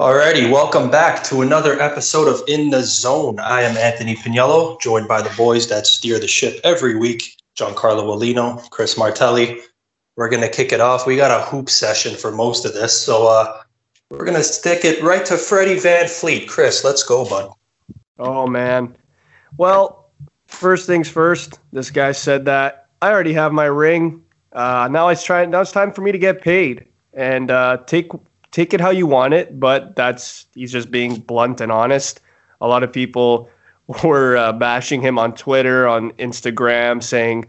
Alrighty, 0.00 0.50
welcome 0.50 0.90
back 0.90 1.22
to 1.24 1.42
another 1.42 1.78
episode 1.78 2.26
of 2.26 2.42
In 2.48 2.70
the 2.70 2.82
Zone. 2.82 3.38
I 3.38 3.60
am 3.60 3.76
Anthony 3.76 4.16
Pagniello, 4.16 4.80
joined 4.80 5.06
by 5.06 5.20
the 5.20 5.28
boys 5.36 5.68
that 5.68 5.86
steer 5.86 6.18
the 6.18 6.26
ship 6.26 6.58
every 6.64 6.96
week, 6.96 7.36
Giancarlo 7.54 8.06
Molino, 8.06 8.56
Chris 8.70 8.96
Martelli. 8.96 9.60
We're 10.16 10.30
gonna 10.30 10.48
kick 10.48 10.72
it 10.72 10.80
off. 10.80 11.06
We 11.06 11.16
got 11.16 11.38
a 11.38 11.44
hoop 11.44 11.68
session 11.68 12.16
for 12.16 12.30
most 12.32 12.64
of 12.64 12.72
this, 12.72 12.98
so 12.98 13.26
uh, 13.28 13.60
we're 14.08 14.24
gonna 14.24 14.42
stick 14.42 14.86
it 14.86 15.02
right 15.02 15.22
to 15.26 15.36
Freddie 15.36 15.78
Van 15.78 16.06
Vleet. 16.06 16.48
Chris, 16.48 16.82
let's 16.82 17.02
go, 17.02 17.28
bud. 17.28 17.52
Oh 18.18 18.46
man. 18.46 18.96
Well, 19.58 20.10
first 20.46 20.86
things 20.86 21.10
first. 21.10 21.58
This 21.74 21.90
guy 21.90 22.12
said 22.12 22.46
that 22.46 22.86
I 23.02 23.10
already 23.10 23.34
have 23.34 23.52
my 23.52 23.66
ring. 23.66 24.24
Uh, 24.54 24.88
now 24.90 25.08
it's 25.08 25.22
trying. 25.22 25.50
Now 25.50 25.60
it's 25.60 25.72
time 25.72 25.92
for 25.92 26.00
me 26.00 26.10
to 26.10 26.18
get 26.18 26.40
paid 26.40 26.86
and 27.12 27.50
uh, 27.50 27.76
take 27.86 28.10
take 28.50 28.74
it 28.74 28.80
how 28.80 28.90
you 28.90 29.06
want 29.06 29.34
it, 29.34 29.58
but 29.58 29.96
that's 29.96 30.46
he's 30.54 30.72
just 30.72 30.90
being 30.90 31.20
blunt 31.20 31.60
and 31.60 31.70
honest. 31.70 32.20
A 32.60 32.68
lot 32.68 32.82
of 32.82 32.92
people 32.92 33.48
were 34.04 34.36
uh, 34.36 34.52
bashing 34.52 35.00
him 35.00 35.18
on 35.18 35.34
Twitter, 35.34 35.88
on 35.88 36.12
Instagram, 36.12 37.02
saying, 37.02 37.48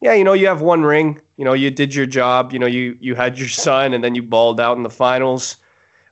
"Yeah, 0.00 0.14
you 0.14 0.24
know, 0.24 0.32
you 0.32 0.46
have 0.46 0.62
one 0.62 0.82
ring. 0.82 1.20
You 1.36 1.44
know, 1.44 1.52
you 1.52 1.70
did 1.70 1.94
your 1.94 2.06
job. 2.06 2.52
You 2.52 2.58
know, 2.58 2.66
you 2.66 2.96
you 3.00 3.14
had 3.14 3.38
your 3.38 3.48
son, 3.48 3.94
and 3.94 4.02
then 4.02 4.14
you 4.14 4.22
balled 4.22 4.60
out 4.60 4.76
in 4.76 4.82
the 4.82 4.90
finals." 4.90 5.56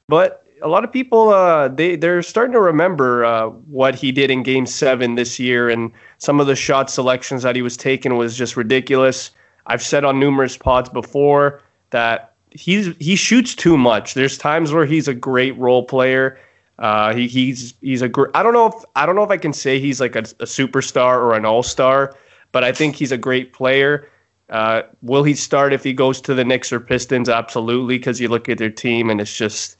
But 0.08 0.44
a 0.62 0.68
lot 0.68 0.84
of 0.84 0.92
people, 0.92 1.30
uh, 1.30 1.68
they 1.68 1.96
they're 1.96 2.22
starting 2.22 2.52
to 2.52 2.60
remember 2.60 3.24
uh, 3.24 3.46
what 3.46 3.94
he 3.94 4.12
did 4.12 4.30
in 4.30 4.42
Game 4.42 4.66
Seven 4.66 5.14
this 5.14 5.38
year, 5.38 5.68
and 5.70 5.92
some 6.18 6.40
of 6.40 6.46
the 6.46 6.56
shot 6.56 6.90
selections 6.90 7.42
that 7.42 7.56
he 7.56 7.62
was 7.62 7.76
taking 7.76 8.16
was 8.16 8.36
just 8.36 8.56
ridiculous. 8.56 9.30
I've 9.66 9.82
said 9.82 10.04
on 10.04 10.18
numerous 10.18 10.56
pods 10.56 10.88
before 10.88 11.62
that 11.90 12.29
he's 12.52 12.94
he 12.98 13.16
shoots 13.16 13.54
too 13.54 13.76
much. 13.76 14.14
There's 14.14 14.38
times 14.38 14.72
where 14.72 14.86
he's 14.86 15.08
a 15.08 15.14
great 15.14 15.56
role 15.58 15.84
player. 15.84 16.38
Uh, 16.78 17.14
he, 17.14 17.28
he's 17.28 17.74
he's 17.80 18.02
a 18.02 18.10
I 18.34 18.42
don't 18.42 18.52
know 18.52 18.66
if 18.66 18.74
I 18.96 19.06
don't 19.06 19.14
know 19.14 19.22
if 19.22 19.30
I 19.30 19.36
can 19.36 19.52
say 19.52 19.78
he's 19.78 20.00
like 20.00 20.16
a, 20.16 20.20
a 20.20 20.46
superstar 20.46 21.16
or 21.18 21.34
an 21.34 21.44
all 21.44 21.62
star, 21.62 22.14
but 22.52 22.64
I 22.64 22.72
think 22.72 22.96
he's 22.96 23.12
a 23.12 23.18
great 23.18 23.52
player. 23.52 24.08
Uh, 24.48 24.82
will 25.02 25.22
he 25.22 25.34
start 25.34 25.72
if 25.72 25.84
he 25.84 25.92
goes 25.92 26.20
to 26.22 26.34
the 26.34 26.44
Knicks 26.44 26.72
or 26.72 26.80
Pistons? 26.80 27.28
Absolutely, 27.28 27.98
because 27.98 28.20
you 28.20 28.28
look 28.28 28.48
at 28.48 28.58
their 28.58 28.70
team 28.70 29.10
and 29.10 29.20
it's 29.20 29.36
just 29.36 29.76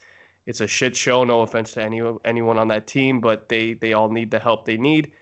it's 0.46 0.60
a 0.60 0.66
shit 0.66 0.94
show. 0.94 1.24
No 1.24 1.40
offense 1.40 1.72
to 1.72 1.82
any 1.82 2.00
anyone 2.24 2.58
on 2.58 2.68
that 2.68 2.86
team, 2.86 3.20
but 3.20 3.48
they 3.48 3.74
they 3.74 3.92
all 3.92 4.10
need 4.10 4.30
the 4.30 4.38
help 4.38 4.66
they 4.66 4.76
need. 4.76 5.12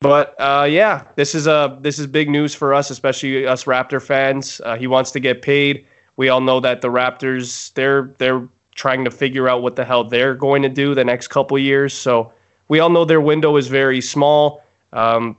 But 0.00 0.34
uh, 0.40 0.66
yeah, 0.68 1.04
this 1.16 1.34
is 1.34 1.46
a 1.46 1.78
this 1.80 1.98
is 1.98 2.06
big 2.06 2.30
news 2.30 2.54
for 2.54 2.74
us, 2.74 2.90
especially 2.90 3.46
us 3.46 3.64
Raptor 3.64 4.00
fans. 4.00 4.60
Uh, 4.64 4.76
he 4.76 4.86
wants 4.86 5.10
to 5.12 5.20
get 5.20 5.42
paid 5.42 5.86
we 6.16 6.28
all 6.28 6.40
know 6.40 6.60
that 6.60 6.80
the 6.80 6.88
Raptors 6.88 7.72
they're 7.74 8.14
they're 8.18 8.48
trying 8.74 9.04
to 9.04 9.10
figure 9.10 9.48
out 9.48 9.62
what 9.62 9.76
the 9.76 9.84
hell 9.84 10.04
they're 10.04 10.34
going 10.34 10.62
to 10.62 10.68
do 10.68 10.94
the 10.94 11.04
next 11.04 11.28
couple 11.28 11.58
years. 11.58 11.92
So 11.92 12.32
we 12.68 12.80
all 12.80 12.90
know 12.90 13.04
their 13.04 13.20
window 13.20 13.56
is 13.56 13.68
very 13.68 14.00
small. 14.00 14.62
Um, 14.92 15.36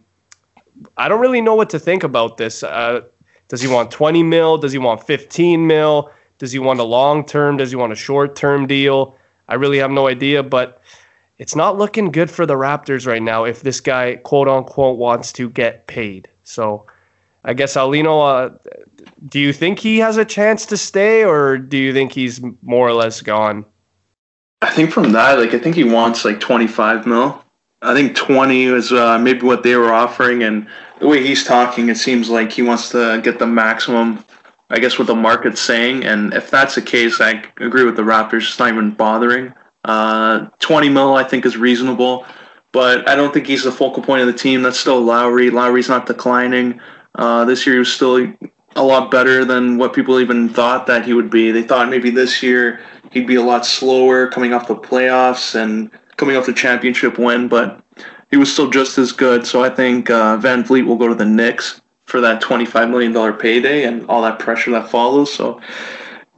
I 0.98 1.08
don't 1.08 1.20
really 1.20 1.42
know 1.42 1.56
what 1.56 1.70
to 1.72 1.80
think 1.80 2.04
about 2.04 2.38
this. 2.38 2.64
Uh, 2.64 3.02
does 3.48 3.62
he 3.62 3.68
want 3.68 3.92
20 3.92 4.24
mil? 4.24 4.58
Does 4.58 4.72
he 4.72 4.78
want 4.78 5.04
15 5.04 5.66
mil? 5.66 6.12
Does 6.38 6.52
he 6.52 6.60
want 6.60 6.80
a 6.80 6.84
long 6.84 7.26
term? 7.26 7.58
Does 7.58 7.70
he 7.70 7.76
want 7.76 7.94
a 7.94 7.96
short 7.96 8.36
term 8.36 8.68
deal? 8.68 9.16
I 9.48 9.56
really 9.56 9.78
have 9.78 9.92
no 9.92 10.08
idea, 10.08 10.42
but 10.42 10.82
it's 11.38 11.56
not 11.56 11.78
looking 11.78 12.12
good 12.12 12.30
for 12.30 12.46
the 12.46 12.56
Raptors 12.56 13.06
right 13.06 13.22
now 13.22 13.44
if 13.44 13.62
this 13.62 13.80
guy, 13.80 14.16
quote 14.18 14.48
unquote, 14.48 14.98
wants 14.98 15.32
to 15.34 15.50
get 15.50 15.88
paid. 15.88 16.30
So 16.44 16.86
I 17.46 17.54
guess 17.54 17.76
Aulino, 17.76 18.54
uh, 18.54 18.58
do 19.28 19.40
you 19.40 19.54
think 19.54 19.80
he 19.80 19.98
has 20.00 20.18
a 20.18 20.26
chance 20.26 20.66
to 20.68 20.78
stay, 20.78 21.24
or 21.24 21.58
do 21.58 21.78
you 21.78 21.94
think 21.94 22.14
he's 22.14 22.42
more 22.62 22.88
or 22.88 22.94
less 22.94 23.22
gone? 23.22 23.66
I 24.62 24.70
think 24.70 24.92
from 24.92 25.12
that, 25.12 25.40
like 25.40 25.54
I 25.54 25.60
think 25.60 25.76
he 25.76 25.84
wants 25.84 26.24
like 26.24 26.40
25 26.40 27.06
mil. 27.06 27.44
I 27.82 27.94
think 27.94 28.16
20 28.16 28.68
was 28.68 28.94
uh, 28.94 29.20
maybe 29.20 29.42
what 29.42 29.64
they 29.64 29.76
were 29.76 29.92
offering, 29.92 30.44
and 30.44 30.68
the 31.00 31.08
way 31.08 31.22
he's 31.22 31.44
talking, 31.44 31.90
it 31.90 31.98
seems 31.98 32.30
like 32.30 32.52
he 32.52 32.62
wants 32.62 32.90
to 32.90 33.20
get 33.22 33.40
the 33.40 33.48
maximum. 33.48 34.24
I 34.70 34.80
guess 34.80 34.98
what 34.98 35.08
the 35.08 35.16
market's 35.16 35.62
saying, 35.62 36.06
and 36.06 36.34
if 36.34 36.50
that's 36.50 36.76
the 36.76 36.82
case, 36.82 37.20
I 37.20 37.44
agree 37.58 37.84
with 37.84 37.98
the 37.98 38.04
Raptors. 38.04 38.48
It's 38.48 38.58
not 38.58 38.70
even 38.70 38.92
bothering. 38.92 39.54
Uh, 39.84 40.48
20 40.60 40.90
mil, 40.90 41.16
I 41.16 41.26
think, 41.26 41.46
is 41.46 41.58
reasonable, 41.58 42.26
but 42.72 43.08
I 43.08 43.16
don't 43.16 43.34
think 43.34 43.48
he's 43.48 43.66
the 43.66 43.72
focal 43.72 44.02
point 44.02 44.22
of 44.22 44.28
the 44.28 44.34
team. 44.34 44.62
That's 44.62 44.80
still 44.80 45.02
Lowry. 45.02 45.50
Lowry's 45.50 45.90
not 45.90 46.06
declining. 46.06 46.80
Uh, 47.16 47.46
this 47.46 47.66
year 47.66 47.76
he 47.76 47.80
was 47.80 47.94
still 47.94 48.34
a 48.76 48.84
lot 48.84 49.12
better 49.12 49.46
than 49.46 49.78
what 49.78 49.94
people 49.94 50.20
even 50.20 50.50
thought 50.50 50.88
that 50.88 51.06
he 51.06 51.14
would 51.14 51.30
be. 51.30 51.52
They 51.52 51.64
thought 51.64 51.90
maybe 51.90 52.10
this 52.10 52.42
year 52.42 52.82
he'd 53.12 53.28
be 53.28 53.36
a 53.36 53.42
lot 53.42 53.66
slower 53.66 54.28
coming 54.28 54.54
off 54.54 54.68
the 54.68 54.76
playoffs 54.76 55.56
and 55.56 55.92
coming 56.18 56.36
off 56.36 56.46
the 56.46 56.54
championship 56.54 57.18
win, 57.18 57.48
but 57.48 57.84
he 58.32 58.38
was 58.38 58.52
still 58.52 58.70
just 58.70 58.98
as 58.98 59.12
good. 59.12 59.46
So 59.46 59.64
I 59.64 59.70
think 59.70 60.10
uh, 60.10 60.38
Van 60.38 60.64
Vleet 60.64 60.86
will 60.86 60.96
go 60.96 61.08
to 61.08 61.16
the 61.16 61.26
Knicks 61.26 61.82
for 62.06 62.20
that 62.22 62.42
$25 62.42 62.90
million 62.90 63.38
payday 63.38 63.86
and 63.86 64.08
all 64.10 64.22
that 64.24 64.40
pressure 64.40 64.72
that 64.72 64.90
follows. 64.90 65.34
So 65.34 65.62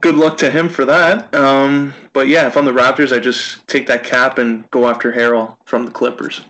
good 0.00 0.16
luck 0.16 0.36
to 0.38 0.50
him 0.50 0.68
for 0.68 0.84
that. 0.84 1.34
Um, 1.34 1.94
but 2.12 2.28
yeah, 2.28 2.46
if 2.46 2.56
I'm 2.56 2.64
the 2.64 2.72
Raptors, 2.72 3.14
I 3.14 3.18
just 3.18 3.66
take 3.66 3.86
that 3.86 4.04
cap 4.04 4.38
and 4.38 4.70
go 4.70 4.88
after 4.88 5.12
Harrell 5.12 5.56
from 5.66 5.86
the 5.86 5.92
Clippers. 5.92 6.42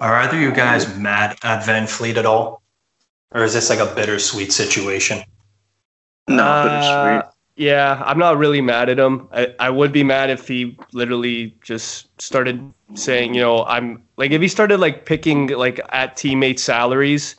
Are 0.00 0.14
either 0.16 0.38
you 0.38 0.52
guys 0.52 0.96
mad 0.96 1.36
at 1.44 1.64
Van 1.64 1.86
Vleet 1.86 2.16
at 2.16 2.26
all? 2.26 2.61
Or 3.34 3.44
is 3.44 3.54
this 3.54 3.70
like 3.70 3.78
a 3.78 3.94
bittersweet 3.94 4.52
situation? 4.52 5.22
No, 6.28 6.44
uh, 6.44 6.62
bittersweet. 6.64 7.32
Yeah, 7.56 8.02
I'm 8.04 8.18
not 8.18 8.38
really 8.38 8.60
mad 8.60 8.88
at 8.88 8.98
him. 8.98 9.28
I, 9.32 9.54
I 9.60 9.70
would 9.70 9.92
be 9.92 10.02
mad 10.02 10.30
if 10.30 10.48
he 10.48 10.76
literally 10.92 11.54
just 11.62 12.08
started 12.20 12.72
saying, 12.94 13.34
you 13.34 13.40
know, 13.40 13.64
I'm 13.64 14.02
like 14.16 14.30
if 14.30 14.40
he 14.40 14.48
started 14.48 14.78
like 14.78 15.04
picking 15.04 15.48
like 15.48 15.78
at 15.90 16.16
teammate 16.16 16.58
salaries, 16.58 17.36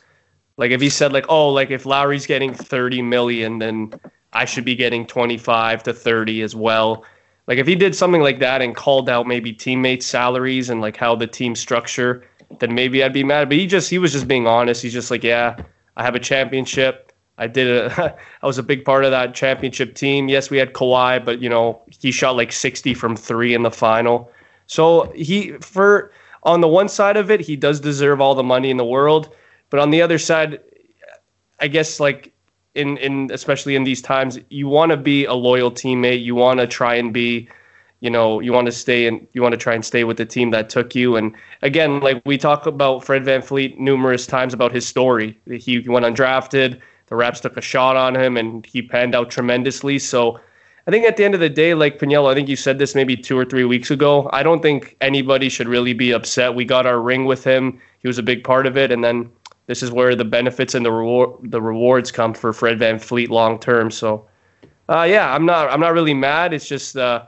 like 0.56 0.70
if 0.70 0.80
he 0.80 0.88
said 0.88 1.12
like, 1.12 1.26
oh, 1.28 1.48
like 1.48 1.70
if 1.70 1.84
Lowry's 1.84 2.26
getting 2.26 2.54
30 2.54 3.02
million, 3.02 3.58
then 3.58 3.92
I 4.32 4.44
should 4.44 4.64
be 4.64 4.76
getting 4.76 5.06
25 5.06 5.82
to 5.82 5.92
30 5.92 6.42
as 6.42 6.54
well. 6.54 7.04
Like 7.46 7.58
if 7.58 7.66
he 7.66 7.74
did 7.74 7.94
something 7.94 8.22
like 8.22 8.38
that 8.38 8.62
and 8.62 8.74
called 8.74 9.08
out 9.08 9.26
maybe 9.26 9.52
teammate 9.52 10.02
salaries 10.02 10.70
and 10.70 10.80
like 10.80 10.96
how 10.96 11.16
the 11.16 11.26
team 11.26 11.56
structure, 11.56 12.24
then 12.60 12.74
maybe 12.74 13.02
I'd 13.02 13.12
be 13.12 13.24
mad. 13.24 13.48
But 13.48 13.58
he 13.58 13.66
just 13.66 13.90
he 13.90 13.98
was 13.98 14.12
just 14.12 14.28
being 14.28 14.46
honest. 14.46 14.82
He's 14.82 14.92
just 14.92 15.10
like, 15.10 15.24
yeah, 15.24 15.56
I 15.96 16.02
have 16.02 16.14
a 16.14 16.20
championship. 16.20 17.12
I 17.38 17.46
did 17.46 17.68
a, 17.68 18.16
I 18.42 18.46
was 18.46 18.58
a 18.58 18.62
big 18.62 18.84
part 18.84 19.04
of 19.04 19.10
that 19.10 19.34
championship 19.34 19.94
team. 19.94 20.28
Yes, 20.28 20.50
we 20.50 20.58
had 20.58 20.72
Kawhi, 20.72 21.24
but 21.24 21.40
you 21.40 21.48
know 21.48 21.82
he 22.00 22.10
shot 22.10 22.36
like 22.36 22.52
60 22.52 22.94
from 22.94 23.16
three 23.16 23.54
in 23.54 23.62
the 23.62 23.70
final. 23.70 24.30
So 24.66 25.12
he 25.14 25.52
for 25.60 26.12
on 26.42 26.60
the 26.60 26.68
one 26.68 26.88
side 26.88 27.16
of 27.16 27.30
it, 27.30 27.40
he 27.40 27.56
does 27.56 27.80
deserve 27.80 28.20
all 28.20 28.34
the 28.34 28.42
money 28.42 28.70
in 28.70 28.76
the 28.76 28.84
world, 28.84 29.34
but 29.70 29.80
on 29.80 29.90
the 29.90 30.02
other 30.02 30.18
side, 30.18 30.60
I 31.60 31.68
guess 31.68 32.00
like 32.00 32.32
in 32.74 32.96
in 32.98 33.30
especially 33.32 33.76
in 33.76 33.84
these 33.84 34.02
times, 34.02 34.38
you 34.50 34.68
want 34.68 34.90
to 34.90 34.96
be 34.96 35.24
a 35.24 35.34
loyal 35.34 35.70
teammate. 35.70 36.22
You 36.22 36.34
want 36.34 36.60
to 36.60 36.66
try 36.66 36.94
and 36.94 37.12
be 37.12 37.48
you 38.04 38.10
know 38.10 38.38
you 38.38 38.52
want 38.52 38.66
to 38.66 38.72
stay 38.72 39.06
and 39.06 39.26
you 39.32 39.40
want 39.40 39.54
to 39.54 39.56
try 39.56 39.74
and 39.74 39.82
stay 39.82 40.04
with 40.04 40.18
the 40.18 40.26
team 40.26 40.50
that 40.50 40.68
took 40.68 40.94
you. 40.94 41.16
And 41.16 41.34
again 41.62 42.00
like 42.00 42.20
we 42.26 42.36
talk 42.36 42.66
about 42.66 43.02
fred 43.02 43.24
Van 43.24 43.40
Vleet 43.40 43.78
numerous 43.78 44.26
times 44.26 44.52
about 44.52 44.72
his 44.72 44.86
story. 44.86 45.38
He 45.46 45.78
went 45.88 46.04
undrafted 46.04 46.80
the 47.06 47.16
raps 47.16 47.40
took 47.40 47.56
a 47.56 47.62
shot 47.62 47.96
on 47.96 48.14
him 48.14 48.36
and 48.36 48.64
he 48.66 48.82
panned 48.82 49.14
out 49.14 49.30
tremendously. 49.30 49.98
So 49.98 50.38
i 50.86 50.90
think 50.90 51.06
at 51.06 51.16
the 51.16 51.24
end 51.24 51.32
of 51.32 51.40
the 51.40 51.48
day 51.48 51.72
like 51.72 51.98
Pagniello 51.98 52.30
i 52.30 52.34
think 52.34 52.46
you 52.46 52.56
said 52.56 52.78
this 52.78 52.94
maybe 52.94 53.16
two 53.16 53.38
or 53.38 53.46
three 53.46 53.64
weeks 53.64 53.90
ago 53.90 54.28
i 54.34 54.42
don't 54.42 54.60
think 54.60 54.94
anybody 55.00 55.48
should 55.48 55.66
really 55.66 55.94
be 55.94 56.12
upset. 56.12 56.54
We 56.54 56.66
got 56.66 56.84
our 56.84 57.00
ring 57.00 57.24
with 57.24 57.42
him. 57.42 57.80
He 58.00 58.06
was 58.06 58.18
a 58.18 58.22
big 58.22 58.44
part 58.44 58.66
of 58.66 58.76
it. 58.76 58.92
And 58.92 59.02
then 59.02 59.30
this 59.66 59.82
is 59.82 59.90
where 59.90 60.14
the 60.14 60.26
benefits 60.26 60.74
and 60.74 60.84
the 60.84 60.92
reward 60.92 61.30
the 61.50 61.62
rewards 61.62 62.12
come 62.12 62.34
for 62.34 62.52
fred 62.52 62.78
Van 62.78 62.98
Vleet 62.98 63.30
long 63.30 63.58
term. 63.58 63.90
So 63.90 64.26
uh, 64.90 65.06
yeah 65.08 65.32
i'm 65.34 65.46
not 65.46 65.70
i'm 65.70 65.80
not 65.80 65.94
really 65.94 66.12
mad. 66.12 66.52
It's 66.52 66.68
just 66.68 66.98
uh, 66.98 67.24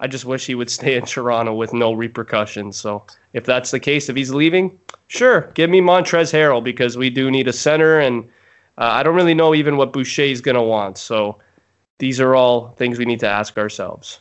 I 0.00 0.06
just 0.06 0.24
wish 0.24 0.46
he 0.46 0.54
would 0.54 0.70
stay 0.70 0.96
in 0.96 1.04
Toronto 1.04 1.54
with 1.54 1.72
no 1.72 1.92
repercussions. 1.92 2.76
So 2.76 3.04
if 3.32 3.44
that's 3.44 3.70
the 3.72 3.80
case, 3.80 4.08
if 4.08 4.16
he's 4.16 4.30
leaving, 4.30 4.78
sure, 5.08 5.50
give 5.54 5.70
me 5.70 5.80
Montrezl 5.80 6.32
Harrell 6.32 6.62
because 6.62 6.96
we 6.96 7.10
do 7.10 7.30
need 7.30 7.48
a 7.48 7.52
center, 7.52 7.98
and 7.98 8.24
uh, 8.78 8.90
I 8.92 9.02
don't 9.02 9.16
really 9.16 9.34
know 9.34 9.54
even 9.54 9.76
what 9.76 9.92
Boucher 9.92 10.22
is 10.22 10.40
going 10.40 10.54
to 10.54 10.62
want. 10.62 10.98
So 10.98 11.38
these 11.98 12.20
are 12.20 12.36
all 12.36 12.70
things 12.72 12.98
we 12.98 13.04
need 13.04 13.20
to 13.20 13.28
ask 13.28 13.58
ourselves. 13.58 14.20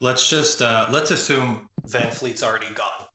Let's 0.00 0.28
just 0.28 0.62
uh, 0.62 0.88
let's 0.90 1.10
assume 1.10 1.70
Van 1.84 2.10
Vleet's 2.12 2.42
already 2.42 2.72
gone. 2.74 3.06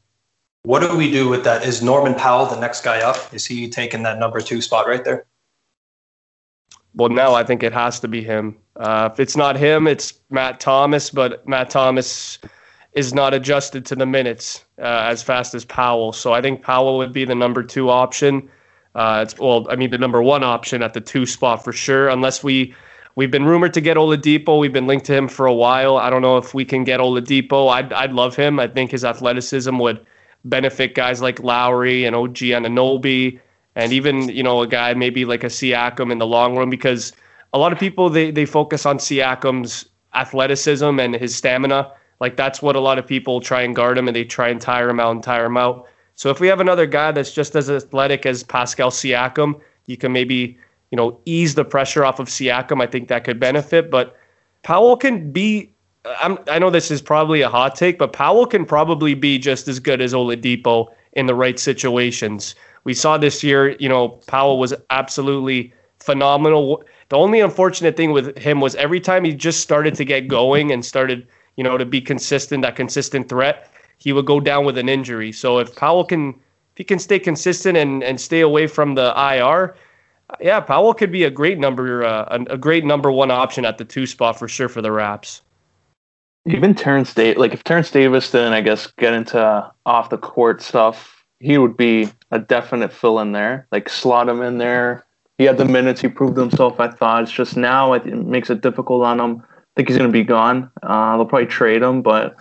What 0.64 0.80
do 0.80 0.96
we 0.96 1.10
do 1.10 1.28
with 1.28 1.42
that? 1.44 1.64
Is 1.64 1.82
Norman 1.82 2.14
Powell 2.14 2.46
the 2.46 2.58
next 2.58 2.82
guy 2.82 3.00
up? 3.00 3.34
Is 3.34 3.44
he 3.44 3.68
taking 3.68 4.04
that 4.04 4.18
number 4.18 4.40
two 4.40 4.60
spot 4.60 4.86
right 4.86 5.04
there? 5.04 5.26
Well, 6.94 7.08
now 7.08 7.34
I 7.34 7.44
think 7.44 7.62
it 7.62 7.72
has 7.72 8.00
to 8.00 8.08
be 8.08 8.22
him. 8.22 8.56
Uh, 8.76 9.08
if 9.12 9.20
it's 9.20 9.36
not 9.36 9.56
him, 9.56 9.86
it's 9.86 10.14
Matt 10.30 10.60
Thomas, 10.60 11.10
but 11.10 11.46
Matt 11.48 11.70
Thomas 11.70 12.38
is 12.92 13.14
not 13.14 13.32
adjusted 13.32 13.86
to 13.86 13.96
the 13.96 14.06
minutes 14.06 14.64
uh, 14.78 15.06
as 15.08 15.22
fast 15.22 15.54
as 15.54 15.64
Powell. 15.64 16.12
So 16.12 16.32
I 16.32 16.42
think 16.42 16.62
Powell 16.62 16.98
would 16.98 17.12
be 17.12 17.24
the 17.24 17.34
number 17.34 17.62
two 17.62 17.88
option. 17.88 18.48
Uh, 18.94 19.24
it's 19.26 19.38
well, 19.38 19.66
I 19.70 19.76
mean 19.76 19.90
the 19.90 19.98
number 19.98 20.22
one 20.22 20.44
option 20.44 20.82
at 20.82 20.92
the 20.92 21.00
two 21.00 21.24
spot 21.24 21.64
for 21.64 21.72
sure, 21.72 22.08
unless 22.08 22.44
we 22.44 22.74
we've 23.14 23.30
been 23.30 23.46
rumored 23.46 23.72
to 23.74 23.80
get 23.80 23.96
Oladipo. 23.96 24.58
We've 24.58 24.72
been 24.72 24.86
linked 24.86 25.06
to 25.06 25.14
him 25.14 25.28
for 25.28 25.46
a 25.46 25.54
while. 25.54 25.96
I 25.96 26.10
don't 26.10 26.20
know 26.22 26.36
if 26.36 26.52
we 26.52 26.64
can 26.64 26.84
get 26.84 27.00
Oladipo. 27.00 27.72
I'd 27.72 27.92
I'd 27.94 28.12
love 28.12 28.36
him. 28.36 28.60
I 28.60 28.68
think 28.68 28.90
his 28.90 29.04
athleticism 29.04 29.78
would 29.78 30.04
benefit 30.44 30.94
guys 30.94 31.22
like 31.22 31.40
Lowry 31.40 32.04
and 32.04 32.14
OG 32.14 32.36
Anunoby, 32.36 33.40
and 33.76 33.92
even 33.92 34.28
you 34.28 34.42
know 34.42 34.62
a 34.62 34.66
guy 34.66 34.94
maybe 34.94 35.24
like 35.24 35.44
a 35.44 35.48
Siakam 35.48 36.12
in 36.12 36.18
the 36.18 36.26
long 36.26 36.56
run 36.56 36.70
because 36.70 37.12
a 37.52 37.58
lot 37.58 37.72
of 37.72 37.78
people 37.78 38.10
they 38.10 38.30
they 38.30 38.46
focus 38.46 38.86
on 38.86 38.98
Siakam's 38.98 39.86
athleticism 40.14 40.98
and 40.98 41.14
his 41.14 41.34
stamina. 41.34 41.92
Like 42.20 42.36
that's 42.36 42.62
what 42.62 42.76
a 42.76 42.80
lot 42.80 42.98
of 42.98 43.06
people 43.06 43.40
try 43.40 43.62
and 43.62 43.74
guard 43.74 43.98
him 43.98 44.06
and 44.06 44.14
they 44.14 44.24
try 44.24 44.48
and 44.48 44.60
tire 44.60 44.88
him 44.88 45.00
out 45.00 45.12
and 45.12 45.22
tire 45.22 45.46
him 45.46 45.56
out. 45.56 45.86
So 46.14 46.30
if 46.30 46.38
we 46.38 46.46
have 46.48 46.60
another 46.60 46.86
guy 46.86 47.10
that's 47.10 47.32
just 47.32 47.56
as 47.56 47.70
athletic 47.70 48.26
as 48.26 48.42
Pascal 48.42 48.90
Siakam, 48.90 49.60
you 49.86 49.96
can 49.96 50.12
maybe 50.12 50.56
you 50.90 50.96
know 50.96 51.18
ease 51.24 51.54
the 51.54 51.64
pressure 51.64 52.04
off 52.04 52.20
of 52.20 52.28
Siakam. 52.28 52.82
I 52.82 52.86
think 52.86 53.08
that 53.08 53.24
could 53.24 53.40
benefit. 53.40 53.90
But 53.90 54.16
Powell 54.62 54.96
can 54.96 55.32
be. 55.32 55.70
I'm, 56.20 56.36
I 56.48 56.58
know 56.58 56.70
this 56.70 56.90
is 56.90 57.00
probably 57.00 57.42
a 57.42 57.48
hot 57.48 57.76
take, 57.76 57.98
but 57.98 58.12
Powell 58.12 58.46
can 58.46 58.64
probably 58.64 59.14
be 59.14 59.38
just 59.38 59.68
as 59.68 59.78
good 59.78 60.00
as 60.00 60.12
Oladipo 60.12 60.88
in 61.12 61.26
the 61.26 61.34
right 61.34 61.58
situations. 61.58 62.54
We 62.84 62.94
saw 62.94 63.18
this 63.18 63.42
year, 63.42 63.70
you 63.78 63.88
know, 63.88 64.08
Powell 64.26 64.58
was 64.58 64.74
absolutely 64.90 65.72
phenomenal. 66.00 66.84
The 67.08 67.16
only 67.16 67.40
unfortunate 67.40 67.96
thing 67.96 68.12
with 68.12 68.36
him 68.36 68.60
was 68.60 68.74
every 68.74 69.00
time 69.00 69.24
he 69.24 69.32
just 69.34 69.60
started 69.60 69.94
to 69.94 70.04
get 70.04 70.28
going 70.28 70.72
and 70.72 70.84
started, 70.84 71.26
you 71.56 71.64
know, 71.64 71.78
to 71.78 71.84
be 71.84 72.00
consistent, 72.00 72.62
that 72.62 72.76
consistent 72.76 73.28
threat, 73.28 73.70
he 73.98 74.12
would 74.12 74.26
go 74.26 74.40
down 74.40 74.64
with 74.64 74.78
an 74.78 74.88
injury. 74.88 75.30
So 75.30 75.58
if 75.58 75.74
Powell 75.76 76.04
can, 76.04 76.30
if 76.30 76.76
he 76.76 76.84
can 76.84 76.98
stay 76.98 77.18
consistent 77.18 77.76
and, 77.78 78.02
and 78.02 78.20
stay 78.20 78.40
away 78.40 78.66
from 78.66 78.96
the 78.96 79.12
IR, 79.16 79.76
yeah, 80.40 80.60
Powell 80.60 80.94
could 80.94 81.12
be 81.12 81.24
a 81.24 81.30
great 81.30 81.58
number, 81.58 82.04
uh, 82.04 82.44
a, 82.48 82.56
great 82.56 82.84
number 82.84 83.12
one 83.12 83.30
option 83.30 83.64
at 83.64 83.78
the 83.78 83.84
two 83.84 84.06
spot 84.06 84.38
for 84.38 84.48
sure 84.48 84.68
for 84.68 84.80
the 84.80 84.90
Raps. 84.90 85.42
Even 86.46 86.74
Terrence 86.74 87.14
Davis, 87.14 87.38
like 87.38 87.52
if 87.52 87.62
Terrence 87.62 87.90
Davis 87.90 88.30
didn't, 88.30 88.52
I 88.52 88.62
guess, 88.62 88.88
get 88.98 89.12
into 89.12 89.70
off 89.86 90.10
the 90.10 90.18
court 90.18 90.62
stuff, 90.62 91.21
he 91.42 91.58
would 91.58 91.76
be 91.76 92.08
a 92.30 92.38
definite 92.38 92.92
fill 92.92 93.18
in 93.18 93.32
there. 93.32 93.66
Like 93.72 93.88
slot 93.88 94.28
him 94.28 94.42
in 94.42 94.58
there, 94.58 95.04
he 95.38 95.44
had 95.44 95.58
the 95.58 95.64
minutes. 95.64 96.00
He 96.00 96.08
proved 96.08 96.36
himself. 96.36 96.78
I 96.78 96.88
thought 96.88 97.24
it's 97.24 97.32
just 97.32 97.56
now 97.56 97.92
it 97.94 98.06
makes 98.06 98.48
it 98.48 98.60
difficult 98.60 99.04
on 99.04 99.18
him. 99.18 99.42
I 99.42 99.72
think 99.74 99.88
he's 99.88 99.98
going 99.98 100.08
to 100.08 100.12
be 100.12 100.24
gone. 100.24 100.70
Uh, 100.82 101.16
they'll 101.16 101.26
probably 101.26 101.46
trade 101.46 101.82
him, 101.82 102.02
but 102.02 102.36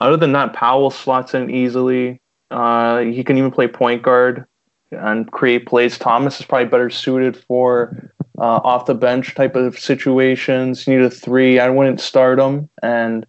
other 0.00 0.16
than 0.16 0.32
that, 0.32 0.54
Powell 0.54 0.90
slots 0.90 1.34
in 1.34 1.50
easily. 1.50 2.20
Uh, 2.50 3.00
he 3.00 3.22
can 3.22 3.38
even 3.38 3.50
play 3.50 3.68
point 3.68 4.02
guard 4.02 4.46
and 4.90 5.30
create 5.30 5.66
plays. 5.66 5.98
Thomas 5.98 6.40
is 6.40 6.46
probably 6.46 6.68
better 6.68 6.90
suited 6.90 7.36
for 7.36 8.12
uh, 8.38 8.60
off 8.64 8.86
the 8.86 8.94
bench 8.94 9.34
type 9.34 9.54
of 9.54 9.78
situations. 9.78 10.86
You 10.86 10.98
need 10.98 11.04
a 11.04 11.10
three. 11.10 11.60
I 11.60 11.68
wouldn't 11.68 12.00
start 12.00 12.40
him, 12.40 12.68
and 12.82 13.26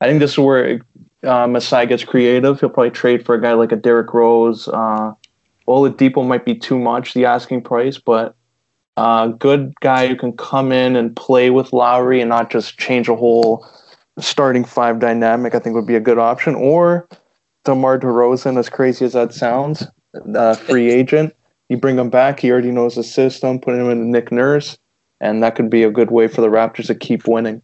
I 0.00 0.06
think 0.06 0.20
this 0.20 0.32
is 0.32 0.38
where 0.38 0.80
uh, 1.24 1.46
Masai 1.46 1.86
gets 1.86 2.04
creative. 2.04 2.60
He'll 2.60 2.70
probably 2.70 2.90
trade 2.90 3.24
for 3.24 3.34
a 3.34 3.40
guy 3.40 3.52
like 3.52 3.72
a 3.72 3.76
Derrick 3.76 4.12
Rose. 4.12 4.68
Uh, 4.68 5.12
Oladipo 5.68 6.26
might 6.26 6.44
be 6.44 6.54
too 6.54 6.78
much 6.78 7.14
the 7.14 7.24
asking 7.24 7.62
price, 7.62 7.98
but 7.98 8.34
uh, 8.96 9.28
good 9.28 9.72
guy 9.80 10.08
who 10.08 10.16
can 10.16 10.32
come 10.36 10.72
in 10.72 10.96
and 10.96 11.14
play 11.16 11.50
with 11.50 11.72
Lowry 11.72 12.20
and 12.20 12.28
not 12.28 12.50
just 12.50 12.78
change 12.78 13.08
a 13.08 13.16
whole 13.16 13.66
starting 14.18 14.64
five 14.64 14.98
dynamic, 14.98 15.54
I 15.54 15.58
think 15.58 15.74
would 15.74 15.86
be 15.86 15.94
a 15.94 16.00
good 16.00 16.18
option. 16.18 16.54
Or 16.54 17.08
DeMar 17.64 18.00
DeRozan, 18.00 18.58
as 18.58 18.68
crazy 18.68 19.04
as 19.04 19.12
that 19.14 19.32
sounds, 19.32 19.86
uh, 20.34 20.54
free 20.54 20.90
agent. 20.90 21.34
You 21.68 21.78
bring 21.78 21.98
him 21.98 22.10
back, 22.10 22.40
he 22.40 22.50
already 22.50 22.70
knows 22.70 22.96
the 22.96 23.04
system, 23.04 23.58
put 23.58 23.74
him 23.74 23.88
in 23.88 24.10
Nick 24.10 24.30
Nurse, 24.30 24.76
and 25.20 25.42
that 25.42 25.54
could 25.54 25.70
be 25.70 25.84
a 25.84 25.90
good 25.90 26.10
way 26.10 26.28
for 26.28 26.42
the 26.42 26.48
Raptors 26.48 26.88
to 26.88 26.94
keep 26.94 27.26
winning. 27.26 27.62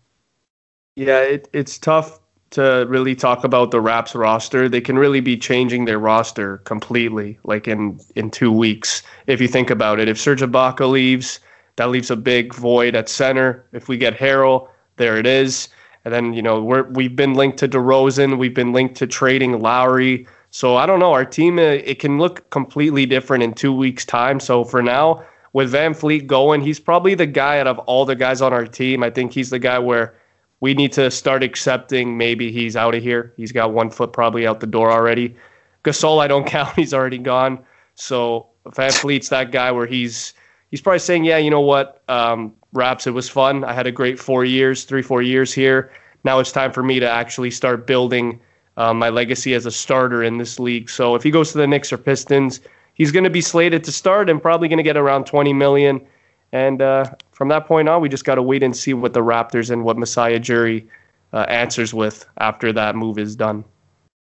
Yeah, 0.96 1.20
it, 1.20 1.48
it's 1.52 1.78
tough 1.78 2.18
to 2.50 2.86
really 2.88 3.14
talk 3.14 3.44
about 3.44 3.70
the 3.70 3.80
Raps 3.80 4.14
roster. 4.14 4.68
They 4.68 4.80
can 4.80 4.98
really 4.98 5.20
be 5.20 5.36
changing 5.36 5.84
their 5.84 5.98
roster 5.98 6.58
completely, 6.58 7.38
like 7.44 7.68
in 7.68 8.00
in 8.14 8.30
two 8.30 8.52
weeks. 8.52 9.02
If 9.26 9.40
you 9.40 9.48
think 9.48 9.70
about 9.70 10.00
it, 10.00 10.08
if 10.08 10.18
Serge 10.18 10.40
Ibaka 10.40 10.90
leaves, 10.90 11.40
that 11.76 11.90
leaves 11.90 12.10
a 12.10 12.16
big 12.16 12.54
void 12.54 12.94
at 12.94 13.08
center. 13.08 13.64
If 13.72 13.88
we 13.88 13.96
get 13.96 14.16
Harrell, 14.16 14.68
there 14.96 15.16
it 15.16 15.26
is. 15.26 15.68
And 16.04 16.14
then 16.14 16.32
you 16.32 16.42
know 16.42 16.62
we're 16.62 16.84
we've 16.84 17.14
been 17.14 17.34
linked 17.34 17.58
to 17.58 17.68
DeRozan. 17.68 18.38
We've 18.38 18.54
been 18.54 18.72
linked 18.72 18.94
to 18.96 19.06
trading 19.06 19.60
Lowry. 19.60 20.26
So 20.50 20.76
I 20.76 20.86
don't 20.86 21.00
know. 21.00 21.12
Our 21.12 21.26
team 21.26 21.58
uh, 21.58 21.62
it 21.62 21.98
can 21.98 22.18
look 22.18 22.48
completely 22.50 23.04
different 23.04 23.42
in 23.42 23.52
two 23.52 23.72
weeks' 23.72 24.06
time. 24.06 24.40
So 24.40 24.64
for 24.64 24.82
now, 24.82 25.22
with 25.52 25.70
Van 25.70 25.92
Vleet 25.92 26.26
going, 26.26 26.62
he's 26.62 26.80
probably 26.80 27.14
the 27.14 27.26
guy 27.26 27.60
out 27.60 27.66
of 27.66 27.78
all 27.80 28.06
the 28.06 28.16
guys 28.16 28.40
on 28.40 28.52
our 28.54 28.66
team. 28.66 29.02
I 29.02 29.10
think 29.10 29.32
he's 29.32 29.50
the 29.50 29.58
guy 29.58 29.78
where 29.78 30.14
we 30.60 30.74
need 30.74 30.92
to 30.92 31.10
start 31.10 31.42
accepting 31.42 32.18
maybe 32.18 32.50
he's 32.50 32.76
out 32.76 32.94
of 32.94 33.02
here. 33.02 33.32
He's 33.36 33.52
got 33.52 33.72
one 33.72 33.90
foot 33.90 34.12
probably 34.12 34.46
out 34.46 34.60
the 34.60 34.66
door 34.66 34.90
already. 34.90 35.36
Gasol, 35.84 36.20
I 36.20 36.26
don't 36.26 36.46
count. 36.56 36.74
He's 36.74 36.92
already 36.92 37.18
gone. 37.18 37.58
So 37.94 38.46
VanVleet's 38.66 39.28
that 39.28 39.52
guy 39.52 39.70
where 39.72 39.86
he's 39.86 40.34
he's 40.70 40.80
probably 40.80 40.98
saying, 40.98 41.24
yeah, 41.24 41.38
you 41.38 41.50
know 41.50 41.60
what, 41.60 42.02
um, 42.08 42.52
Raps, 42.72 43.06
it 43.06 43.12
was 43.12 43.28
fun. 43.28 43.64
I 43.64 43.72
had 43.72 43.86
a 43.86 43.92
great 43.92 44.18
four 44.18 44.44
years, 44.44 44.84
three, 44.84 45.02
four 45.02 45.22
years 45.22 45.52
here. 45.52 45.90
Now 46.24 46.38
it's 46.38 46.52
time 46.52 46.72
for 46.72 46.82
me 46.82 47.00
to 47.00 47.08
actually 47.08 47.50
start 47.50 47.86
building 47.86 48.40
um, 48.76 48.98
my 48.98 49.08
legacy 49.08 49.54
as 49.54 49.66
a 49.66 49.70
starter 49.70 50.22
in 50.22 50.38
this 50.38 50.58
league. 50.58 50.90
So 50.90 51.14
if 51.14 51.22
he 51.22 51.30
goes 51.30 51.52
to 51.52 51.58
the 51.58 51.66
Knicks 51.66 51.92
or 51.92 51.98
Pistons, 51.98 52.60
he's 52.94 53.10
going 53.10 53.24
to 53.24 53.30
be 53.30 53.40
slated 53.40 53.82
to 53.84 53.92
start 53.92 54.28
and 54.28 54.40
probably 54.40 54.68
going 54.68 54.78
to 54.78 54.82
get 54.82 54.96
around 54.96 55.24
20 55.24 55.52
million. 55.52 56.06
And 56.52 56.80
uh, 56.80 57.04
from 57.32 57.48
that 57.48 57.66
point 57.66 57.88
on, 57.88 58.00
we 58.00 58.08
just 58.08 58.24
got 58.24 58.36
to 58.36 58.42
wait 58.42 58.62
and 58.62 58.76
see 58.76 58.94
what 58.94 59.12
the 59.12 59.20
Raptors 59.20 59.70
and 59.70 59.84
what 59.84 59.98
Masai 59.98 60.38
Ujiri 60.38 60.86
uh, 61.32 61.44
answers 61.48 61.92
with 61.92 62.26
after 62.38 62.72
that 62.72 62.96
move 62.96 63.18
is 63.18 63.36
done. 63.36 63.64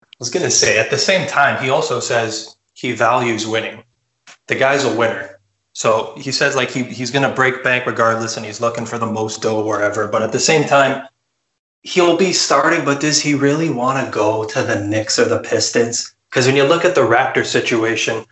I 0.02 0.06
was 0.18 0.30
going 0.30 0.44
to 0.44 0.50
say, 0.50 0.78
at 0.78 0.90
the 0.90 0.98
same 0.98 1.26
time, 1.28 1.62
he 1.62 1.70
also 1.70 2.00
says 2.00 2.56
he 2.74 2.92
values 2.92 3.46
winning. 3.46 3.82
The 4.48 4.56
guy's 4.56 4.84
a 4.84 4.94
winner. 4.94 5.40
So 5.72 6.14
he 6.16 6.32
says 6.32 6.56
like 6.56 6.70
he, 6.70 6.82
he's 6.82 7.10
going 7.10 7.28
to 7.28 7.34
break 7.34 7.62
bank 7.62 7.86
regardless 7.86 8.36
and 8.36 8.44
he's 8.44 8.60
looking 8.60 8.84
for 8.84 8.98
the 8.98 9.06
most 9.06 9.40
dough 9.40 9.64
wherever. 9.64 10.08
But 10.08 10.22
at 10.22 10.32
the 10.32 10.40
same 10.40 10.66
time, 10.66 11.06
he'll 11.82 12.16
be 12.16 12.32
starting, 12.32 12.84
but 12.84 13.00
does 13.00 13.20
he 13.20 13.34
really 13.34 13.70
want 13.70 14.04
to 14.04 14.12
go 14.12 14.44
to 14.44 14.62
the 14.62 14.84
Knicks 14.84 15.18
or 15.18 15.26
the 15.26 15.38
Pistons? 15.38 16.14
Because 16.28 16.46
when 16.46 16.56
you 16.56 16.64
look 16.64 16.84
at 16.84 16.94
the 16.94 17.00
Raptor 17.00 17.46
situation, 17.46 18.24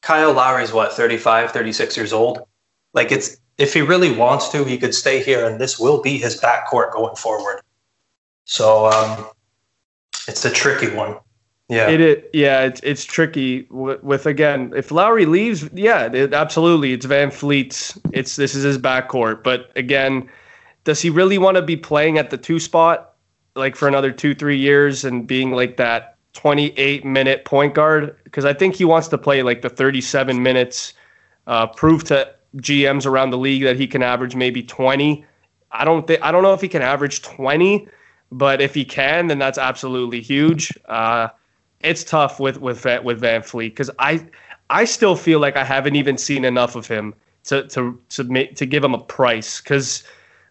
Kyle 0.00 0.32
Lowry's 0.32 0.72
what, 0.72 0.92
35, 0.92 1.52
36 1.52 1.96
years 1.96 2.12
old? 2.12 2.46
Like 2.92 3.12
it's 3.12 3.36
if 3.58 3.74
he 3.74 3.82
really 3.82 4.10
wants 4.10 4.48
to, 4.50 4.64
he 4.64 4.78
could 4.78 4.94
stay 4.94 5.22
here, 5.22 5.46
and 5.46 5.60
this 5.60 5.78
will 5.78 6.00
be 6.00 6.18
his 6.18 6.40
backcourt 6.40 6.92
going 6.92 7.14
forward. 7.14 7.60
So 8.44 8.86
um, 8.86 9.26
it's 10.26 10.44
a 10.44 10.50
tricky 10.50 10.94
one. 10.94 11.16
Yeah, 11.68 11.88
it, 11.88 12.30
yeah, 12.32 12.62
it's 12.62 12.80
it's 12.82 13.04
tricky 13.04 13.68
with, 13.70 14.02
with, 14.02 14.26
again 14.26 14.72
if 14.74 14.90
Lowry 14.90 15.24
leaves, 15.24 15.70
yeah, 15.72 16.12
it, 16.12 16.34
absolutely, 16.34 16.92
it's 16.92 17.06
VanVleet's. 17.06 17.96
It's 18.12 18.34
this 18.34 18.56
is 18.56 18.64
his 18.64 18.76
backcourt, 18.76 19.44
but 19.44 19.70
again, 19.76 20.28
does 20.82 21.00
he 21.00 21.10
really 21.10 21.38
want 21.38 21.56
to 21.56 21.62
be 21.62 21.76
playing 21.76 22.18
at 22.18 22.30
the 22.30 22.36
two 22.36 22.58
spot 22.58 23.14
like 23.54 23.76
for 23.76 23.86
another 23.86 24.10
two 24.10 24.34
three 24.34 24.58
years 24.58 25.04
and 25.04 25.28
being 25.28 25.52
like 25.52 25.76
that 25.76 26.16
28 26.32 27.04
minute 27.04 27.44
point 27.44 27.74
guard? 27.74 28.16
Because 28.24 28.44
I 28.44 28.52
think 28.52 28.74
he 28.74 28.84
wants 28.84 29.06
to 29.06 29.18
play 29.18 29.44
like 29.44 29.62
the 29.62 29.70
37 29.70 30.42
minutes, 30.42 30.94
uh, 31.46 31.68
prove 31.68 32.02
to 32.04 32.34
GMs 32.56 33.06
around 33.06 33.30
the 33.30 33.38
league 33.38 33.62
that 33.62 33.76
he 33.76 33.86
can 33.86 34.02
average 34.02 34.34
maybe 34.34 34.62
20. 34.62 35.24
I 35.72 35.84
don't 35.84 36.06
think 36.06 36.22
I 36.22 36.32
don't 36.32 36.42
know 36.42 36.52
if 36.52 36.60
he 36.60 36.68
can 36.68 36.82
average 36.82 37.22
20, 37.22 37.86
but 38.32 38.60
if 38.60 38.74
he 38.74 38.84
can, 38.84 39.28
then 39.28 39.38
that's 39.38 39.58
absolutely 39.58 40.20
huge. 40.20 40.76
Uh, 40.86 41.28
it's 41.80 42.04
tough 42.04 42.40
with 42.40 42.60
with 42.60 42.84
with 43.04 43.20
Van 43.20 43.42
Vleet 43.42 43.70
because 43.70 43.90
I 43.98 44.26
I 44.68 44.84
still 44.84 45.16
feel 45.16 45.40
like 45.40 45.56
I 45.56 45.64
haven't 45.64 45.96
even 45.96 46.18
seen 46.18 46.44
enough 46.44 46.76
of 46.76 46.86
him 46.86 47.14
to 47.44 47.66
to 47.68 47.98
to 48.10 48.24
make 48.24 48.56
to 48.56 48.66
give 48.66 48.84
him 48.84 48.94
a 48.94 48.98
price 48.98 49.60
because 49.60 50.04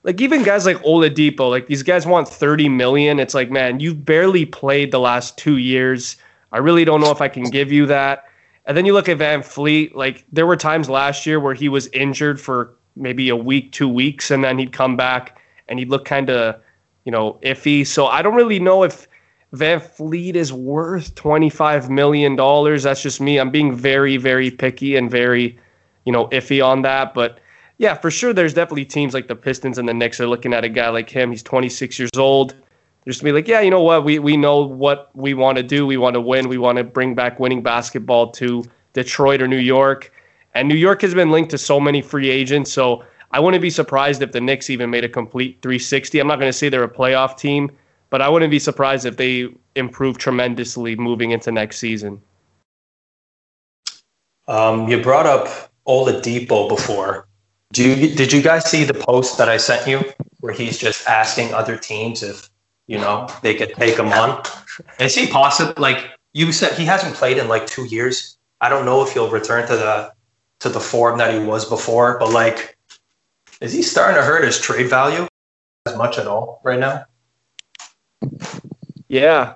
like 0.04 0.22
even 0.22 0.44
guys 0.44 0.66
like 0.66 0.78
Oladipo, 0.78 1.50
like 1.50 1.68
these 1.68 1.84
guys 1.84 2.06
want 2.06 2.28
30 2.28 2.70
million. 2.70 3.20
It's 3.20 3.34
like, 3.34 3.52
man, 3.52 3.80
you've 3.80 4.06
barely 4.06 4.46
played 4.46 4.92
the 4.92 5.00
last 5.00 5.38
two 5.38 5.58
years. 5.58 6.16
I 6.52 6.58
really 6.58 6.86
don't 6.86 7.02
know 7.02 7.12
if 7.12 7.22
I 7.22 7.28
can 7.28 7.44
give 7.44 7.72
you 7.72 7.86
that. 7.88 8.26
And 8.70 8.78
then 8.78 8.86
you 8.86 8.94
look 8.94 9.10
at 9.10 9.18
Van 9.18 9.42
Vleet, 9.42 9.96
like 9.96 10.24
there 10.32 10.46
were 10.46 10.56
times 10.56 10.92
last 10.92 11.26
year 11.26 11.40
where 11.40 11.56
he 11.56 11.68
was 11.70 11.88
injured 11.88 12.40
for 12.40 12.76
maybe 12.96 13.28
a 13.30 13.36
week, 13.36 13.72
two 13.72 13.90
weeks, 13.90 14.30
and 14.30 14.44
then 14.44 14.60
he'd 14.60 14.74
come 14.74 14.96
back 14.96 15.42
and 15.68 15.80
he'd 15.80 15.90
look 15.90 16.06
kind 16.06 16.30
of, 16.30 16.62
you 17.04 17.12
know, 17.12 17.40
iffy. 17.42 17.86
So 17.86 18.06
I 18.06 18.22
don't 18.22 18.36
really 18.36 18.60
know 18.60 18.84
if 18.84 19.08
Van 19.54 19.80
Vleet 19.80 20.36
is 20.36 20.54
worth 20.54 21.16
$25 21.16 21.90
million. 21.90 22.36
That's 22.36 23.02
just 23.02 23.20
me. 23.20 23.40
I'm 23.40 23.50
being 23.50 23.74
very, 23.74 24.18
very 24.18 24.52
picky 24.52 24.96
and 24.96 25.10
very, 25.10 25.58
you 26.06 26.12
know, 26.12 26.28
iffy 26.28 26.64
on 26.64 26.84
that. 26.84 27.16
But 27.16 27.40
yeah, 27.80 27.96
for 27.96 28.12
sure, 28.12 28.34
there's 28.34 28.54
definitely 28.54 28.86
teams 28.86 29.16
like 29.16 29.28
the 29.28 29.36
Pistons 29.36 29.80
and 29.80 29.90
the 29.90 29.96
Knicks 29.96 30.20
are 30.20 30.28
looking 30.28 30.54
at 30.54 30.64
a 30.64 30.70
guy 30.70 30.90
like 30.90 31.10
him. 31.10 31.32
He's 31.32 31.42
26 31.42 31.98
years 31.98 32.12
old 32.16 32.54
just 33.06 33.20
to 33.20 33.26
be 33.26 33.32
like, 33.32 33.48
yeah, 33.48 33.62
you 33.62 33.70
know 33.70 33.82
what, 33.82 34.04
we 34.04 34.20
we 34.20 34.38
know 34.38 34.62
what 34.62 35.10
we 35.16 35.34
want 35.34 35.58
to 35.58 35.64
do. 35.64 35.86
We 35.86 35.98
want 35.98 36.14
to 36.16 36.22
win. 36.22 36.48
We 36.48 36.58
want 36.58 36.78
to 36.78 36.84
bring 36.84 37.16
back 37.16 37.40
winning 37.40 37.64
basketball 37.64 38.32
to 38.32 38.64
Detroit 38.94 39.42
or 39.42 39.48
New 39.48 39.58
York. 39.58 40.14
And 40.54 40.68
New 40.68 40.76
York 40.76 41.02
has 41.02 41.14
been 41.14 41.32
linked 41.32 41.52
to 41.52 41.58
so 41.58 41.80
many 41.80 42.02
free 42.02 42.30
agents, 42.30 42.72
so 42.72 43.04
I 43.32 43.40
wouldn't 43.40 43.62
be 43.62 43.70
surprised 43.70 44.22
if 44.22 44.32
the 44.32 44.42
Knicks 44.42 44.70
even 44.70 44.90
made 44.90 45.04
a 45.04 45.10
complete 45.10 45.60
360. 45.62 46.20
I'm 46.20 46.28
not 46.28 46.40
going 46.40 46.50
to 46.50 46.58
say 46.58 46.70
they're 46.70 46.84
a 46.84 46.90
playoff 46.90 47.38
team, 47.38 47.72
but 48.10 48.22
I 48.22 48.30
wouldn't 48.30 48.50
be 48.50 48.60
surprised 48.60 49.06
if 49.06 49.18
they 49.18 49.50
improve 49.76 50.18
tremendously 50.18 50.96
moving 50.96 51.32
into 51.32 51.52
next 51.52 51.78
season. 51.78 52.22
Um, 54.48 54.88
you 54.88 55.00
brought 55.02 55.28
up 55.28 55.72
Oladipo 55.88 56.68
before. 56.68 57.28
Do 57.72 57.88
you, 57.88 58.16
did 58.16 58.34
you 58.34 58.42
guys 58.42 58.70
see 58.70 58.84
the 58.84 58.96
post 58.96 59.38
that 59.38 59.48
I 59.48 59.58
sent 59.58 59.88
you 59.88 60.12
where 60.40 60.54
he's 60.54 60.80
just 60.80 61.08
asking 61.08 61.54
other 61.54 61.78
teams 61.78 62.24
if 62.24 62.50
you 62.90 62.98
know 62.98 63.30
they 63.44 63.54
could 63.54 63.72
take 63.76 63.98
him 64.00 64.08
on? 64.08 64.42
Is 65.00 65.14
he 65.14 65.28
possible? 65.28 65.76
Like 65.78 66.10
you 66.34 66.52
said, 66.52 66.74
he 66.74 66.86
hasn't 66.86 67.14
played 67.14 67.38
in 67.38 67.48
like 67.48 67.68
two 67.68 67.86
years. 67.86 68.36
I 68.62 68.68
don't 68.68 68.84
know 68.84 69.04
if 69.04 69.14
he'll 69.14 69.30
return 69.30 69.68
to 69.68 69.76
the 69.76 70.12
to 70.62 70.70
the 70.70 70.80
form 70.80 71.20
that 71.20 71.32
he 71.32 71.40
was 71.40 71.70
before, 71.70 72.18
but 72.18 72.34
like, 72.34 72.76
is 73.62 73.72
he 73.72 73.84
starting 73.84 74.16
to 74.16 74.24
hurt 74.24 74.44
his 74.44 74.60
trade 74.60 74.90
value 74.90 75.28
as 75.86 75.96
much 75.96 76.18
at 76.18 76.26
all 76.26 76.62
right 76.64 76.80
now? 76.80 77.06
Yeah, 79.08 79.54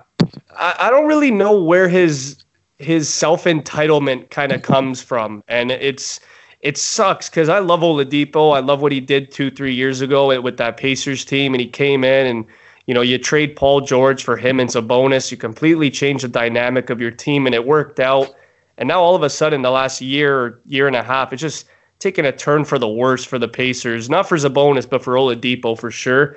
I, 0.56 0.76
I 0.78 0.90
don't 0.90 1.06
really 1.06 1.32
know 1.32 1.60
where 1.60 1.88
his 1.88 2.36
his 2.78 3.12
self 3.12 3.44
entitlement 3.44 4.30
kind 4.30 4.52
of 4.52 4.62
comes 4.62 5.02
from, 5.02 5.42
and 5.48 5.72
it's 5.72 6.20
it 6.60 6.78
sucks 6.78 7.28
because 7.28 7.48
I 7.48 7.58
love 7.58 7.80
Oladipo. 7.80 8.54
I 8.54 8.60
love 8.60 8.80
what 8.80 8.92
he 8.92 9.00
did 9.00 9.32
two 9.32 9.50
three 9.50 9.74
years 9.74 10.00
ago 10.00 10.40
with 10.40 10.56
that 10.58 10.76
Pacers 10.76 11.24
team, 11.24 11.52
and 11.52 11.60
he 11.60 11.68
came 11.68 12.04
in 12.04 12.28
and 12.28 12.46
you 12.86 12.94
know 12.94 13.02
you 13.02 13.18
trade 13.18 13.56
Paul 13.56 13.80
George 13.80 14.24
for 14.24 14.36
him 14.36 14.60
and 14.60 14.70
Sabonis. 14.70 15.30
You 15.30 15.36
completely 15.36 15.90
change 15.90 16.22
the 16.22 16.28
dynamic 16.28 16.90
of 16.90 17.00
your 17.00 17.10
team, 17.10 17.46
and 17.46 17.54
it 17.54 17.66
worked 17.66 18.00
out. 18.00 18.34
And 18.78 18.88
now 18.88 19.00
all 19.00 19.14
of 19.14 19.22
a 19.22 19.30
sudden, 19.30 19.62
the 19.62 19.70
last 19.70 20.00
year 20.00 20.60
year 20.66 20.86
and 20.86 20.96
a 20.96 21.02
half, 21.02 21.32
it's 21.32 21.42
just 21.42 21.66
taken 21.98 22.24
a 22.24 22.32
turn 22.32 22.64
for 22.64 22.78
the 22.78 22.88
worse 22.88 23.24
for 23.24 23.38
the 23.38 23.48
Pacers. 23.48 24.10
Not 24.10 24.28
for 24.28 24.36
Sabonis, 24.36 24.88
but 24.88 25.02
for 25.02 25.14
Oladipo 25.14 25.78
for 25.78 25.90
sure. 25.90 26.36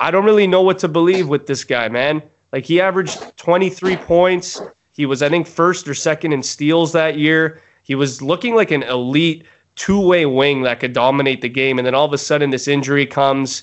I 0.00 0.10
don't 0.10 0.24
really 0.24 0.46
know 0.46 0.62
what 0.62 0.78
to 0.80 0.88
believe 0.88 1.28
with 1.28 1.46
this 1.46 1.64
guy, 1.64 1.88
man. 1.88 2.22
Like 2.52 2.64
he 2.64 2.80
averaged 2.80 3.36
23 3.36 3.96
points. 3.96 4.60
He 4.92 5.06
was, 5.06 5.22
I 5.22 5.28
think, 5.28 5.46
first 5.46 5.88
or 5.88 5.94
second 5.94 6.32
in 6.32 6.42
steals 6.42 6.92
that 6.92 7.18
year. 7.18 7.60
He 7.82 7.94
was 7.94 8.22
looking 8.22 8.54
like 8.54 8.70
an 8.70 8.82
elite 8.84 9.44
two-way 9.76 10.26
wing 10.26 10.62
that 10.62 10.80
could 10.80 10.92
dominate 10.92 11.40
the 11.40 11.48
game. 11.48 11.78
And 11.78 11.86
then 11.86 11.94
all 11.94 12.04
of 12.04 12.12
a 12.12 12.18
sudden, 12.18 12.50
this 12.50 12.68
injury 12.68 13.06
comes, 13.06 13.62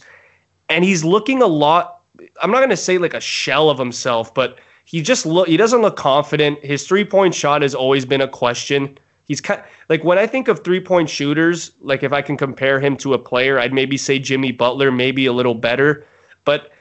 and 0.70 0.84
he's 0.84 1.04
looking 1.04 1.42
a 1.42 1.48
lot. 1.48 1.95
I'm 2.42 2.52
not 2.52 2.58
going 2.58 2.70
to 2.70 2.78
say 2.78 2.98
like 2.98 3.14
a 3.14 3.20
shell 3.22 3.70
of 3.70 3.78
himself, 3.78 4.34
but 4.34 4.60
he 4.86 5.02
just 5.02 5.26
look. 5.26 5.48
He 5.48 5.58
doesn't 5.58 5.82
look 5.82 5.98
confident. 5.98 6.64
His 6.64 6.88
three-point 6.88 7.34
shot 7.34 7.62
has 7.62 7.74
always 7.74 8.06
been 8.06 8.22
a 8.22 8.28
question. 8.28 8.98
He's 9.26 9.42
kind 9.42 9.64
like 9.90 10.04
when 10.04 10.18
I 10.18 10.28
think 10.28 10.48
of 10.48 10.64
three-point 10.64 11.10
shooters, 11.10 11.72
like 11.82 12.04
if 12.04 12.14
I 12.14 12.22
can 12.22 12.38
compare 12.38 12.80
him 12.80 12.96
to 12.98 13.14
a 13.14 13.20
player, 13.20 13.60
I'd 13.60 13.74
maybe 13.74 13.98
say 13.98 14.20
Jimmy 14.20 14.52
Butler, 14.52 14.92
maybe 14.92 15.26
a 15.26 15.34
little 15.34 15.56
better. 15.56 16.06
But 16.44 16.72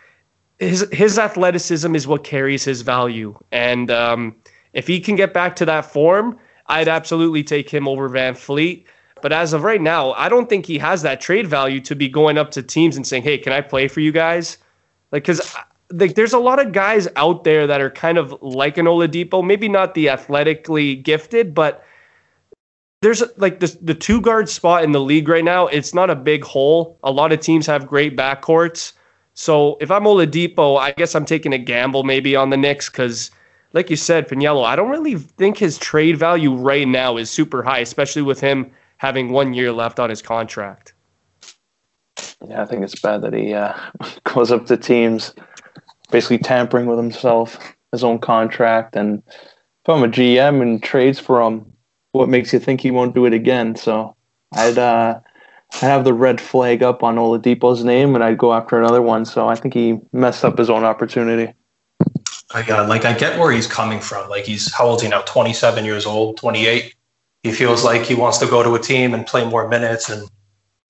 his 0.59 0.87
his 0.93 1.19
athleticism 1.19 1.95
is 1.95 2.07
what 2.07 2.25
carries 2.25 2.65
his 2.65 2.83
value, 2.83 3.37
and 3.51 3.91
um, 3.91 4.37
if 4.75 4.87
he 4.87 5.01
can 5.01 5.17
get 5.17 5.33
back 5.33 5.57
to 5.57 5.65
that 5.65 5.87
form, 5.87 6.39
I'd 6.67 6.89
absolutely 6.89 7.43
take 7.43 7.71
him 7.71 7.89
over 7.89 8.09
Van 8.09 8.35
Vleet. 8.35 8.85
But 9.23 9.33
as 9.33 9.55
of 9.55 9.63
right 9.63 9.81
now, 9.81 10.13
I 10.13 10.29
don't 10.29 10.51
think 10.51 10.67
he 10.67 10.77
has 10.79 11.01
that 11.01 11.23
trade 11.23 11.47
value 11.47 11.81
to 11.81 11.97
be 11.97 12.09
going 12.09 12.37
up 12.37 12.51
to 12.51 12.63
teams 12.63 12.97
and 12.97 13.07
saying, 13.07 13.23
"Hey, 13.23 13.39
can 13.39 13.55
I 13.55 13.63
play 13.63 13.89
for 13.89 14.01
you 14.01 14.13
guys?" 14.13 14.59
Like, 15.15 15.23
because 15.23 15.55
uh, 15.55 15.61
like 15.93 16.17
there's 16.17 16.33
a 16.33 16.41
lot 16.41 16.59
of 16.59 16.73
guys 16.73 17.07
out 17.15 17.45
there 17.45 17.69
that 17.69 17.81
are 17.81 17.89
kind 17.89 18.19
of 18.19 18.37
like 18.43 18.79
an 18.79 18.87
Oladipo, 18.87 19.47
maybe 19.47 19.69
not 19.69 19.95
the 19.95 20.09
athletically 20.09 20.97
gifted, 20.97 21.55
but 21.55 21.85
there's 23.01 23.23
like 23.37 23.61
the 23.61 23.79
the 23.81 23.95
two 23.95 24.21
guard 24.21 24.49
spot 24.49 24.83
in 24.83 24.91
the 24.91 25.01
league 25.01 25.29
right 25.29 25.45
now. 25.45 25.69
It's 25.69 25.95
not 25.95 26.11
a 26.11 26.17
big 26.17 26.43
hole. 26.43 26.99
A 27.05 27.13
lot 27.13 27.31
of 27.31 27.39
teams 27.39 27.65
have 27.69 27.87
great 27.87 28.17
backcourts. 28.17 28.95
So 29.35 29.77
if 29.81 29.89
I'm 29.89 30.03
Oladipo, 30.03 30.81
I 30.81 30.91
guess 30.91 31.15
I'm 31.15 31.25
taking 31.25 31.53
a 31.53 31.59
gamble 31.59 32.03
maybe 32.03 32.35
on 32.35 32.51
the 32.51 32.57
Knicks 32.57 32.91
because, 32.91 33.31
like 33.73 33.91
you 33.91 33.97
said, 33.97 34.29
Pagniello, 34.29 34.65
I 34.65 34.75
don't 34.75 34.91
really 34.91 35.15
think 35.15 35.59
his 35.59 35.79
trade 35.79 36.17
value 36.17 36.57
right 36.57 36.89
now 36.89 37.17
is 37.17 37.31
super 37.31 37.63
high, 37.63 37.79
especially 37.79 38.23
with 38.23 38.41
him 38.41 38.69
having 38.97 39.31
one 39.31 39.55
year 39.55 39.71
left 39.71 40.01
on 40.01 40.11
his 40.11 40.23
contract. 40.23 40.94
Yeah, 42.49 42.63
I 42.63 42.67
think 42.67 42.83
it's 42.83 43.01
bad 43.01 43.23
that 43.23 43.33
he 43.33 43.55
uh, 43.55 43.75
goes 44.25 44.53
up 44.53 44.67
to 44.67 44.77
teams, 44.77 45.35
basically 46.11 46.39
tampering 46.39 46.87
with 46.87 46.99
himself, 46.99 47.59
his 47.93 48.05
own 48.05 48.19
contract, 48.19 48.97
and 48.97 49.23
if 49.85 49.91
I'm 49.91 50.03
a 50.03 50.09
GM 50.09 50.63
and 50.63 50.83
trades 50.83 51.19
for 51.19 51.43
him, 51.43 51.71
what 52.13 52.29
makes 52.29 52.53
you 52.53 52.59
think 52.59 52.81
he 52.81 52.91
won't 52.91 53.15
do 53.15 53.27
it 53.27 53.35
again? 53.35 53.77
So 53.77 54.17
I'd 54.53 54.79
uh, 54.79 55.21
I 55.75 55.87
have 55.87 56.05
the 56.05 56.15
red 56.15 56.41
flag 56.41 56.83
up 56.83 57.03
on 57.03 57.17
Oladipo's 57.17 57.85
name, 57.85 58.15
and 58.15 58.25
I'd 58.25 58.39
go 58.39 58.55
after 58.55 58.79
another 58.79 59.03
one. 59.03 59.27
So 59.27 59.49
I 59.49 59.57
think 59.57 59.75
he 59.75 59.99
messed 60.13 60.45
up 60.45 60.57
his 60.57 60.71
own 60.71 60.85
opportunity. 60.85 61.53
I 62.55 62.63
got 62.63 62.89
like 62.89 63.05
I 63.05 63.13
get 63.13 63.39
where 63.39 63.53
he's 63.53 63.67
coming 63.67 64.01
from. 64.01 64.31
Like 64.31 64.45
he's 64.45 64.73
how 64.73 64.87
old 64.87 65.01
is 65.01 65.03
he 65.03 65.09
now? 65.09 65.21
Twenty 65.23 65.53
seven 65.53 65.85
years 65.85 66.07
old, 66.07 66.39
twenty 66.39 66.67
eight. 66.67 66.95
He 67.43 67.53
feels 67.53 67.85
like 67.85 68.05
he 68.05 68.15
wants 68.15 68.39
to 68.39 68.47
go 68.47 68.63
to 68.63 68.75
a 68.75 68.79
team 68.79 69.13
and 69.13 69.27
play 69.27 69.45
more 69.47 69.69
minutes 69.69 70.09
and 70.09 70.27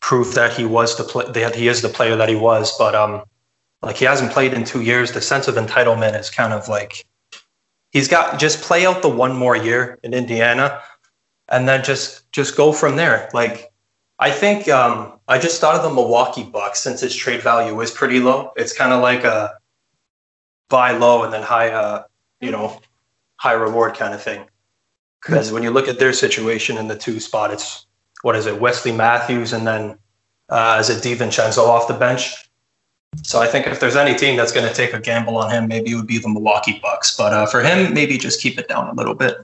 prove 0.05 0.35
that 0.35 0.53
he 0.53 0.67
was 0.67 0.99
the 0.99 1.03
play, 1.03 1.25
that 1.33 1.55
he 1.55 1.67
is 1.67 1.81
the 1.81 1.89
player 1.89 2.15
that 2.15 2.29
he 2.29 2.37
was. 2.37 2.77
But 2.77 2.95
um, 2.95 3.23
like 3.81 3.97
he 3.97 4.05
hasn't 4.05 4.33
played 4.33 4.53
in 4.53 4.65
two 4.65 4.83
years. 4.83 5.13
The 5.13 5.23
sense 5.23 5.49
of 5.49 5.55
entitlement 5.55 6.19
is 6.21 6.29
kind 6.29 6.53
of 6.53 6.69
like 6.69 7.07
he's 7.91 8.07
got 8.07 8.39
just 8.39 8.61
play 8.61 8.85
out 8.85 9.01
the 9.01 9.09
one 9.09 9.35
more 9.35 9.57
year 9.57 9.99
in 10.03 10.13
Indiana, 10.13 10.83
and 11.49 11.67
then 11.67 11.83
just 11.83 12.31
just 12.33 12.55
go 12.55 12.71
from 12.71 12.97
there. 12.97 13.31
Like 13.33 13.73
I 14.19 14.31
think 14.31 14.69
um, 14.69 15.19
I 15.27 15.39
just 15.39 15.59
thought 15.59 15.75
of 15.75 15.83
the 15.83 15.95
Milwaukee 15.95 16.45
Bucks 16.45 16.81
since 16.81 17.03
its 17.03 17.17
trade 17.17 17.41
value 17.41 17.81
is 17.81 17.91
pretty 17.91 18.21
low. 18.21 18.53
It's 18.57 18.77
kind 18.77 18.93
of 18.93 19.01
like 19.01 19.25
a 19.25 19.55
buy 20.69 20.93
low 20.93 21.25
and 21.25 21.33
then 21.33 21.43
high, 21.43 21.71
uh, 21.71 22.05
you 22.43 22.51
know, 22.51 22.79
high 23.37 23.53
reward 23.53 23.95
kind 23.95 24.13
of 24.13 24.23
thing. 24.23 24.45
Because 25.23 25.51
when 25.51 25.63
you 25.63 25.71
look 25.71 25.89
at 25.89 25.99
their 25.99 26.13
situation 26.13 26.77
in 26.77 26.89
the 26.89 26.97
two 26.97 27.19
spot, 27.21 27.51
it's 27.51 27.87
what 28.25 28.37
is 28.37 28.47
it, 28.47 28.59
Wesley 28.59 28.91
Matthews, 28.91 29.53
and 29.53 29.67
then 29.67 29.99
uh, 30.49 30.79
is 30.81 30.89
it 30.89 31.03
DiVincenzo 31.03 31.59
off 31.59 31.89
the 31.89 31.95
bench? 31.95 32.35
So 33.23 33.41
I 33.41 33.47
think 33.47 33.67
if 33.67 33.81
there's 33.81 33.97
any 33.97 34.17
team 34.17 34.37
that's 34.37 34.51
going 34.51 34.67
to 34.67 34.75
take 34.75 34.95
a 34.95 34.99
gamble 34.99 35.37
on 35.37 35.51
him, 35.51 35.69
maybe 35.69 35.93
it 35.93 35.95
would 35.95 36.07
be 36.07 36.19
the 36.19 36.29
Milwaukee 36.29 36.81
Bucks. 36.83 37.17
But 37.17 37.33
uh, 37.35 37.47
for 37.47 37.63
him, 37.63 37.93
maybe 37.93 38.17
just 38.17 38.41
keep 38.41 38.59
it 38.59 38.67
down 38.67 38.89
a 38.89 38.95
little 38.95 39.15
bit. 39.15 39.37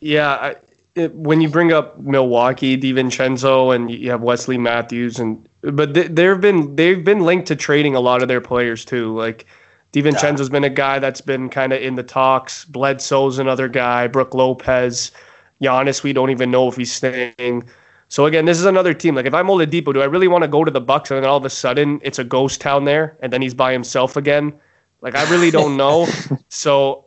Yeah, 0.00 0.30
I, 0.30 0.56
it, 0.94 1.14
when 1.14 1.42
you 1.42 1.50
bring 1.50 1.72
up 1.72 1.98
Milwaukee, 2.00 2.78
DiVincenzo, 2.78 3.74
and 3.74 3.90
you 3.90 4.10
have 4.10 4.22
Wesley 4.22 4.56
Matthews, 4.56 5.18
and 5.18 5.46
but 5.60 5.92
they, 5.92 6.08
they've 6.08 6.40
been 6.40 6.74
they've 6.76 7.04
been 7.04 7.20
linked 7.20 7.46
to 7.48 7.56
trading 7.56 7.94
a 7.94 8.00
lot 8.00 8.22
of 8.22 8.28
their 8.28 8.40
players 8.40 8.86
too. 8.86 9.14
Like 9.14 9.44
DiVincenzo's 9.92 10.48
yeah. 10.48 10.52
been 10.52 10.64
a 10.64 10.70
guy 10.70 10.98
that's 10.98 11.20
been 11.20 11.50
kind 11.50 11.72
of 11.74 11.82
in 11.82 11.94
the 11.94 12.02
talks. 12.02 12.64
Bledsoe's 12.64 13.38
another 13.38 13.68
guy. 13.68 14.06
Brook 14.06 14.32
Lopez, 14.32 15.12
Giannis, 15.62 16.02
we 16.02 16.12
don't 16.12 16.30
even 16.30 16.50
know 16.50 16.68
if 16.68 16.76
he's 16.76 16.92
staying. 16.92 17.68
So 18.08 18.26
again, 18.26 18.44
this 18.44 18.58
is 18.58 18.64
another 18.64 18.94
team. 18.94 19.14
Like 19.14 19.26
if 19.26 19.34
I'm 19.34 19.46
Oladipo, 19.46 19.92
do 19.92 20.00
I 20.00 20.04
really 20.04 20.28
want 20.28 20.42
to 20.42 20.48
go 20.48 20.64
to 20.64 20.70
the 20.70 20.80
Bucks 20.80 21.10
and 21.10 21.22
then 21.22 21.28
all 21.28 21.36
of 21.36 21.44
a 21.44 21.50
sudden 21.50 22.00
it's 22.02 22.18
a 22.18 22.24
ghost 22.24 22.60
town 22.60 22.84
there 22.84 23.16
and 23.20 23.32
then 23.32 23.42
he's 23.42 23.54
by 23.54 23.72
himself 23.72 24.16
again? 24.16 24.52
Like 25.00 25.14
I 25.14 25.28
really 25.30 25.50
don't 25.50 25.76
know. 25.82 26.06
so 26.48 27.04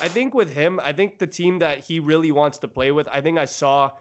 I 0.00 0.08
think 0.08 0.34
with 0.34 0.52
him, 0.52 0.80
I 0.80 0.92
think 0.92 1.18
the 1.18 1.26
team 1.26 1.58
that 1.58 1.78
he 1.78 2.00
really 2.00 2.32
wants 2.32 2.58
to 2.58 2.68
play 2.68 2.92
with, 2.92 3.08
I 3.08 3.20
think 3.20 3.38
I 3.38 3.44
saw 3.44 3.98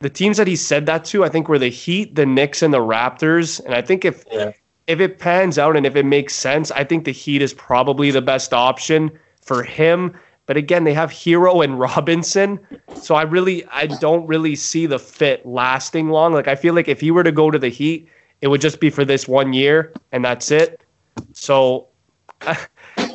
the 0.00 0.10
teams 0.10 0.38
that 0.38 0.46
he 0.46 0.56
said 0.56 0.86
that 0.86 1.04
to, 1.06 1.24
I 1.24 1.28
think 1.28 1.48
were 1.48 1.58
the 1.58 1.68
Heat, 1.68 2.14
the 2.14 2.26
Knicks, 2.26 2.62
and 2.62 2.72
the 2.72 2.78
Raptors. 2.78 3.62
And 3.64 3.74
I 3.74 3.82
think 3.82 4.04
if 4.04 4.24
yeah. 4.32 4.52
if 4.86 5.00
it 5.00 5.18
pans 5.18 5.58
out 5.58 5.76
and 5.76 5.84
if 5.84 5.96
it 5.96 6.06
makes 6.06 6.34
sense, 6.34 6.70
I 6.70 6.84
think 6.84 7.04
the 7.04 7.12
Heat 7.12 7.42
is 7.42 7.52
probably 7.52 8.10
the 8.10 8.22
best 8.22 8.54
option 8.54 9.10
for 9.42 9.62
him. 9.62 10.16
But 10.50 10.56
again, 10.56 10.82
they 10.82 10.94
have 10.94 11.12
Herro 11.12 11.62
and 11.62 11.78
Robinson. 11.78 12.58
So 12.96 13.14
I 13.14 13.22
really 13.22 13.64
I 13.66 13.86
don't 13.86 14.26
really 14.26 14.56
see 14.56 14.84
the 14.84 14.98
fit 14.98 15.46
lasting 15.46 16.08
long. 16.08 16.32
Like 16.32 16.48
I 16.48 16.56
feel 16.56 16.74
like 16.74 16.88
if 16.88 17.00
he 17.00 17.12
were 17.12 17.22
to 17.22 17.30
go 17.30 17.52
to 17.52 17.58
the 17.60 17.68
Heat, 17.68 18.08
it 18.40 18.48
would 18.48 18.60
just 18.60 18.80
be 18.80 18.90
for 18.90 19.04
this 19.04 19.28
one 19.28 19.52
year 19.52 19.92
and 20.10 20.24
that's 20.24 20.50
it. 20.50 20.80
So 21.34 21.86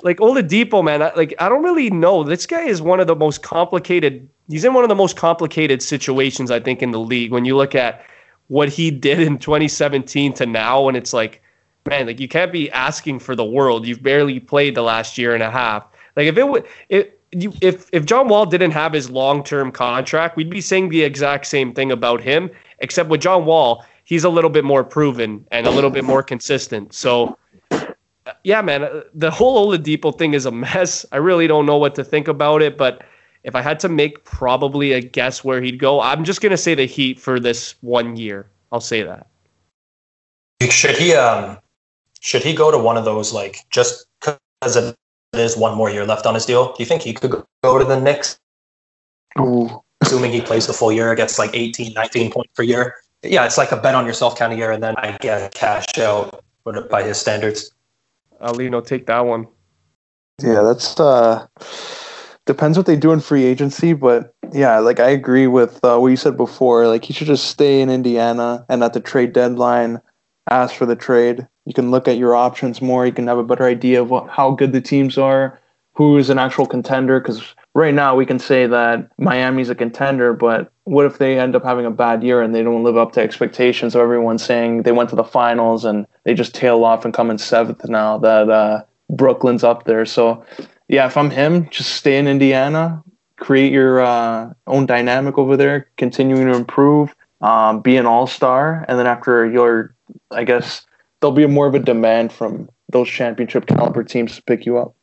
like 0.01 0.20
Oladipo, 0.20 0.82
man, 0.82 1.01
I, 1.01 1.13
like 1.15 1.34
I 1.38 1.50
don't 1.50 1.62
really 1.62 1.89
know. 1.89 2.24
This 2.24 2.46
guy 2.46 2.62
is 2.62 2.82
one 2.82 3.01
of 3.01 3.08
the 3.08 3.18
most 3.18 3.44
complicated. 3.44 4.30
He's 4.48 4.63
in 4.63 4.74
one 4.74 4.86
of 4.86 4.89
the 4.89 4.96
most 4.96 5.18
complicated 5.18 5.84
situations 5.84 6.51
I 6.51 6.62
think 6.62 6.82
in 6.82 6.92
the 6.92 7.01
league. 7.01 7.34
When 7.34 7.44
you 7.44 7.58
look 7.58 7.75
at 7.75 8.06
what 8.48 8.70
he 8.70 8.92
did 8.92 9.20
in 9.20 9.39
2017 9.39 10.32
to 10.36 10.46
now, 10.46 10.88
and 10.88 10.96
it's 10.96 11.12
like, 11.12 11.44
man, 11.86 12.08
like 12.08 12.22
you 12.22 12.30
can't 12.30 12.54
be 12.54 12.72
asking 12.72 13.20
for 13.20 13.36
the 13.36 13.44
world. 13.44 13.86
You've 13.86 14.01
barely 14.01 14.39
played 14.39 14.74
the 14.74 14.84
last 14.84 15.18
year 15.18 15.34
and 15.34 15.44
a 15.44 15.51
half. 15.51 15.86
Like 16.15 16.27
if 16.27 16.38
it 16.38 16.48
would, 16.48 16.65
it 16.88 17.14
you, 17.36 17.54
if 17.62 17.89
if 17.92 18.06
John 18.06 18.27
Wall 18.27 18.46
didn't 18.46 18.72
have 18.72 18.94
his 18.94 19.10
long 19.10 19.44
term 19.44 19.72
contract, 19.72 20.38
we'd 20.38 20.50
be 20.50 20.62
saying 20.62 20.89
the 20.89 21.04
exact 21.04 21.46
same 21.48 21.74
thing 21.74 21.92
about 21.92 22.22
him. 22.22 22.50
Except 22.80 23.10
with 23.10 23.22
John 23.22 23.46
Wall, 23.46 23.84
he's 24.04 24.24
a 24.24 24.30
little 24.30 24.50
bit 24.50 24.63
more 24.63 24.84
proven 24.84 25.46
and 25.51 25.68
a 25.68 25.72
little 25.72 25.89
bit 25.89 26.04
more 26.04 26.24
consistent. 26.24 26.94
So 26.94 27.38
yeah, 28.44 28.62
man, 28.62 28.84
uh, 28.84 29.01
the 29.13 29.32
whole 29.32 29.68
Oladipo 29.68 30.18
thing 30.18 30.34
is 30.34 30.46
a 30.46 30.51
mess. 30.51 31.06
I 31.12 31.18
really 31.18 31.48
don't 31.48 31.65
know 31.65 31.77
what 31.77 31.96
to 31.96 32.04
think 32.04 32.27
about 32.27 32.62
it, 32.62 32.77
but 32.77 33.04
if 33.44 33.56
I 33.56 33.62
had 33.62 33.80
to 33.82 33.89
make 33.89 34.24
probably 34.24 34.94
a 34.94 35.01
guess 35.01 35.44
where 35.44 35.62
he'd 35.62 35.80
go, 35.80 36.01
I'm 36.01 36.24
just 36.24 36.42
gonna 36.42 36.58
say 36.58 36.74
the 36.74 36.86
Heat 36.86 37.20
for 37.20 37.39
this 37.39 37.75
one 37.82 38.15
year. 38.15 38.48
I'll 38.72 38.80
say 38.80 39.04
that. 39.04 39.27
Should 40.70 40.98
he 40.98 41.13
um 41.13 41.60
should 42.22 42.44
he 42.44 42.56
go 42.56 42.72
to 42.72 42.77
one 42.77 42.98
of 42.98 43.06
those 43.06 43.34
like 43.34 43.58
just 43.70 44.08
because 44.20 44.75
it 44.75 44.96
is 45.38 45.58
one 45.58 45.75
more 45.75 45.89
year 45.89 46.06
left 46.06 46.25
on 46.25 46.34
his 46.34 46.46
deal? 46.46 46.68
Do 46.68 46.75
you 46.80 46.86
think 46.86 47.01
he 47.01 47.13
could 47.13 47.44
go 47.63 47.80
to 47.80 47.86
the 47.86 48.00
Knicks? 48.00 48.39
Ooh. 49.39 49.82
Assuming 50.01 50.32
he 50.32 50.42
plays 50.42 50.68
the 50.68 50.74
full 50.74 50.92
year, 50.92 51.13
gets 51.15 51.39
like 51.39 51.51
18, 51.54 51.94
19 51.94 52.32
points 52.32 52.51
per 52.56 52.63
year. 52.63 52.96
Yeah, 53.24 53.46
it's 53.46 53.58
like 53.58 53.72
a 53.72 53.77
bet 53.77 53.96
on 53.96 54.06
yourself 54.06 54.38
kind 54.38 54.54
of 54.54 54.60
year, 54.60 54.72
and 54.72 54.84
then 54.84 54.96
I 54.98 55.18
get 55.20 55.54
cash 55.54 55.98
out 55.98 56.44
by 56.89 57.04
his 57.04 57.18
standards. 57.18 57.72
Aulino, 58.42 58.86
take 58.86 59.08
that 59.08 59.25
one. 59.25 59.48
Yeah, 60.42 60.62
that's 60.62 61.00
uh 61.00 61.48
depends 62.46 62.77
what 62.77 62.86
they 62.86 62.96
do 62.96 63.12
in 63.12 63.20
free 63.20 63.44
agency, 63.44 63.94
but 63.94 64.34
yeah, 64.51 64.80
like 64.80 65.00
I 65.00 65.10
agree 65.10 65.48
with 65.48 65.84
uh, 65.84 65.98
what 65.98 66.10
you 66.10 66.18
said 66.18 66.38
before. 66.38 66.88
Like 66.88 67.04
he 67.04 67.13
should 67.13 67.27
just 67.27 67.48
stay 67.48 67.82
in 67.82 67.89
Indiana 67.89 68.65
and 68.70 68.84
at 68.84 68.94
the 68.94 69.00
trade 69.00 69.34
deadline 69.34 70.01
ask 70.50 70.75
for 70.75 70.86
the 70.86 70.96
trade. 70.96 71.48
You 71.65 71.74
can 71.74 71.91
look 71.91 72.07
at 72.07 72.17
your 72.17 72.36
options 72.36 72.81
more. 72.81 73.05
You 73.05 73.12
can 73.12 73.27
have 73.27 73.38
a 73.38 73.43
better 73.43 73.65
idea 73.65 74.01
of 74.01 74.10
what, 74.10 74.29
how 74.29 74.51
good 74.51 74.72
the 74.72 74.81
teams 74.81 75.17
are, 75.17 75.60
who 75.93 76.17
is 76.17 76.29
an 76.29 76.39
actual 76.39 76.65
contender. 76.65 77.19
Because 77.19 77.55
right 77.74 77.93
now 77.93 78.15
we 78.15 78.25
can 78.25 78.39
say 78.39 78.67
that 78.67 79.10
Miami's 79.17 79.69
a 79.69 79.75
contender, 79.75 80.34
but 80.34 80.72
what 80.84 81.05
if 81.05 81.17
they 81.17 81.39
end 81.39 81.55
up 81.55 81.63
having 81.63 81.86
a 81.86 81.91
bad 81.91 82.24
year 82.24 82.41
and 82.41 82.53
they 82.53 82.63
don't 82.63 82.84
live 82.84 82.98
up 82.98 83.13
to 83.13 83.22
expectations? 83.22 83.93
So 83.93 84.01
everyone's 84.01 84.43
saying 84.43 84.84
they 84.84 84.91
went 84.91 85.10
to 85.10 85.15
the 85.15 85.24
finals 85.24 85.86
and 85.86 86.05
they 86.24 86.34
just 86.34 86.53
tail 86.53 86.84
off 86.84 87.03
and 87.03 87.13
come 87.13 87.31
in 87.31 87.38
seventh 87.38 87.88
now 87.89 88.19
that 88.19 88.50
uh, 88.50 88.84
Brooklyn's 89.10 89.63
up 89.63 89.86
there. 89.86 90.05
So 90.05 90.45
yeah, 90.88 91.07
if 91.07 91.17
I'm 91.17 91.31
him, 91.31 91.67
just 91.69 91.93
stay 91.95 92.17
in 92.17 92.27
Indiana, 92.27 93.03
create 93.38 93.72
your 93.72 94.01
uh, 94.01 94.53
own 94.67 94.86
dynamic 94.86 95.38
over 95.38 95.57
there, 95.57 95.89
continuing 95.98 96.45
to 96.45 96.55
improve, 96.55 97.15
um, 97.41 97.81
be 97.81 97.98
an 97.98 98.05
all 98.05 98.27
star, 98.27 98.86
and 98.88 99.00
then 99.00 99.07
after 99.07 99.50
your, 99.50 99.95
I 100.31 100.43
guess 100.43 100.86
there'll 101.25 101.36
be 101.36 101.48
more 101.48 101.65
of 101.65 101.74
a 101.74 101.79
demand 101.79 102.32
from 102.32 102.70
those 102.91 103.10
championship 103.10 103.65
caliber 103.65 104.03
teams 104.03 104.36
to 104.36 104.44
pick 104.44 104.63
you 104.63 104.77
up. 104.77 104.96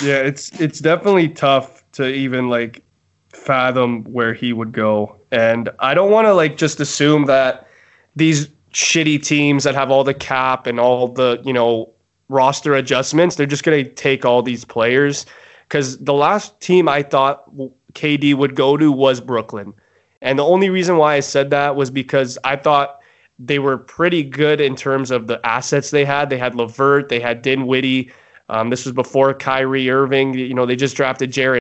Yeah, 0.00 0.18
it's 0.18 0.60
it's 0.60 0.78
definitely 0.78 1.28
tough 1.30 1.82
to 1.92 2.06
even 2.06 2.48
like 2.48 2.84
fathom 3.30 4.04
where 4.04 4.32
he 4.32 4.52
would 4.52 4.70
go, 4.70 5.16
and 5.32 5.68
I 5.80 5.94
don't 5.94 6.12
want 6.12 6.26
to 6.26 6.34
like 6.34 6.56
just 6.56 6.78
assume 6.78 7.24
that 7.24 7.66
these 8.14 8.46
shitty 8.72 9.24
teams 9.24 9.64
that 9.64 9.74
have 9.74 9.90
all 9.90 10.04
the 10.04 10.14
cap 10.14 10.68
and 10.68 10.78
all 10.78 11.08
the 11.08 11.42
you 11.44 11.52
know 11.52 11.90
roster 12.28 12.76
adjustments, 12.76 13.34
they're 13.34 13.46
just 13.46 13.64
going 13.64 13.84
to 13.84 13.90
take 13.90 14.24
all 14.24 14.42
these 14.42 14.64
players. 14.64 15.26
Because 15.64 15.98
the 15.98 16.14
last 16.14 16.60
team 16.60 16.88
I 16.88 17.02
thought 17.02 17.50
KD 17.94 18.34
would 18.34 18.54
go 18.54 18.76
to 18.76 18.92
was 18.92 19.20
Brooklyn. 19.20 19.74
And 20.22 20.38
the 20.38 20.44
only 20.44 20.70
reason 20.70 20.96
why 20.98 21.14
I 21.14 21.20
said 21.20 21.50
that 21.50 21.74
was 21.74 21.90
because 21.90 22.38
I 22.44 22.56
thought 22.56 22.97
they 23.38 23.58
were 23.58 23.78
pretty 23.78 24.22
good 24.22 24.60
in 24.60 24.74
terms 24.74 25.10
of 25.10 25.26
the 25.26 25.44
assets 25.46 25.90
they 25.90 26.04
had. 26.04 26.30
They 26.30 26.38
had 26.38 26.54
LeVert, 26.54 27.08
they 27.08 27.20
had 27.20 27.42
Dinwiddie. 27.42 28.10
Um, 28.48 28.70
this 28.70 28.84
was 28.84 28.94
before 28.94 29.34
Kyrie 29.34 29.90
Irving. 29.90 30.34
You 30.34 30.54
know, 30.54 30.66
they 30.66 30.76
just 30.76 30.96
drafted 30.96 31.30
Jared. 31.30 31.60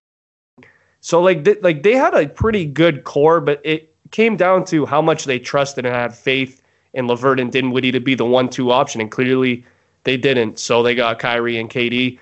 So 1.01 1.21
like, 1.21 1.43
th- 1.43 1.61
like 1.61 1.83
they 1.83 1.93
had 1.93 2.13
a 2.13 2.27
pretty 2.27 2.65
good 2.65 3.03
core, 3.03 3.41
but 3.41 3.61
it 3.63 3.93
came 4.11 4.37
down 4.37 4.65
to 4.65 4.85
how 4.85 5.01
much 5.01 5.25
they 5.25 5.37
trusted 5.37 5.85
and 5.85 5.93
had 5.93 6.15
faith 6.15 6.61
in 6.93 7.07
LeVert 7.07 7.39
and 7.39 7.51
Dinwiddie 7.51 7.91
to 7.91 7.99
be 7.99 8.15
the 8.15 8.25
one-two 8.25 8.71
option. 8.71 9.01
And 9.01 9.11
clearly, 9.11 9.65
they 10.03 10.17
didn't. 10.17 10.57
So 10.57 10.81
they 10.81 10.95
got 10.95 11.19
Kyrie 11.19 11.57
and 11.57 11.69
KD. 11.69 12.19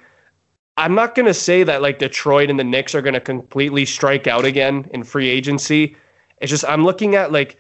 I'm 0.78 0.96
not 0.96 1.16
going 1.16 1.28
to 1.28 1.34
say 1.34 1.64
that 1.64 1.82
like 1.82 2.00
Detroit 2.00 2.50
and 2.50 2.60
the 2.60 2.64
Knicks 2.64 2.94
are 2.96 3.02
going 3.02 3.14
to 3.14 3.22
completely 3.22 3.86
strike 3.86 4.28
out 4.28 4.44
again 4.44 4.90
in 4.92 5.04
free 5.04 5.30
agency. 5.30 5.96
It's 6.40 6.50
just 6.50 6.66
I'm 6.66 6.84
looking 6.84 7.16
at 7.16 7.32
like 7.32 7.58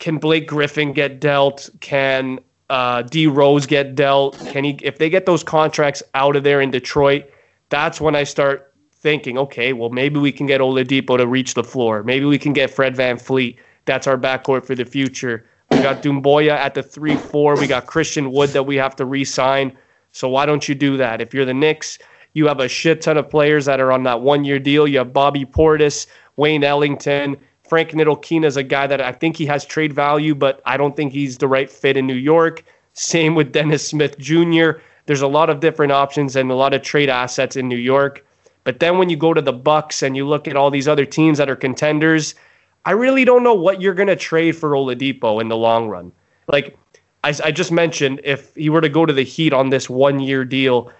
can 0.00 0.18
Blake 0.18 0.48
Griffin 0.48 0.92
get 0.92 1.20
dealt? 1.20 1.70
Can 1.80 2.40
uh, 2.70 3.02
D 3.02 3.26
Rose 3.26 3.66
get 3.66 3.94
dealt? 3.94 4.36
Can 4.48 4.64
he 4.64 4.78
if 4.82 4.98
they 4.98 5.08
get 5.08 5.26
those 5.26 5.44
contracts 5.44 6.02
out 6.14 6.34
of 6.34 6.42
there 6.42 6.60
in 6.60 6.72
Detroit? 6.72 7.30
That's 7.68 8.00
when 8.00 8.16
I 8.16 8.24
start 8.24 8.74
thinking, 8.92 9.38
okay, 9.38 9.72
well 9.72 9.90
maybe 9.90 10.18
we 10.18 10.32
can 10.32 10.46
get 10.46 10.60
Oladipo 10.60 11.16
to 11.16 11.26
reach 11.26 11.54
the 11.54 11.62
floor. 11.62 12.02
Maybe 12.02 12.24
we 12.24 12.38
can 12.38 12.52
get 12.52 12.70
Fred 12.70 12.96
VanVleet. 12.96 13.56
That's 13.84 14.06
our 14.06 14.18
backcourt 14.18 14.66
for 14.66 14.74
the 14.74 14.84
future. 14.84 15.46
We 15.70 15.80
got 15.82 16.02
Doumbouya 16.02 16.52
at 16.52 16.74
the 16.74 16.82
3 16.82 17.16
4. 17.16 17.56
We 17.60 17.66
got 17.66 17.86
Christian 17.86 18.32
Wood 18.32 18.50
that 18.50 18.64
we 18.64 18.76
have 18.76 18.96
to 18.96 19.04
re 19.04 19.24
sign. 19.24 19.76
So 20.12 20.28
why 20.28 20.46
don't 20.46 20.68
you 20.68 20.74
do 20.74 20.96
that? 20.96 21.20
If 21.20 21.32
you're 21.32 21.44
the 21.44 21.54
Knicks, 21.54 21.98
you 22.32 22.46
have 22.46 22.60
a 22.60 22.68
shit 22.68 23.02
ton 23.02 23.16
of 23.16 23.28
players 23.28 23.66
that 23.66 23.80
are 23.80 23.92
on 23.92 24.02
that 24.04 24.22
one 24.22 24.44
year 24.44 24.58
deal. 24.58 24.88
You 24.88 24.98
have 24.98 25.12
Bobby 25.12 25.44
Portis, 25.44 26.06
Wayne 26.36 26.64
Ellington. 26.64 27.36
Frank 27.70 27.90
Ntilikina 27.90 28.46
is 28.46 28.56
a 28.56 28.64
guy 28.64 28.88
that 28.88 29.00
I 29.00 29.12
think 29.12 29.36
he 29.36 29.46
has 29.46 29.64
trade 29.64 29.92
value, 29.92 30.34
but 30.34 30.60
I 30.66 30.76
don't 30.76 30.96
think 30.96 31.12
he's 31.12 31.38
the 31.38 31.46
right 31.46 31.70
fit 31.70 31.96
in 31.96 32.04
New 32.04 32.14
York. 32.16 32.64
Same 32.94 33.36
with 33.36 33.52
Dennis 33.52 33.86
Smith 33.86 34.18
Jr. 34.18 34.70
There's 35.06 35.20
a 35.20 35.28
lot 35.28 35.50
of 35.50 35.60
different 35.60 35.92
options 35.92 36.34
and 36.34 36.50
a 36.50 36.56
lot 36.56 36.74
of 36.74 36.82
trade 36.82 37.08
assets 37.08 37.54
in 37.54 37.68
New 37.68 37.76
York. 37.76 38.26
But 38.64 38.80
then 38.80 38.98
when 38.98 39.08
you 39.08 39.16
go 39.16 39.32
to 39.34 39.40
the 39.40 39.52
Bucks 39.52 40.02
and 40.02 40.16
you 40.16 40.26
look 40.26 40.48
at 40.48 40.56
all 40.56 40.68
these 40.68 40.88
other 40.88 41.04
teams 41.04 41.38
that 41.38 41.48
are 41.48 41.54
contenders, 41.54 42.34
I 42.86 42.90
really 42.90 43.24
don't 43.24 43.44
know 43.44 43.54
what 43.54 43.80
you're 43.80 43.94
going 43.94 44.08
to 44.08 44.16
trade 44.16 44.56
for 44.56 44.70
Oladipo 44.70 45.40
in 45.40 45.46
the 45.46 45.56
long 45.56 45.88
run. 45.88 46.10
Like 46.48 46.76
I, 47.22 47.32
I, 47.44 47.52
just 47.52 47.70
mentioned, 47.70 48.20
if 48.24 48.52
he 48.56 48.68
were 48.68 48.80
to 48.80 48.88
go 48.88 49.06
to 49.06 49.12
the 49.12 49.22
Heat 49.22 49.52
on 49.52 49.70
this 49.70 49.88
one 49.88 50.18
year 50.18 50.44
deal, 50.44 50.90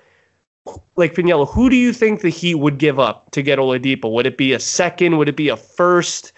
like 0.94 1.14
Pagniello, 1.14 1.48
who 1.48 1.68
do 1.68 1.74
you 1.74 1.92
think 1.92 2.20
the 2.20 2.28
Heat 2.28 2.54
would 2.54 2.78
give 2.78 3.00
up 3.00 3.32
to 3.32 3.42
get 3.42 3.58
Oladipo? 3.58 4.12
Would 4.12 4.26
it 4.26 4.38
be 4.38 4.52
a 4.52 4.60
second? 4.60 5.18
Would 5.18 5.28
it 5.28 5.36
be 5.36 5.48
a 5.48 5.56
first? 5.56 6.32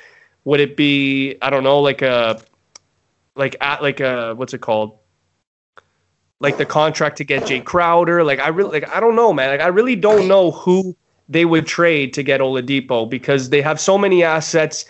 Would 0.45 0.61
it 0.61 0.77
be 0.77 1.37
I 1.43 1.51
don't 1.51 1.65
know, 1.65 1.81
like 1.81 2.03
a 2.03 2.41
like 3.35 3.57
at 3.61 3.83
like 3.83 4.01
a 4.01 4.35
what's 4.35 4.55
it 4.55 4.61
called? 4.61 4.99
Like 6.41 6.57
the 6.59 6.67
contract 6.67 7.17
to 7.19 7.25
get 7.25 7.47
Jay 7.47 7.61
Crowder. 7.61 8.25
Like 8.25 8.41
I 8.41 8.49
really 8.49 8.81
like 8.81 8.89
I 8.89 9.01
don't 9.01 9.17
know, 9.17 9.33
man. 9.33 9.51
Like 9.51 9.61
I 9.61 9.69
really 9.69 9.97
don't 9.97 10.27
know 10.27 10.51
who 10.51 10.97
they 11.29 11.45
would 11.45 11.67
trade 11.67 12.13
to 12.15 12.23
get 12.23 12.41
Oladipo 12.41 13.09
because 13.09 13.51
they 13.51 13.63
have 13.63 13.81
so 13.81 13.97
many 13.97 14.23
assets 14.23 14.85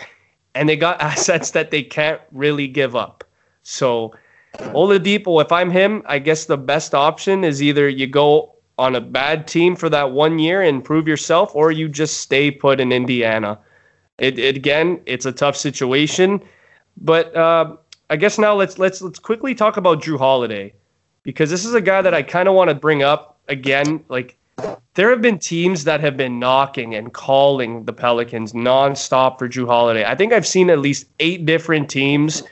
and 0.54 0.68
they 0.68 0.76
got 0.76 1.00
assets 1.10 1.50
that 1.50 1.70
they 1.70 1.82
can't 1.82 2.20
really 2.32 2.66
give 2.66 2.96
up. 2.96 3.24
So 3.62 4.12
Oladipo, 4.58 5.42
if 5.42 5.52
I'm 5.52 5.70
him, 5.70 6.02
I 6.06 6.18
guess 6.18 6.46
the 6.46 6.58
best 6.58 6.94
option 6.94 7.44
is 7.44 7.62
either 7.62 7.88
you 7.88 8.06
go 8.06 8.54
on 8.78 8.96
a 8.96 9.00
bad 9.00 9.46
team 9.46 9.76
for 9.76 9.88
that 9.88 10.12
one 10.12 10.38
year 10.38 10.62
and 10.62 10.82
prove 10.84 11.06
yourself, 11.06 11.54
or 11.54 11.70
you 11.70 11.88
just 11.88 12.20
stay 12.20 12.50
put 12.50 12.80
in 12.80 12.90
Indiana. 12.90 13.58
It, 14.22 14.38
it 14.38 14.56
again, 14.56 15.00
it's 15.04 15.26
a 15.26 15.32
tough 15.32 15.56
situation, 15.56 16.40
but 16.96 17.36
uh, 17.36 17.76
I 18.08 18.14
guess 18.14 18.38
now 18.38 18.54
let's 18.54 18.78
let's 18.78 19.02
let's 19.02 19.18
quickly 19.18 19.52
talk 19.52 19.76
about 19.76 20.00
Jrue 20.00 20.16
Holiday 20.16 20.72
because 21.24 21.50
this 21.50 21.64
is 21.64 21.74
a 21.74 21.80
guy 21.80 22.02
that 22.02 22.14
I 22.14 22.22
kind 22.22 22.48
of 22.48 22.54
want 22.54 22.70
to 22.70 22.74
bring 22.74 23.02
up 23.02 23.40
again. 23.48 24.04
Like 24.08 24.38
there 24.94 25.10
have 25.10 25.22
been 25.22 25.40
teams 25.40 25.82
that 25.84 26.00
have 26.00 26.16
been 26.16 26.38
knocking 26.38 26.94
and 26.94 27.12
calling 27.12 27.84
the 27.84 27.92
Pelicans 27.92 28.52
nonstop 28.52 29.40
for 29.40 29.48
Jrue 29.48 29.66
Holiday. 29.66 30.04
I 30.04 30.14
think 30.14 30.32
I've 30.32 30.46
seen 30.46 30.70
at 30.70 30.78
least 30.78 31.08
eight 31.18 31.44
different 31.44 31.90
teams. 31.90 32.44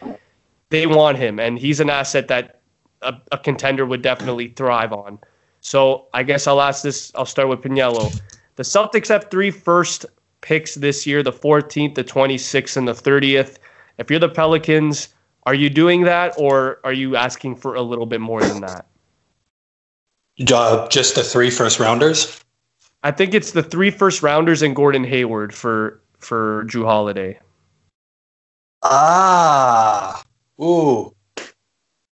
They 0.70 0.88
want 0.88 1.18
him, 1.18 1.38
and 1.38 1.56
he's 1.56 1.78
an 1.78 1.88
asset 1.88 2.26
that 2.28 2.62
a, 3.02 3.14
a 3.30 3.38
contender 3.38 3.86
would 3.86 4.02
definitely 4.02 4.48
thrive 4.48 4.92
on. 4.92 5.20
So 5.60 6.08
I 6.14 6.24
guess 6.24 6.48
I'll 6.48 6.60
ask 6.60 6.82
this. 6.82 7.12
I'll 7.14 7.26
start 7.26 7.48
with 7.48 7.60
Pagniello. 7.60 8.20
The 8.56 8.64
Celtics 8.64 9.06
have 9.06 9.30
three 9.30 9.52
first 9.52 10.04
picks 10.40 10.74
this 10.74 11.06
year: 11.06 11.22
the 11.22 11.32
14th, 11.32 11.94
the 11.94 12.04
26th, 12.04 12.76
and 12.76 12.88
the 12.88 12.92
30th. 12.92 13.58
If 13.98 14.10
you're 14.10 14.20
the 14.20 14.28
Pelicans, 14.28 15.08
are 15.44 15.54
you 15.54 15.70
doing 15.70 16.02
that, 16.04 16.34
or 16.38 16.80
are 16.84 16.92
you 16.92 17.16
asking 17.16 17.56
for 17.56 17.74
a 17.74 17.82
little 17.82 18.06
bit 18.06 18.20
more 18.20 18.40
than 18.40 18.60
that? 18.62 18.86
Uh, 20.52 20.88
just 20.88 21.14
the 21.14 21.22
three 21.22 21.50
first 21.50 21.78
rounders. 21.78 22.42
I 23.02 23.10
think 23.10 23.34
it's 23.34 23.52
the 23.52 23.62
three 23.62 23.90
first 23.90 24.22
rounders 24.22 24.62
and 24.62 24.76
Gordon 24.76 25.04
Hayward 25.04 25.54
for 25.54 26.00
for 26.18 26.64
Jrue 26.64 26.84
Holiday. 26.84 27.38
Ah, 28.82 30.22
ooh, 30.60 31.14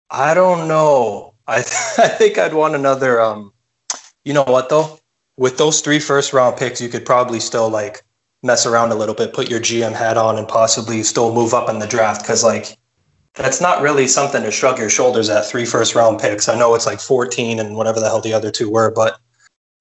I 0.09 0.33
don't 0.33 0.67
know. 0.67 1.33
I 1.47 1.57
th- 1.57 1.67
I 1.99 2.07
think 2.07 2.37
I'd 2.37 2.53
want 2.53 2.75
another. 2.75 3.21
Um, 3.21 3.53
you 4.23 4.33
know 4.33 4.43
what 4.43 4.69
though? 4.69 4.99
With 5.37 5.57
those 5.57 5.81
three 5.81 5.99
first 5.99 6.33
round 6.33 6.57
picks, 6.57 6.81
you 6.81 6.89
could 6.89 7.05
probably 7.05 7.39
still 7.39 7.69
like 7.69 8.01
mess 8.43 8.65
around 8.65 8.91
a 8.91 8.95
little 8.95 9.15
bit, 9.15 9.33
put 9.33 9.49
your 9.49 9.59
GM 9.59 9.93
hat 9.93 10.17
on, 10.17 10.37
and 10.37 10.47
possibly 10.47 11.03
still 11.03 11.33
move 11.33 11.53
up 11.53 11.69
in 11.69 11.79
the 11.79 11.87
draft 11.87 12.21
because 12.21 12.43
like 12.43 12.77
that's 13.33 13.61
not 13.61 13.81
really 13.81 14.07
something 14.07 14.43
to 14.43 14.51
shrug 14.51 14.79
your 14.79 14.89
shoulders 14.89 15.29
at 15.29 15.45
three 15.45 15.65
first 15.65 15.95
round 15.95 16.19
picks. 16.19 16.49
I 16.49 16.57
know 16.57 16.73
it's 16.75 16.85
like 16.85 16.99
14 16.99 17.59
and 17.59 17.75
whatever 17.75 17.99
the 17.99 18.07
hell 18.07 18.21
the 18.21 18.33
other 18.33 18.51
two 18.51 18.69
were, 18.69 18.91
but 18.91 19.19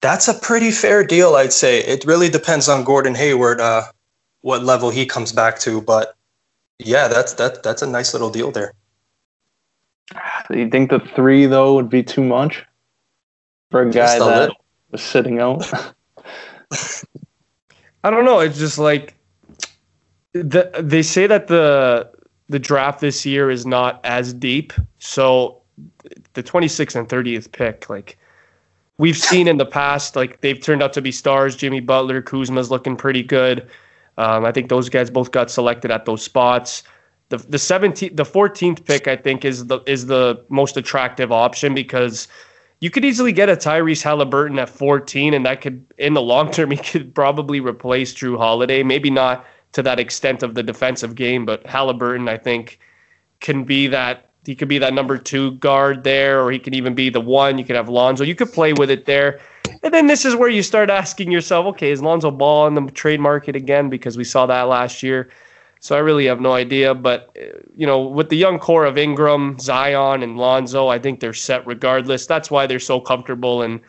that's 0.01 0.27
a 0.27 0.33
pretty 0.33 0.71
fair 0.71 1.03
deal, 1.03 1.35
I'd 1.35 1.53
say. 1.53 1.79
It 1.79 2.05
really 2.05 2.29
depends 2.29 2.69
on 2.69 2.83
Gordon 2.83 3.15
Hayward, 3.15 3.59
uh, 3.59 3.83
what 4.41 4.63
level 4.63 4.91
he 4.91 5.05
comes 5.05 5.31
back 5.31 5.59
to, 5.59 5.81
but 5.81 6.15
yeah, 6.79 7.07
that's 7.07 7.33
that 7.33 7.63
that's 7.63 7.81
a 7.81 7.87
nice 7.87 8.13
little 8.13 8.29
deal 8.29 8.51
there. 8.51 8.73
Do 10.49 10.57
you 10.57 10.69
think 10.69 10.91
the 10.91 10.99
three 10.99 11.47
though 11.47 11.75
would 11.75 11.89
be 11.89 12.03
too 12.03 12.23
much 12.23 12.63
for 13.71 13.81
a 13.81 13.91
guy 13.91 14.19
that 14.19 14.25
little. 14.25 14.55
was 14.91 15.01
sitting 15.01 15.39
out? 15.39 15.69
I 18.03 18.09
don't 18.09 18.25
know. 18.25 18.39
It's 18.39 18.57
just 18.57 18.77
like 18.77 19.15
the, 20.33 20.69
they 20.81 21.01
say 21.01 21.27
that 21.27 21.47
the 21.47 22.09
the 22.49 22.59
draft 22.59 23.01
this 23.01 23.25
year 23.25 23.49
is 23.49 23.65
not 23.65 23.99
as 24.05 24.33
deep. 24.33 24.71
So 24.99 25.61
the 26.33 26.43
26th 26.43 26.95
and 26.95 27.09
30th 27.09 27.51
pick. 27.51 27.89
Like 27.89 28.17
we've 28.97 29.17
seen 29.17 29.47
in 29.47 29.57
the 29.57 29.65
past, 29.65 30.15
like 30.15 30.41
they've 30.41 30.59
turned 30.59 30.81
out 30.81 30.93
to 30.93 31.01
be 31.01 31.11
stars. 31.11 31.55
Jimmy 31.55 31.79
Butler, 31.79 32.21
Kuzma's 32.21 32.71
looking 32.71 32.95
pretty 32.95 33.23
good. 33.23 33.67
Um, 34.17 34.45
I 34.45 34.51
think 34.51 34.69
those 34.69 34.89
guys 34.89 35.09
both 35.09 35.31
got 35.31 35.51
selected 35.51 35.91
at 35.91 36.05
those 36.05 36.23
spots. 36.23 36.83
The 37.29 37.37
the 37.37 37.57
17th, 37.57 38.15
the 38.15 38.23
14th 38.23 38.85
pick, 38.85 39.07
I 39.07 39.15
think, 39.17 39.43
is 39.43 39.65
the 39.67 39.81
is 39.85 40.05
the 40.05 40.43
most 40.49 40.77
attractive 40.77 41.31
option 41.31 41.75
because 41.75 42.27
you 42.79 42.89
could 42.89 43.03
easily 43.03 43.31
get 43.31 43.49
a 43.49 43.55
Tyrese 43.55 44.03
Halliburton 44.03 44.59
at 44.59 44.69
14, 44.69 45.33
and 45.33 45.45
that 45.45 45.61
could, 45.61 45.85
in 45.97 46.13
the 46.13 46.21
long 46.21 46.51
term, 46.51 46.71
he 46.71 46.77
could 46.77 47.13
probably 47.13 47.59
replace 47.59 48.13
Jrue 48.13 48.37
Holiday. 48.37 48.83
Maybe 48.83 49.09
not 49.09 49.45
to 49.73 49.83
that 49.83 49.99
extent 49.99 50.43
of 50.43 50.55
the 50.55 50.63
defensive 50.63 51.15
game, 51.15 51.45
but 51.45 51.65
Halliburton, 51.65 52.27
I 52.27 52.37
think, 52.37 52.79
can 53.39 53.63
be 53.63 53.87
that. 53.87 54.23
He 54.45 54.55
could 54.55 54.69
be 54.69 54.77
that 54.77 54.93
number 54.93 55.17
two 55.17 55.51
guard 55.53 56.05
there, 56.05 56.41
or 56.41 56.51
he 56.51 56.59
could 56.59 56.73
even 56.73 56.95
be 56.95 57.09
the 57.09 57.19
one. 57.19 57.57
You 57.57 57.65
could 57.65 57.75
have 57.75 57.89
Lonzo. 57.89 58.23
You 58.23 58.35
could 58.35 58.53
play 58.53 58.71
with 58.71 58.89
it 58.89 59.05
there. 59.05 59.41
And 59.83 59.93
then 59.93 60.07
this 60.07 60.23
is 60.23 60.35
where 60.35 60.47
you 60.47 60.63
start 60.63 60.89
asking 60.89 61.31
yourself, 61.31 61.65
okay, 61.65 61.91
is 61.91 62.01
Lonzo 62.01 62.31
Ball 62.31 62.65
on 62.65 62.73
the 62.73 62.89
trade 62.91 63.19
market 63.19 63.57
again? 63.57 63.89
Because 63.89 64.15
we 64.15 64.23
saw 64.23 64.45
that 64.45 64.61
last 64.63 65.03
year. 65.03 65.29
So 65.79 65.95
I 65.95 65.99
really 65.99 66.25
have 66.25 66.41
no 66.41 66.53
idea. 66.53 66.93
But, 66.93 67.35
uh, 67.37 67.59
you 67.75 67.85
know, 67.85 68.01
with 68.01 68.29
the 68.29 68.37
young 68.37 68.59
core 68.59 68.85
of 68.85 68.97
Ingram, 68.97 69.57
Zion, 69.59 70.23
and 70.23 70.37
Lonzo, 70.37 70.87
I 70.87 70.99
think 70.99 71.19
they're 71.19 71.33
set 71.33 71.65
regardless. 71.67 72.25
That's 72.25 72.49
why 72.49 72.67
they're 72.67 72.79
so 72.79 72.99
comfortable 72.99 73.61
in, 73.61 73.81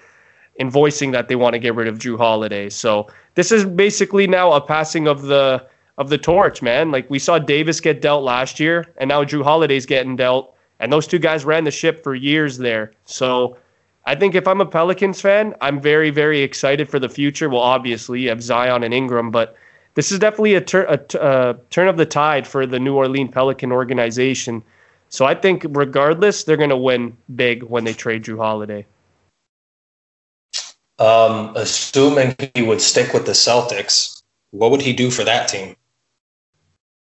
in 0.56 0.70
voicing 0.70 1.10
that 1.12 1.28
they 1.28 1.36
want 1.36 1.54
to 1.54 1.58
get 1.58 1.74
rid 1.74 1.88
of 1.88 1.98
Jrue 1.98 2.18
Holiday. 2.18 2.68
So 2.68 3.08
this 3.34 3.52
is 3.52 3.64
basically 3.64 4.26
now 4.26 4.52
a 4.52 4.60
passing 4.60 5.08
of 5.08 5.22
the 5.22 5.66
of 5.98 6.10
the 6.10 6.18
torch, 6.18 6.62
man. 6.62 6.92
Like 6.92 7.10
we 7.10 7.18
saw 7.18 7.38
Davis 7.38 7.80
get 7.80 8.00
dealt 8.00 8.22
last 8.22 8.60
year, 8.60 8.86
and 8.98 9.08
now 9.08 9.24
Jrue 9.24 9.42
Holiday's 9.42 9.84
getting 9.84 10.16
dealt. 10.16 10.54
And 10.80 10.92
those 10.92 11.08
two 11.08 11.18
guys 11.18 11.44
ran 11.44 11.64
the 11.64 11.72
ship 11.72 12.04
for 12.04 12.14
years 12.14 12.56
there. 12.56 12.92
So 13.04 13.58
I 14.06 14.14
think 14.14 14.34
if 14.34 14.46
I'm 14.46 14.60
a 14.60 14.66
Pelicans 14.66 15.20
fan, 15.20 15.54
I'm 15.60 15.80
very, 15.80 16.10
very 16.10 16.40
excited 16.40 16.88
for 16.88 17.00
the 17.00 17.08
future. 17.08 17.48
Well, 17.48 17.60
obviously, 17.60 18.20
you 18.20 18.28
have 18.28 18.42
Zion 18.42 18.84
and 18.84 18.94
Ingram, 18.94 19.32
but 19.32 19.56
this 19.98 20.12
is 20.12 20.20
definitely 20.20 20.54
a, 20.54 20.60
tur- 20.60 20.86
a, 20.88 20.96
t- 20.96 21.18
a 21.20 21.58
turn 21.70 21.88
of 21.88 21.96
the 21.96 22.06
tide 22.06 22.46
for 22.46 22.66
the 22.66 22.78
New 22.78 22.94
Orleans 22.94 23.32
Pelican 23.32 23.72
organization. 23.72 24.62
So 25.08 25.24
I 25.24 25.34
think 25.34 25.66
regardless, 25.70 26.44
they're 26.44 26.56
going 26.56 26.70
to 26.70 26.76
win 26.76 27.16
big 27.34 27.64
when 27.64 27.82
they 27.82 27.94
trade 27.94 28.22
Jrue 28.22 28.36
Holiday. 28.36 28.86
Um, 31.00 31.52
assuming 31.56 32.36
he 32.54 32.62
would 32.62 32.80
stick 32.80 33.12
with 33.12 33.26
the 33.26 33.32
Celtics, 33.32 34.22
what 34.52 34.70
would 34.70 34.82
he 34.82 34.92
do 34.92 35.10
for 35.10 35.24
that 35.24 35.48
team? 35.48 35.74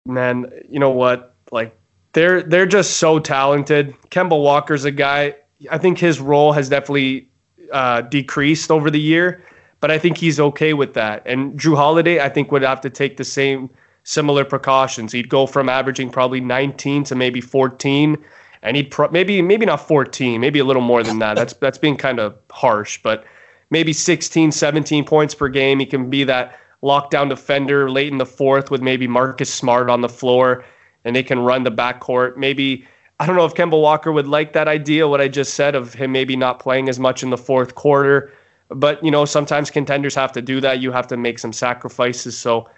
Man, 0.06 0.50
you 0.70 0.80
know 0.80 0.90
what? 0.90 1.36
Like 1.52 1.76
they're 2.14 2.42
they're 2.44 2.66
just 2.66 2.96
so 2.96 3.20
talented. 3.20 3.94
Kemba 4.10 4.42
Walker's 4.42 4.86
a 4.86 4.92
guy. 4.92 5.36
I 5.70 5.78
think 5.80 5.98
his 5.98 6.22
role 6.22 6.54
has 6.54 6.70
definitely 6.70 7.28
uh, 7.74 8.04
decreased 8.04 8.72
over 8.72 8.90
the 8.90 9.02
year 9.02 9.44
but 9.82 9.92
I 9.92 9.98
think 9.98 10.18
he's 10.18 10.40
okay 10.40 10.74
with 10.74 10.94
that. 10.94 11.24
And 11.26 11.60
Jrue 11.60 11.76
Holiday, 11.76 12.20
I 12.20 12.30
think, 12.30 12.52
would 12.52 12.64
have 12.64 12.82
to 12.82 12.90
take 12.90 13.18
the 13.18 13.24
same 13.24 13.70
similar 14.04 14.44
precautions. 14.44 15.12
He'd 15.12 15.30
go 15.30 15.46
from 15.46 15.70
averaging 15.70 16.10
probably 16.10 16.42
19 16.42 17.04
to 17.06 17.16
maybe 17.16 17.42
14, 17.42 18.18
and 18.62 18.76
he'd 18.76 18.92
pro- 18.92 19.10
maybe 19.10 19.42
maybe 19.42 19.66
not 19.66 19.88
14, 19.88 20.42
maybe 20.42 20.60
a 20.60 20.66
little 20.66 20.82
more 20.82 21.04
than 21.04 21.20
that. 21.20 21.36
That's 21.36 21.54
that's 21.54 21.78
being 21.78 21.98
kind 21.98 22.20
of 22.20 22.36
harsh, 22.52 23.00
but 23.02 23.26
maybe 23.70 23.94
16, 23.94 24.52
17 24.52 25.06
points 25.06 25.34
per 25.36 25.48
game. 25.48 25.80
He 25.80 25.86
can 25.86 26.10
be 26.10 26.24
that 26.26 26.60
lockdown 26.84 27.30
defender 27.30 27.90
late 27.90 28.12
in 28.12 28.18
the 28.18 28.26
fourth 28.26 28.72
with 28.72 28.82
maybe 28.82 29.08
Marcus 29.08 29.54
Smart 29.54 29.90
on 29.90 30.02
the 30.02 30.10
floor, 30.10 30.66
and 31.06 31.16
they 31.16 31.24
can 31.24 31.40
run 31.40 31.64
the 31.64 31.72
backcourt. 31.72 32.36
Maybe 32.36 32.86
I 33.22 33.26
don't 33.26 33.36
know 33.36 33.46
if 33.46 33.54
Kemba 33.54 33.80
Walker 33.80 34.12
would 34.12 34.28
like 34.28 34.54
that 34.54 34.68
idea, 34.68 35.08
what 35.08 35.22
I 35.22 35.28
just 35.28 35.54
said 35.54 35.76
of 35.76 35.94
him 35.94 36.12
maybe 36.12 36.36
not 36.36 36.60
playing 36.60 36.90
as 36.90 37.00
much 37.00 37.24
in 37.24 37.30
the 37.30 37.38
fourth 37.38 37.76
quarter 37.76 38.34
but 38.70 39.04
you 39.04 39.12
know, 39.12 39.26
sometimes 39.26 39.70
contenders 39.70 40.16
have 40.16 40.32
to 40.34 40.42
do 40.42 40.62
that. 40.62 40.80
You 40.80 40.92
have 40.92 41.08
to 41.08 41.18
make 41.18 41.40
some 41.40 41.54
sacrifices. 41.54 42.38
So 42.38 42.70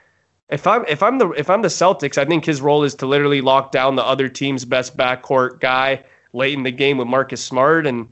if 0.51 0.67
I'm 0.67 0.85
if 0.87 1.01
I'm 1.01 1.17
the 1.17 1.29
if 1.31 1.49
I'm 1.49 1.61
the 1.61 1.69
Celtics, 1.69 2.17
I 2.17 2.25
think 2.25 2.45
his 2.45 2.61
role 2.61 2.83
is 2.83 2.93
to 2.95 3.05
literally 3.05 3.41
lock 3.41 3.71
down 3.71 3.95
the 3.95 4.05
other 4.05 4.27
team's 4.27 4.65
best 4.65 4.97
backcourt 4.97 5.59
guy 5.61 6.03
late 6.33 6.53
in 6.53 6.63
the 6.63 6.71
game 6.71 6.97
with 6.97 7.07
Marcus 7.07 7.43
Smart, 7.43 7.87
and 7.87 8.07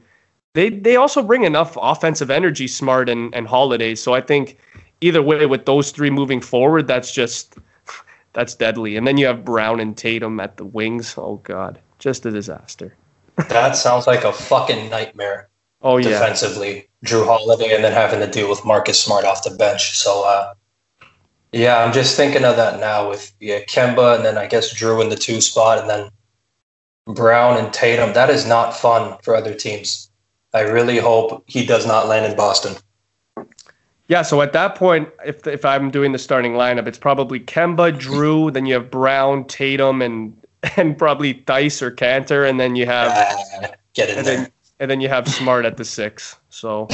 they 0.54 0.70
they 0.70 0.96
also 0.96 1.22
bring 1.22 1.44
enough 1.44 1.76
offensive 1.80 2.30
energy, 2.30 2.66
Smart 2.66 3.08
and 3.10 3.34
and 3.34 3.46
Holiday. 3.46 3.94
So 3.94 4.14
I 4.14 4.22
think 4.22 4.58
either 5.02 5.22
way, 5.22 5.44
with 5.44 5.66
those 5.66 5.90
three 5.90 6.10
moving 6.10 6.40
forward, 6.40 6.86
that's 6.86 7.12
just 7.12 7.56
that's 8.32 8.54
deadly. 8.54 8.96
And 8.96 9.06
then 9.06 9.18
you 9.18 9.26
have 9.26 9.44
Brown 9.44 9.78
and 9.78 9.94
Tatum 9.96 10.40
at 10.40 10.56
the 10.56 10.64
wings. 10.64 11.14
Oh 11.18 11.36
God, 11.44 11.78
just 11.98 12.24
a 12.24 12.30
disaster. 12.30 12.96
That 13.48 13.76
sounds 13.76 14.06
like 14.06 14.24
a 14.24 14.32
fucking 14.32 14.88
nightmare. 14.88 15.49
Oh 15.82 15.96
yeah, 15.96 16.10
defensively, 16.10 16.88
Jrue 17.04 17.24
Holiday, 17.24 17.74
and 17.74 17.82
then 17.82 17.92
having 17.92 18.20
to 18.20 18.26
deal 18.26 18.48
with 18.48 18.64
Marcus 18.64 19.02
Smart 19.02 19.24
off 19.24 19.44
the 19.44 19.50
bench. 19.50 19.96
So, 19.98 20.24
uh, 20.26 20.54
yeah, 21.52 21.82
I'm 21.82 21.92
just 21.92 22.16
thinking 22.16 22.44
of 22.44 22.56
that 22.56 22.80
now 22.80 23.08
with 23.08 23.32
yeah 23.40 23.60
Kemba, 23.60 24.16
and 24.16 24.24
then 24.24 24.36
I 24.36 24.46
guess 24.46 24.74
Jrue 24.74 25.02
in 25.02 25.08
the 25.08 25.16
two 25.16 25.40
spot, 25.40 25.78
and 25.78 25.88
then 25.88 26.10
Brown 27.14 27.56
and 27.56 27.72
Tatum. 27.72 28.12
That 28.12 28.30
is 28.30 28.46
not 28.46 28.76
fun 28.76 29.16
for 29.22 29.34
other 29.34 29.54
teams. 29.54 30.10
I 30.52 30.60
really 30.60 30.98
hope 30.98 31.44
he 31.46 31.64
does 31.64 31.86
not 31.86 32.08
land 32.08 32.26
in 32.26 32.36
Boston. 32.36 32.76
Yeah, 34.08 34.22
so 34.22 34.42
at 34.42 34.52
that 34.52 34.74
point, 34.74 35.08
if 35.24 35.46
if 35.46 35.64
I'm 35.64 35.90
doing 35.90 36.12
the 36.12 36.18
starting 36.18 36.54
lineup, 36.54 36.88
it's 36.88 36.98
probably 36.98 37.38
Kemba, 37.38 37.96
Jrue, 37.98 38.52
then 38.52 38.66
you 38.66 38.74
have 38.74 38.90
Brown, 38.90 39.44
Tatum, 39.46 40.02
and 40.02 40.36
and 40.76 40.98
probably 40.98 41.34
Theis 41.46 41.80
or 41.80 41.90
Kanter, 41.90 42.48
and 42.48 42.60
then 42.60 42.76
you 42.76 42.86
have 42.86 43.12
uh, 43.62 43.68
get 43.94 44.10
in 44.10 44.24
there. 44.24 44.36
Then, 44.36 44.52
and 44.80 44.90
then 44.90 45.00
you 45.00 45.08
have 45.08 45.28
Smart 45.28 45.64
at 45.64 45.76
the 45.76 45.84
six. 45.84 46.36
So 46.48 46.88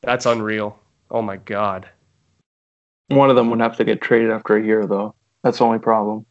that's 0.00 0.24
unreal. 0.24 0.78
Oh 1.10 1.20
my 1.20 1.36
god. 1.36 1.88
One 3.08 3.28
of 3.28 3.36
them 3.36 3.50
would 3.50 3.60
have 3.60 3.76
to 3.76 3.84
get 3.84 4.00
traded 4.00 4.30
after 4.30 4.56
a 4.56 4.64
year, 4.64 4.86
though. 4.86 5.14
That's 5.42 5.58
the 5.58 5.64
only 5.64 5.80
problem. 5.80 6.24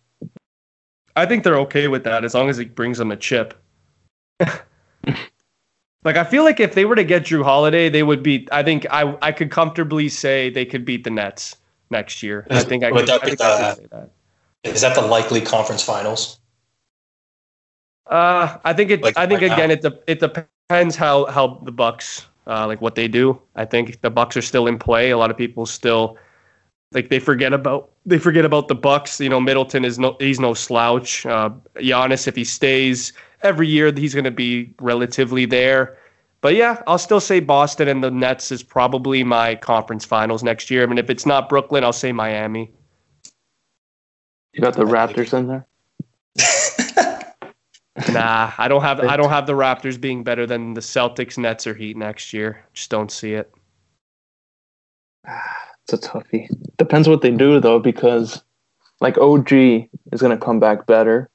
I 1.15 1.25
think 1.25 1.43
they're 1.43 1.59
okay 1.59 1.89
with 1.89 2.05
that 2.05 2.23
as 2.23 2.33
long 2.33 2.49
as 2.49 2.57
it 2.59 2.73
brings 2.73 2.97
them 2.97 3.11
a 3.11 3.17
chip. 3.17 3.53
like 4.39 6.15
I 6.15 6.23
feel 6.23 6.45
like 6.45 6.61
if 6.61 6.73
they 6.73 6.85
were 6.85 6.95
to 6.95 7.03
get 7.03 7.23
Jrue 7.23 7.43
Holiday, 7.43 7.89
they 7.89 8.03
would 8.03 8.23
beat. 8.23 8.47
I 8.53 8.63
think 8.63 8.87
I 8.89 9.17
I 9.21 9.33
could 9.33 9.51
comfortably 9.51 10.07
say 10.07 10.49
they 10.49 10.65
could 10.65 10.85
beat 10.85 11.03
the 11.03 11.09
Nets 11.09 11.57
next 11.89 12.23
year. 12.23 12.47
I 12.49 12.63
think 12.63 12.85
I 12.85 12.91
could, 12.91 13.07
that 13.07 13.21
I 13.21 13.25
be 13.25 13.29
think 13.31 13.41
I 13.41 13.73
could 13.73 13.83
say 13.83 13.87
that. 13.91 14.09
Is 14.63 14.81
that 14.81 14.95
the 14.95 15.01
likely 15.01 15.41
conference 15.41 15.83
finals? 15.83 16.38
Uh, 18.09 18.57
I 18.63 18.73
think 18.73 18.91
it. 18.91 19.01
Like 19.01 19.17
I 19.17 19.25
think 19.25 19.41
right 19.41 19.47
now? 19.47 19.53
again, 19.53 19.71
it 19.71 19.81
de- 19.81 19.99
it 20.07 20.19
depends 20.19 20.95
how 20.95 21.25
how 21.25 21.61
the 21.63 21.71
Bucks 21.71 22.27
uh, 22.47 22.65
like 22.67 22.81
what 22.81 22.95
they 22.95 23.07
do. 23.07 23.39
I 23.55 23.65
think 23.65 24.01
the 24.01 24.09
Bucks 24.09 24.35
are 24.35 24.41
still 24.41 24.67
in 24.67 24.79
play. 24.79 25.11
A 25.11 25.17
lot 25.17 25.29
of 25.31 25.37
people 25.37 25.65
still 25.65 26.17
like 26.91 27.09
they 27.09 27.19
forget 27.19 27.53
about 27.53 27.91
they 28.05 28.17
forget 28.17 28.45
about 28.45 28.67
the 28.67 28.75
Bucks. 28.75 29.19
You 29.19 29.29
know, 29.29 29.39
Middleton 29.39 29.85
is 29.85 29.99
no 29.99 30.17
he's 30.19 30.39
no 30.39 30.53
slouch. 30.53 31.25
Uh, 31.25 31.51
Giannis, 31.75 32.27
if 32.27 32.35
he 32.35 32.43
stays 32.43 33.13
every 33.43 33.67
year, 33.67 33.93
he's 33.95 34.13
going 34.13 34.25
to 34.25 34.31
be 34.31 34.73
relatively 34.81 35.45
there. 35.45 35.97
But 36.41 36.55
yeah, 36.55 36.81
I'll 36.87 36.97
still 36.97 37.19
say 37.19 37.41
Boston 37.41 37.87
and 37.89 38.03
the 38.03 38.09
Nets 38.09 38.51
is 38.51 38.63
probably 38.63 39.23
my 39.23 39.55
conference 39.55 40.05
finals 40.05 40.41
next 40.41 40.71
year. 40.71 40.83
I 40.83 40.85
mean, 40.85 40.97
if 40.97 41.09
it's 41.09 41.25
not 41.25 41.49
Brooklyn, 41.49 41.83
I'll 41.83 41.93
say 41.93 42.11
Miami. 42.11 42.71
You 44.53 44.61
got 44.61 44.73
the 44.73 44.85
Raptors 44.85 45.37
in 45.37 45.47
there. 45.47 45.67
Nah, 48.11 48.51
I 48.57 48.67
don't 48.67 48.81
have 48.81 48.99
I 48.99 49.17
don't 49.17 49.29
have 49.29 49.47
the 49.47 49.53
Raptors 49.53 49.99
being 49.99 50.23
better 50.23 50.45
than 50.45 50.73
the 50.73 50.81
Celtics, 50.81 51.37
Nets, 51.37 51.67
or 51.67 51.73
Heat 51.73 51.97
next 51.97 52.33
year. 52.33 52.65
Just 52.73 52.89
don't 52.89 53.11
see 53.11 53.33
it. 53.33 53.51
Ah, 55.27 55.71
it's 55.83 55.93
a 55.93 56.09
toughie. 56.09 56.47
Depends 56.77 57.09
what 57.09 57.21
they 57.21 57.31
do 57.31 57.59
though, 57.59 57.79
because 57.79 58.41
like 59.01 59.17
OG 59.17 59.51
is 59.51 60.21
gonna 60.21 60.37
come 60.37 60.59
back 60.59 60.85
better. 60.85 61.29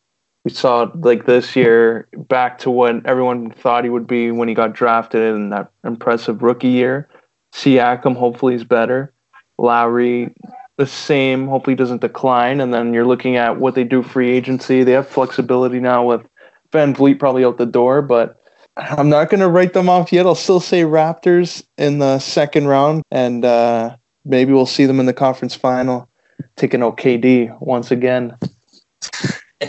We 0.44 0.50
saw 0.50 0.90
like 0.94 1.26
this 1.26 1.56
year 1.56 2.08
back 2.28 2.58
to 2.58 2.70
what 2.70 3.04
everyone 3.06 3.50
thought 3.50 3.84
he 3.84 3.90
would 3.90 4.06
be 4.06 4.30
when 4.30 4.48
he 4.48 4.54
got 4.54 4.74
drafted 4.74 5.34
in 5.34 5.50
that 5.50 5.70
impressive 5.84 6.42
rookie 6.42 6.68
year. 6.68 7.08
Siakam 7.54 8.16
hopefully 8.16 8.54
is 8.54 8.64
better. 8.64 9.12
Lowry 9.58 10.34
the 10.76 10.86
same, 10.86 11.46
hopefully 11.46 11.76
doesn't 11.76 12.00
decline. 12.00 12.60
And 12.60 12.74
then 12.74 12.92
you're 12.92 13.06
looking 13.06 13.36
at 13.36 13.60
what 13.60 13.74
they 13.74 13.84
do 13.84 14.02
free 14.02 14.30
agency. 14.30 14.82
They 14.82 14.92
have 14.92 15.08
flexibility 15.08 15.80
now 15.80 16.04
with 16.04 16.26
Van 16.74 16.92
Vleet 16.92 17.18
probably 17.18 17.44
out 17.44 17.56
the 17.56 17.64
door, 17.64 18.02
but 18.02 18.36
I'm 18.76 19.08
not 19.08 19.30
going 19.30 19.40
to 19.40 19.48
write 19.48 19.72
them 19.72 19.88
off 19.88 20.12
yet. 20.12 20.26
I'll 20.26 20.34
still 20.34 20.60
say 20.60 20.82
Raptors 20.82 21.64
in 21.78 22.00
the 22.00 22.18
second 22.18 22.66
round, 22.66 23.04
and 23.12 23.44
uh, 23.44 23.96
maybe 24.24 24.52
we'll 24.52 24.66
see 24.66 24.84
them 24.84 24.98
in 25.00 25.06
the 25.06 25.14
conference 25.14 25.54
final 25.54 26.10
taking 26.56 26.80
OKD 26.80 27.56
once 27.60 27.92
again. 27.92 28.36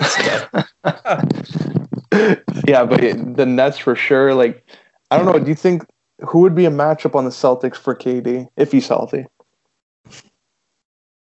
yeah, 2.67 2.83
but 2.83 3.01
the 3.35 3.45
Nets 3.47 3.77
for 3.77 3.95
sure. 3.95 4.33
Like, 4.33 4.67
I 5.11 5.17
don't 5.17 5.27
know. 5.27 5.37
Do 5.37 5.47
you 5.47 5.55
think 5.55 5.85
who 6.21 6.39
would 6.39 6.55
be 6.55 6.65
a 6.65 6.71
matchup 6.71 7.13
on 7.13 7.23
the 7.23 7.29
Celtics 7.29 7.77
for 7.77 7.93
KD 7.93 8.47
if 8.57 8.71
he's 8.71 8.87
healthy? 8.87 9.25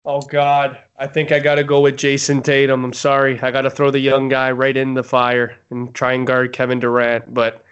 Oh 0.06 0.22
God, 0.22 0.82
I 0.96 1.06
think 1.06 1.30
I 1.30 1.40
got 1.40 1.56
to 1.56 1.64
go 1.64 1.82
with 1.82 1.96
Jayson 1.96 2.42
Tatum. 2.42 2.84
I'm 2.84 2.92
sorry, 2.94 3.38
I 3.40 3.50
got 3.50 3.62
to 3.62 3.70
throw 3.70 3.90
the 3.90 3.98
young 3.98 4.30
guy 4.30 4.50
right 4.50 4.76
in 4.76 4.94
the 4.94 5.02
fire 5.02 5.58
and 5.68 5.94
try 5.94 6.14
and 6.14 6.26
guard 6.26 6.54
Kevin 6.54 6.80
Durant. 6.80 7.34
But 7.34 7.64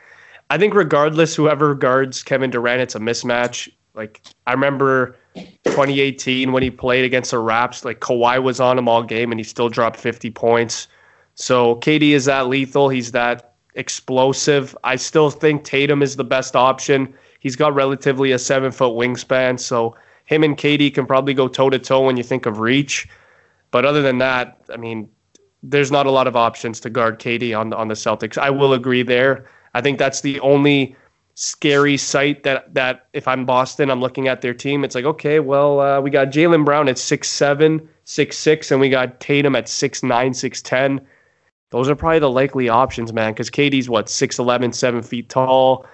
I 0.51 0.59
think 0.59 0.75
regardless, 0.75 1.35
whoever 1.35 1.75
guards 1.75 2.23
Kevin 2.23 2.51
Durant, 2.51 2.83
it's 2.83 2.95
a 2.95 2.99
mismatch. 2.99 3.71
Like 3.95 4.21
I 4.47 4.53
remember 4.53 5.17
2018 5.65 6.53
when 6.53 6.63
he 6.63 6.71
played 6.71 7.07
against 7.07 7.31
the 7.31 7.39
Raps, 7.39 7.85
like 7.87 8.01
Kawhi 8.01 8.43
was 8.43 8.61
on 8.61 8.79
him 8.79 8.89
all 8.89 9.03
game 9.03 9.33
and 9.33 9.41
he 9.41 9.45
still 9.45 9.71
dropped 9.71 9.99
50 9.99 10.31
points. 10.31 10.87
So 11.35 11.77
KD 11.77 12.11
is 12.11 12.27
that 12.27 12.49
lethal. 12.49 12.91
He's 12.91 13.13
that 13.13 13.55
explosive. 13.75 14.77
I 14.85 14.97
still 14.97 15.31
think 15.31 15.65
Tatum 15.65 16.03
is 16.03 16.17
the 16.17 16.25
best 16.25 16.55
option. 16.55 17.15
He's 17.41 17.57
got 17.57 17.75
relatively 17.75 18.33
a 18.33 18.39
seven 18.39 18.71
foot 18.71 18.93
wingspan, 18.93 19.59
so 19.59 19.97
him 20.29 20.45
and 20.45 20.59
KD 20.59 20.93
can 20.93 21.07
probably 21.07 21.33
go 21.33 21.49
toe 21.49 21.71
to 21.71 21.79
toe 21.79 22.05
when 22.05 22.19
you 22.19 22.23
think 22.23 22.45
of 22.45 22.59
reach. 22.59 23.09
But 23.71 23.87
other 23.87 24.03
than 24.03 24.19
that, 24.19 24.59
I 24.71 24.77
mean, 24.77 25.09
there's 25.63 25.91
not 25.91 26.05
a 26.05 26.11
lot 26.11 26.27
of 26.27 26.37
options 26.37 26.81
to 26.81 26.91
guard 26.91 27.19
KD 27.19 27.59
on 27.59 27.71
the, 27.71 27.77
on 27.77 27.89
the 27.89 27.95
Celtics. 27.95 28.37
I 28.37 28.51
will 28.51 28.75
agree 28.75 29.03
there. 29.03 29.47
I 29.73 29.81
think 29.81 29.99
that's 29.99 30.21
the 30.21 30.39
only 30.41 30.95
scary 31.35 31.97
sight 31.97 32.43
that 32.43 32.75
that 32.75 33.07
if 33.15 33.27
I'm 33.27 33.47
Boston, 33.47 33.91
I'm 33.91 34.01
looking 34.01 34.29
at 34.29 34.43
their 34.43 34.53
team. 34.53 34.85
It's 34.85 34.95
like, 34.95 35.07
okay, 35.07 35.41
well, 35.41 35.81
uh, 35.81 36.01
we 36.01 36.11
got 36.11 36.29
Jaylen 36.29 36.63
Brown 36.63 36.89
at 36.89 36.99
six 36.99 37.31
seven, 37.31 37.89
six 38.05 38.37
six, 38.37 38.71
and 38.71 38.83
we 38.83 38.91
got 38.91 39.21
Tatum 39.21 39.57
at 39.57 39.67
six 39.67 40.03
nine, 40.03 40.35
six 40.35 40.61
ten. 40.61 41.01
Those 41.71 41.89
are 41.89 41.97
probably 41.97 42.19
the 42.19 42.31
likely 42.31 42.69
options, 42.69 43.15
man, 43.15 43.33
because 43.33 43.49
KD's 43.49 43.89
what 43.89 44.11
six 44.11 44.39
eleven, 44.39 44.75
seven 44.75 45.03
feet 45.03 45.31
tall. 45.31 45.87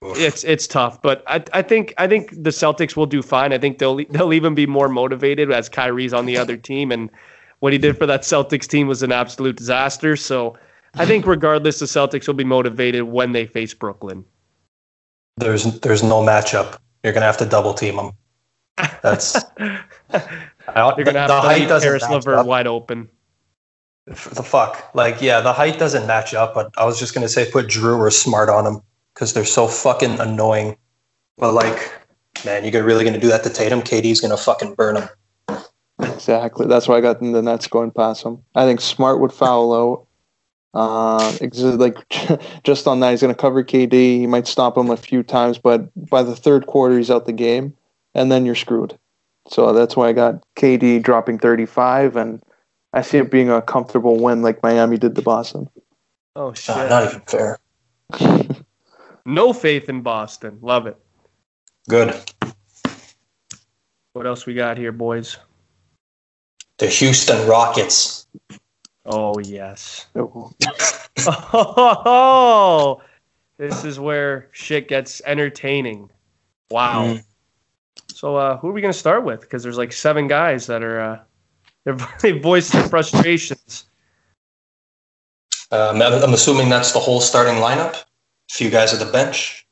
It's 0.00 0.44
it's 0.44 0.68
tough, 0.68 1.02
but 1.02 1.24
I 1.26 1.42
I 1.52 1.62
think 1.62 1.92
I 1.98 2.06
think 2.06 2.30
the 2.30 2.50
Celtics 2.50 2.94
will 2.94 3.06
do 3.06 3.20
fine. 3.20 3.52
I 3.52 3.58
think 3.58 3.78
they'll 3.78 3.96
they'll 4.10 4.32
even 4.32 4.54
be 4.54 4.66
more 4.66 4.88
motivated 4.88 5.50
as 5.50 5.68
Kyrie's 5.68 6.12
on 6.12 6.26
the 6.26 6.36
other 6.36 6.56
team, 6.70 6.92
and 6.92 7.10
what 7.58 7.72
he 7.72 7.78
did 7.78 7.98
for 7.98 8.06
that 8.06 8.22
Celtics 8.22 8.68
team 8.68 8.86
was 8.86 9.02
an 9.02 9.10
absolute 9.10 9.56
disaster. 9.56 10.14
So 10.16 10.56
I 10.94 11.04
think 11.04 11.26
regardless, 11.26 11.80
the 11.80 11.86
Celtics 11.86 12.28
will 12.28 12.34
be 12.34 12.44
motivated 12.44 13.04
when 13.04 13.32
they 13.32 13.46
face 13.46 13.74
Brooklyn. 13.74 14.24
There's 15.36 15.64
there's 15.80 16.04
no 16.04 16.22
matchup. 16.22 16.78
You're 17.02 17.12
gonna 17.12 17.26
have 17.26 17.38
to 17.38 17.46
double 17.46 17.74
team 17.74 17.96
them. 17.96 18.12
That's 19.02 19.34
I, 19.58 20.94
you're 20.96 21.04
gonna 21.04 21.18
have 21.18 21.28
the, 21.28 21.40
to 21.40 21.48
leave 21.48 21.82
Caris 21.82 22.08
LeVert 22.08 22.46
wide 22.46 22.68
open. 22.68 23.08
The 24.06 24.14
fuck, 24.14 24.94
like 24.94 25.20
yeah, 25.20 25.40
the 25.40 25.52
height 25.52 25.80
doesn't 25.80 26.06
match 26.06 26.34
up. 26.34 26.54
But 26.54 26.72
I 26.78 26.84
was 26.84 27.00
just 27.00 27.14
gonna 27.14 27.28
say 27.28 27.50
put 27.50 27.66
Jrue 27.66 27.98
or 27.98 28.10
Smart 28.12 28.48
on 28.48 28.64
him 28.64 28.82
because 29.18 29.32
they're 29.32 29.44
so 29.44 29.66
fucking 29.66 30.20
annoying. 30.20 30.76
But 31.38 31.52
like, 31.52 31.92
man, 32.44 32.64
you're 32.64 32.84
really 32.84 33.04
gonna 33.04 33.18
do 33.18 33.28
that 33.28 33.42
to 33.42 33.50
Tatum? 33.50 33.82
KD's 33.82 34.20
gonna 34.20 34.36
fucking 34.36 34.74
burn 34.74 34.96
him. 34.96 35.08
Exactly. 36.00 36.68
That's 36.68 36.86
why 36.86 36.98
I 36.98 37.00
got 37.00 37.20
the 37.20 37.42
Nets 37.42 37.66
going 37.66 37.90
past 37.90 38.24
him. 38.24 38.44
I 38.54 38.64
think 38.64 38.80
Smart 38.80 39.20
would 39.20 39.32
foul 39.32 39.74
out. 39.74 40.06
Uh, 40.72 41.36
like 41.76 41.96
just 42.62 42.86
on 42.86 43.00
that, 43.00 43.10
he's 43.10 43.20
going 43.20 43.34
to 43.34 43.40
cover 43.40 43.64
KD. 43.64 43.92
He 43.92 44.26
might 44.28 44.46
stop 44.46 44.76
him 44.76 44.90
a 44.90 44.96
few 44.96 45.24
times, 45.24 45.58
but 45.58 45.90
by 46.08 46.22
the 46.22 46.36
third 46.36 46.66
quarter, 46.66 46.96
he's 46.96 47.10
out 47.10 47.26
the 47.26 47.32
game, 47.32 47.74
and 48.14 48.30
then 48.30 48.46
you're 48.46 48.54
screwed. 48.54 48.96
So 49.48 49.72
that's 49.72 49.96
why 49.96 50.08
I 50.08 50.12
got 50.12 50.44
KD 50.56 51.02
dropping 51.02 51.38
35, 51.38 52.16
and 52.16 52.40
I 52.92 53.02
see 53.02 53.18
it 53.18 53.30
being 53.30 53.50
a 53.50 53.62
comfortable 53.62 54.22
win, 54.22 54.42
like 54.42 54.62
Miami 54.62 54.98
did 54.98 55.16
to 55.16 55.22
Boston. 55.22 55.68
Oh 56.36 56.52
shit! 56.52 56.76
Uh, 56.76 56.88
not 56.88 57.08
even 57.08 57.22
fair. 57.22 57.58
No 59.28 59.52
faith 59.52 59.90
in 59.90 60.00
Boston. 60.00 60.58
Love 60.62 60.86
it. 60.86 60.96
Good. 61.86 62.18
What 64.14 64.26
else 64.26 64.46
we 64.46 64.54
got 64.54 64.78
here, 64.78 64.90
boys? 64.90 65.36
The 66.78 66.86
Houston 66.86 67.46
Rockets. 67.46 68.26
Oh 69.04 69.38
yes. 69.40 70.06
Oh. 70.16 70.50
this 73.58 73.84
is 73.84 74.00
where 74.00 74.48
shit 74.52 74.88
gets 74.88 75.20
entertaining. 75.26 76.08
Wow. 76.70 77.08
Mm. 77.08 77.22
So 78.10 78.36
uh, 78.36 78.56
who 78.56 78.70
are 78.70 78.72
we 78.72 78.80
gonna 78.80 78.94
start 78.94 79.24
with? 79.24 79.42
Because 79.42 79.62
there's 79.62 79.76
like 79.76 79.92
seven 79.92 80.26
guys 80.26 80.66
that 80.68 80.82
are 80.82 81.22
uh, 81.86 82.06
they 82.22 82.32
voiced 82.32 82.72
their 82.72 82.88
frustrations. 82.88 83.84
Um, 85.70 86.00
I'm 86.00 86.32
assuming 86.32 86.70
that's 86.70 86.92
the 86.92 86.98
whole 86.98 87.20
starting 87.20 87.56
lineup 87.56 88.04
few 88.48 88.70
guys 88.70 88.92
at 88.92 89.04
the 89.04 89.10
bench. 89.12 89.66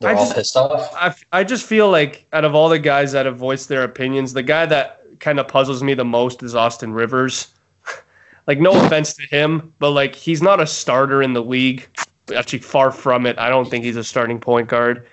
They're 0.00 0.10
I 0.10 0.14
all 0.14 0.24
just, 0.24 0.34
pissed 0.34 0.56
off. 0.56 0.92
I, 0.94 1.14
I 1.32 1.44
just 1.44 1.64
feel 1.64 1.90
like 1.90 2.26
out 2.32 2.44
of 2.44 2.54
all 2.54 2.68
the 2.68 2.78
guys 2.78 3.12
that 3.12 3.26
have 3.26 3.36
voiced 3.36 3.68
their 3.68 3.84
opinions, 3.84 4.32
the 4.32 4.42
guy 4.42 4.66
that 4.66 5.00
kind 5.20 5.38
of 5.38 5.46
puzzles 5.46 5.82
me 5.82 5.94
the 5.94 6.04
most 6.04 6.42
is 6.42 6.54
Austin 6.54 6.92
Rivers. 6.92 7.48
like, 8.46 8.58
no 8.58 8.72
offense 8.84 9.14
to 9.14 9.22
him, 9.28 9.72
but 9.78 9.90
like 9.90 10.14
he's 10.14 10.42
not 10.42 10.60
a 10.60 10.66
starter 10.66 11.22
in 11.22 11.32
the 11.34 11.42
league. 11.42 11.88
Actually, 12.34 12.60
far 12.60 12.90
from 12.90 13.26
it. 13.26 13.38
I 13.38 13.48
don't 13.48 13.68
think 13.68 13.84
he's 13.84 13.96
a 13.96 14.04
starting 14.04 14.40
point 14.40 14.68
guard. 14.68 15.06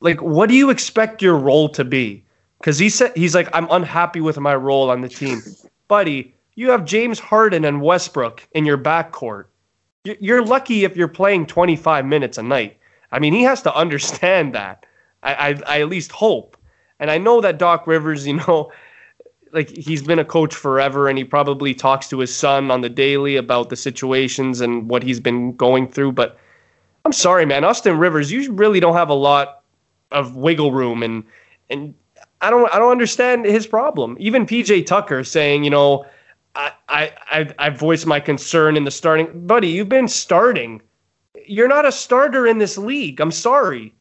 Like, 0.00 0.20
what 0.20 0.48
do 0.48 0.56
you 0.56 0.70
expect 0.70 1.22
your 1.22 1.36
role 1.36 1.68
to 1.70 1.84
be? 1.84 2.24
Because 2.58 2.78
he 2.78 2.88
said 2.88 3.12
he's 3.16 3.34
like, 3.34 3.48
I'm 3.52 3.68
unhappy 3.70 4.20
with 4.20 4.38
my 4.38 4.54
role 4.54 4.90
on 4.90 5.00
the 5.00 5.08
team, 5.08 5.42
buddy. 5.88 6.34
You 6.54 6.70
have 6.70 6.84
James 6.84 7.18
Harden 7.18 7.64
and 7.64 7.80
Westbrook 7.80 8.46
in 8.52 8.64
your 8.64 8.78
backcourt 8.78 9.46
you're 10.04 10.44
lucky 10.44 10.84
if 10.84 10.96
you're 10.96 11.08
playing 11.08 11.46
25 11.46 12.04
minutes 12.04 12.38
a 12.38 12.42
night. 12.42 12.78
I 13.10 13.18
mean, 13.18 13.32
he 13.32 13.42
has 13.42 13.62
to 13.62 13.74
understand 13.74 14.54
that. 14.54 14.86
I, 15.22 15.34
I, 15.34 15.60
I 15.66 15.80
at 15.80 15.88
least 15.88 16.10
hope. 16.10 16.56
And 16.98 17.10
I 17.10 17.18
know 17.18 17.40
that 17.40 17.58
Doc 17.58 17.86
Rivers, 17.86 18.26
you 18.26 18.34
know, 18.34 18.72
like 19.52 19.68
he's 19.68 20.02
been 20.02 20.18
a 20.18 20.24
coach 20.24 20.54
forever 20.54 21.08
and 21.08 21.18
he 21.18 21.24
probably 21.24 21.74
talks 21.74 22.08
to 22.08 22.18
his 22.18 22.34
son 22.34 22.70
on 22.70 22.80
the 22.80 22.88
daily 22.88 23.36
about 23.36 23.68
the 23.68 23.76
situations 23.76 24.60
and 24.60 24.88
what 24.88 25.02
he's 25.02 25.20
been 25.20 25.54
going 25.56 25.88
through. 25.88 26.12
But 26.12 26.38
I'm 27.04 27.12
sorry, 27.12 27.44
man. 27.44 27.62
Austin 27.62 27.98
Rivers, 27.98 28.32
you 28.32 28.50
really 28.52 28.80
don't 28.80 28.94
have 28.94 29.10
a 29.10 29.14
lot 29.14 29.62
of 30.10 30.36
wiggle 30.36 30.72
room 30.72 31.02
and 31.02 31.24
and 31.70 31.94
I 32.40 32.50
don't 32.50 32.72
I 32.74 32.78
don't 32.78 32.90
understand 32.90 33.44
his 33.44 33.66
problem. 33.66 34.16
Even 34.18 34.46
PJ 34.46 34.86
Tucker 34.86 35.22
saying, 35.22 35.64
you 35.64 35.70
know, 35.70 36.06
I, 36.54 36.72
I, 37.30 37.54
I 37.58 37.70
voiced 37.70 38.06
my 38.06 38.20
concern 38.20 38.76
in 38.76 38.84
the 38.84 38.90
starting. 38.90 39.46
Buddy, 39.46 39.68
you've 39.68 39.88
been 39.88 40.08
starting. 40.08 40.82
You're 41.46 41.68
not 41.68 41.86
a 41.86 41.92
starter 41.92 42.46
in 42.46 42.58
this 42.58 42.76
league. 42.76 43.20
I'm 43.20 43.30
sorry. 43.30 43.94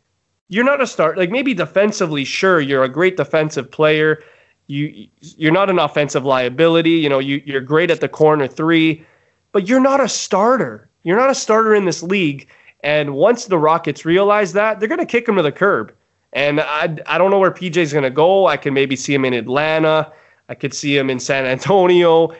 You're 0.49 0.65
not 0.65 0.81
a 0.81 0.87
start. 0.87 1.17
Like 1.17 1.31
maybe 1.31 1.53
defensively, 1.53 2.25
sure, 2.25 2.59
you're 2.59 2.83
a 2.83 2.89
great 2.89 3.15
defensive 3.15 3.71
player. 3.71 4.21
You 4.67 5.07
you're 5.21 5.53
not 5.53 5.69
an 5.69 5.79
offensive 5.79 6.25
liability. 6.25 6.91
You 6.91 7.07
know, 7.07 7.19
you 7.19 7.41
you're 7.45 7.61
great 7.61 7.89
at 7.89 8.01
the 8.01 8.09
corner 8.09 8.47
three, 8.47 9.05
but 9.53 9.67
you're 9.67 9.79
not 9.79 10.01
a 10.01 10.09
starter. 10.09 10.89
You're 11.03 11.17
not 11.17 11.29
a 11.29 11.35
starter 11.35 11.73
in 11.73 11.85
this 11.85 12.03
league. 12.03 12.47
And 12.83 13.13
once 13.15 13.45
the 13.45 13.57
Rockets 13.57 14.05
realize 14.05 14.53
that, 14.53 14.79
they're 14.79 14.89
going 14.89 14.99
to 14.99 15.05
kick 15.05 15.27
him 15.27 15.37
to 15.37 15.41
the 15.41 15.51
curb. 15.51 15.93
And 16.33 16.59
I 16.59 16.97
I 17.05 17.17
don't 17.17 17.31
know 17.31 17.39
where 17.39 17.51
PJ's 17.51 17.93
going 17.93 18.03
to 18.03 18.09
go. 18.09 18.47
I 18.47 18.57
can 18.57 18.73
maybe 18.73 18.97
see 18.97 19.13
him 19.13 19.23
in 19.23 19.33
Atlanta. 19.33 20.11
I 20.51 20.53
could 20.53 20.73
see 20.73 20.97
him 20.97 21.09
in 21.09 21.17
San 21.17 21.45
Antonio. 21.45 22.35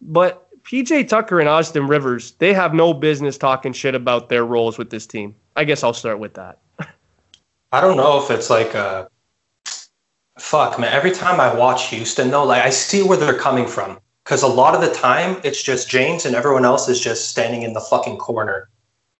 But 0.00 0.48
PJ 0.62 1.08
Tucker 1.08 1.40
and 1.40 1.48
Austin 1.48 1.88
Rivers, 1.88 2.30
they 2.38 2.54
have 2.54 2.72
no 2.72 2.94
business 2.94 3.36
talking 3.36 3.72
shit 3.72 3.96
about 3.96 4.28
their 4.28 4.46
roles 4.46 4.78
with 4.78 4.90
this 4.90 5.04
team. 5.04 5.34
I 5.56 5.64
guess 5.64 5.82
I'll 5.82 5.92
start 5.92 6.20
with 6.20 6.34
that. 6.34 6.60
I 7.72 7.80
don't 7.80 7.96
know 7.96 8.22
if 8.22 8.30
it's 8.30 8.50
like 8.50 8.74
a 8.74 9.10
fuck, 10.38 10.78
man. 10.78 10.92
Every 10.92 11.10
time 11.10 11.40
I 11.40 11.52
watch 11.52 11.88
Houston, 11.88 12.30
though, 12.30 12.44
like 12.44 12.62
I 12.62 12.70
see 12.70 13.02
where 13.02 13.18
they're 13.18 13.36
coming 13.36 13.66
from. 13.66 13.98
Because 14.22 14.44
a 14.44 14.48
lot 14.48 14.74
of 14.76 14.80
the 14.80 14.92
time, 14.92 15.40
it's 15.42 15.62
just 15.62 15.90
James 15.90 16.24
and 16.24 16.36
everyone 16.36 16.64
else 16.64 16.88
is 16.88 17.00
just 17.00 17.30
standing 17.30 17.62
in 17.62 17.72
the 17.72 17.80
fucking 17.80 18.18
corner, 18.18 18.68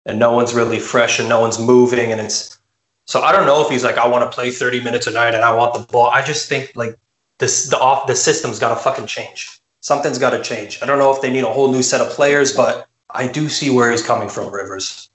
and 0.05 0.19
no 0.19 0.33
one's 0.33 0.55
really 0.55 0.79
fresh 0.79 1.19
and 1.19 1.29
no 1.29 1.41
one's 1.41 1.59
moving, 1.59 2.13
and 2.13 2.21
it's 2.21 2.59
so 3.07 3.23
I 3.23 3.31
don't 3.31 3.47
know 3.47 3.63
if 3.65 3.71
he's 3.71 3.85
like 3.85 3.99
I 3.99 4.07
want 4.07 4.29
to 4.29 4.35
play 4.35 4.51
30 4.51 4.83
minutes 4.83 5.07
a 5.07 5.13
night 5.13 5.35
and 5.35 5.45
I 5.45 5.55
want 5.55 5.75
the 5.75 5.93
ball. 5.93 6.07
I 6.07 6.23
just 6.23 6.49
think 6.49 6.73
like 6.75 6.97
this 7.38 7.68
the 7.68 7.79
off 7.79 8.07
the 8.07 8.16
system's 8.16 8.59
got 8.59 8.70
to 8.70 8.77
fucking 8.77 9.07
change. 9.07 9.61
Something's 9.81 10.18
got 10.18 10.31
to 10.31 10.42
change. 10.42 10.83
I 10.83 10.87
don't 10.87 10.99
know 10.99 11.14
if 11.14 11.22
they 11.22 11.31
need 11.31 11.44
a 11.44 11.53
whole 11.53 11.70
new 11.70 11.83
set 11.83 12.01
of 12.01 12.11
players, 12.11 12.53
but 12.53 12.88
I 13.11 13.29
do 13.29 13.49
see 13.49 13.70
where 13.70 13.90
he's 13.90 14.03
coming 14.03 14.29
from, 14.29 14.53
Rivers. 14.53 15.09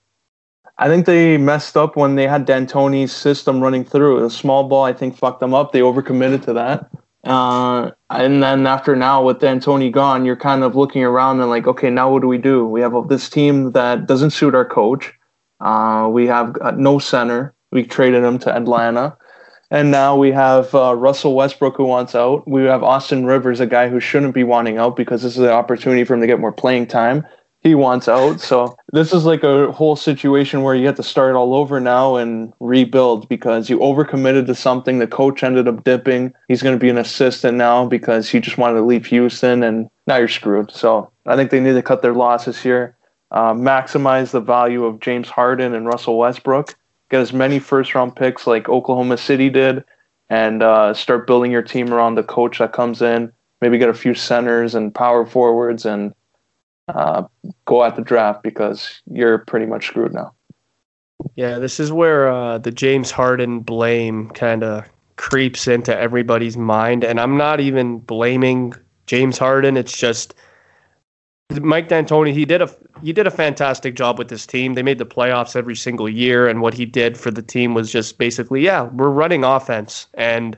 I 0.78 0.88
think 0.88 1.06
they 1.06 1.38
messed 1.38 1.78
up 1.78 1.96
when 1.96 2.16
they 2.16 2.26
had 2.26 2.46
D'Antoni's 2.46 3.12
system 3.12 3.62
running 3.62 3.84
through. 3.84 4.22
The 4.22 4.30
small 4.30 4.68
ball, 4.68 4.86
I 4.86 4.94
think, 4.94 5.18
fucked 5.18 5.40
them 5.40 5.54
up. 5.54 5.72
They 5.72 5.82
overcommitted 5.82 6.44
to 6.46 6.54
that. 6.54 6.90
Uh, 7.24 7.92
and 8.10 8.42
then 8.42 8.66
after 8.66 8.96
now, 8.96 9.24
with 9.24 9.40
D'Antoni 9.40 9.92
gone, 9.92 10.26
you're 10.26 10.36
kind 10.36 10.64
of 10.64 10.76
looking 10.76 11.04
around 11.04 11.40
and 11.40 11.50
like, 11.50 11.68
okay, 11.68 11.90
now 11.90 12.12
what 12.12 12.22
do 12.22 12.28
we 12.28 12.40
do? 12.40 12.66
We 12.66 12.82
have 12.82 12.94
this 13.10 13.30
team 13.30 13.74
that 13.74 14.08
doesn't 14.08 14.32
suit 14.32 14.56
our 14.56 14.66
coach. 14.66 15.14
Uh, 15.60 16.10
we 16.12 16.26
have 16.26 16.58
no 16.78 16.98
center. 16.98 17.54
We 17.72 17.84
traded 17.84 18.24
him 18.24 18.40
to 18.40 18.56
Atlanta. 18.56 19.16
And 19.72 19.90
now 19.90 20.18
we 20.18 20.34
have 20.34 20.76
uh, 20.76 20.96
Russell 20.98 21.34
Westbrook 21.34 21.78
who 21.78 21.86
wants 21.86 22.14
out. 22.14 22.46
We 22.46 22.64
have 22.64 22.84
Austin 22.84 23.26
Rivers, 23.26 23.62
a 23.62 23.66
guy 23.66 23.88
who 23.88 24.02
shouldn't 24.02 24.34
be 24.34 24.44
wanting 24.44 24.78
out 24.78 24.98
because 24.98 25.24
this 25.24 25.38
is 25.38 25.40
an 25.40 25.48
opportunity 25.48 26.04
for 26.04 26.14
him 26.14 26.20
to 26.20 26.28
get 26.28 26.42
more 26.42 26.52
playing 26.52 26.88
time. 26.88 27.26
he 27.62 27.76
wants 27.76 28.08
out. 28.08 28.42
So 28.42 28.76
this 28.92 29.14
is 29.14 29.26
like 29.26 29.44
a 29.44 29.72
whole 29.72 29.96
situation 29.96 30.64
where 30.64 30.74
you 30.76 30.88
have 30.88 30.96
to 30.96 31.04
start 31.04 31.36
all 31.36 31.54
over 31.54 31.80
now 31.80 32.16
and 32.16 32.54
rebuild 32.60 33.30
because 33.30 33.70
you 33.70 33.78
overcommitted 33.80 34.48
to 34.48 34.56
something. 34.56 34.98
The 34.98 35.08
coach 35.08 35.44
ended 35.44 35.68
up 35.68 35.84
dipping. 35.84 36.34
He's 36.48 36.64
going 36.64 36.76
to 36.76 36.80
be 36.80 36.90
an 36.90 36.98
assistant 36.98 37.58
now 37.58 37.86
because 37.86 38.30
he 38.30 38.40
just 38.40 38.58
wanted 38.58 38.78
to 38.78 38.86
leave 38.86 39.06
Houston, 39.06 39.62
and 39.64 39.90
now 40.08 40.18
you're 40.18 40.28
screwed. 40.28 40.72
So 40.72 41.12
I 41.28 41.36
think 41.36 41.52
they 41.52 41.60
need 41.60 41.74
to 41.74 41.84
cut 41.84 42.02
their 42.02 42.14
losses 42.14 42.60
here, 42.60 42.98
uh, 43.30 43.54
maximize 43.54 44.32
the 44.32 44.42
value 44.42 44.84
of 44.86 45.00
James 45.00 45.30
Harden 45.30 45.76
and 45.76 45.86
Russell 45.86 46.18
Westbrook, 46.18 46.76
get 47.12 47.22
as 47.22 47.34
many 47.34 47.60
first 47.60 47.94
round 47.94 48.16
picks 48.16 48.48
like 48.48 48.70
Oklahoma 48.70 49.18
City 49.18 49.50
did, 49.50 49.84
and 50.30 50.64
uh, 50.64 50.94
start 50.94 51.28
building 51.28 51.52
your 51.52 51.62
team 51.62 51.94
around 51.94 52.16
the 52.16 52.24
coach 52.24 52.58
that 52.60 52.74
comes 52.74 53.02
in. 53.02 53.32
Maybe 53.60 53.78
get 53.78 53.90
a 53.90 53.94
few 53.94 54.16
centers 54.16 54.74
and 54.74 54.96
power 54.96 55.26
forwards 55.26 55.86
and 55.86 56.16
uh, 56.88 57.24
go 57.66 57.84
at 57.84 57.96
the 57.96 58.02
draft 58.02 58.42
because 58.42 59.02
you're 59.06 59.40
pretty 59.40 59.68
much 59.68 59.88
screwed 59.88 60.14
now. 60.14 60.34
Yeah, 61.36 61.60
this 61.60 61.80
is 61.80 61.92
where 61.92 62.30
uh, 62.30 62.58
the 62.58 62.72
James 62.72 63.12
Harden 63.12 63.60
blame 63.60 64.30
kind 64.32 64.64
of 64.64 64.90
creeps 65.18 65.68
into 65.68 65.96
everybody's 65.96 66.58
mind, 66.58 67.04
and 67.04 67.20
I'm 67.20 67.38
not 67.38 67.60
even 67.60 68.00
blaming 68.00 68.74
James 69.06 69.38
Harden. 69.38 69.78
It's 69.78 69.96
just 69.96 70.34
Mike 71.60 71.90
D'Antoni. 71.90 72.34
He 72.34 72.46
did 72.46 72.62
a 72.62 72.70
he 73.02 73.14
did 73.14 73.28
a 73.28 73.32
fantastic 73.32 73.96
job 73.96 74.18
with 74.18 74.30
this 74.30 74.46
team. 74.46 74.74
They 74.74 74.84
made 74.84 74.98
the 74.98 75.06
playoffs 75.06 75.56
every 75.56 75.76
single 75.76 76.08
year, 76.08 76.48
and 76.48 76.62
what 76.62 76.74
he 76.74 76.86
did 76.86 77.18
for 77.18 77.32
the 77.32 77.42
team 77.42 77.74
was 77.74 77.92
just 77.92 78.18
basically, 78.18 78.62
yeah, 78.62 78.84
we're 78.84 79.10
running 79.10 79.44
offense, 79.44 80.08
and 80.14 80.58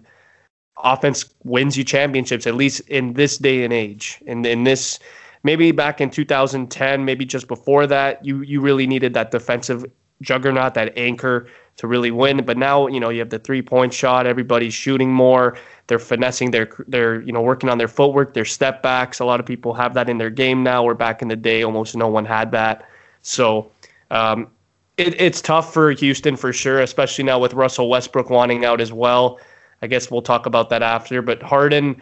offense 0.84 1.26
wins 1.44 1.78
you 1.78 1.84
championships. 1.84 2.46
At 2.46 2.56
least 2.56 2.82
in 2.82 3.14
this 3.14 3.38
day 3.38 3.64
and 3.64 3.74
age, 3.74 4.22
in 4.26 4.46
in 4.46 4.64
this 4.64 5.00
maybe 5.44 5.72
back 5.72 6.00
in 6.02 6.10
2010, 6.10 7.06
maybe 7.06 7.26
just 7.26 7.48
before 7.48 7.88
that, 7.88 8.24
you 8.26 8.42
you 8.42 8.62
really 8.62 8.88
needed 8.88 9.14
that 9.14 9.32
defensive 9.32 9.86
juggernaut, 10.22 10.74
that 10.74 10.98
anchor 10.98 11.48
to 11.78 11.88
really 11.88 12.12
win. 12.12 12.46
But 12.46 12.58
now, 12.58 12.88
you 12.88 13.00
know, 13.00 13.10
you 13.10 13.20
have 13.20 13.30
the 13.30 13.40
three 13.40 13.62
point 13.62 13.94
shot. 13.94 14.28
Everybody's 14.28 14.74
shooting 14.74 15.12
more. 15.12 15.58
They're 15.88 16.00
finessing. 16.00 16.52
They're 16.52 16.70
they're 16.88 17.22
you 17.22 17.32
know 17.32 17.42
working 17.42 17.70
on 17.70 17.78
their 17.78 17.88
footwork, 17.88 18.34
their 18.34 18.46
step 18.46 18.82
backs. 18.82 19.20
A 19.20 19.26
lot 19.26 19.40
of 19.40 19.46
people 19.46 19.74
have 19.74 19.94
that 19.96 20.10
in 20.10 20.18
their 20.18 20.30
game 20.30 20.64
now. 20.64 20.84
Where 20.84 20.96
back 20.96 21.22
in 21.22 21.28
the 21.28 21.36
day, 21.36 21.64
almost 21.64 21.96
no 21.96 22.08
one 22.08 22.26
had 22.26 22.52
that. 22.52 22.88
So. 23.22 23.72
Um, 24.12 24.48
it, 24.96 25.20
it's 25.20 25.42
tough 25.42 25.74
for 25.74 25.90
Houston 25.90 26.36
for 26.36 26.54
sure, 26.54 26.80
especially 26.80 27.24
now 27.24 27.40
with 27.40 27.56
Russell 27.56 27.90
Westbrook 27.90 28.30
wanting 28.30 28.64
out 28.64 28.80
as 28.80 28.94
well. 28.94 29.40
I 29.82 29.88
guess 29.88 30.12
we'll 30.12 30.22
talk 30.22 30.46
about 30.46 30.70
that 30.70 30.84
after. 30.84 31.24
But 31.24 31.42
Harden, 31.42 32.00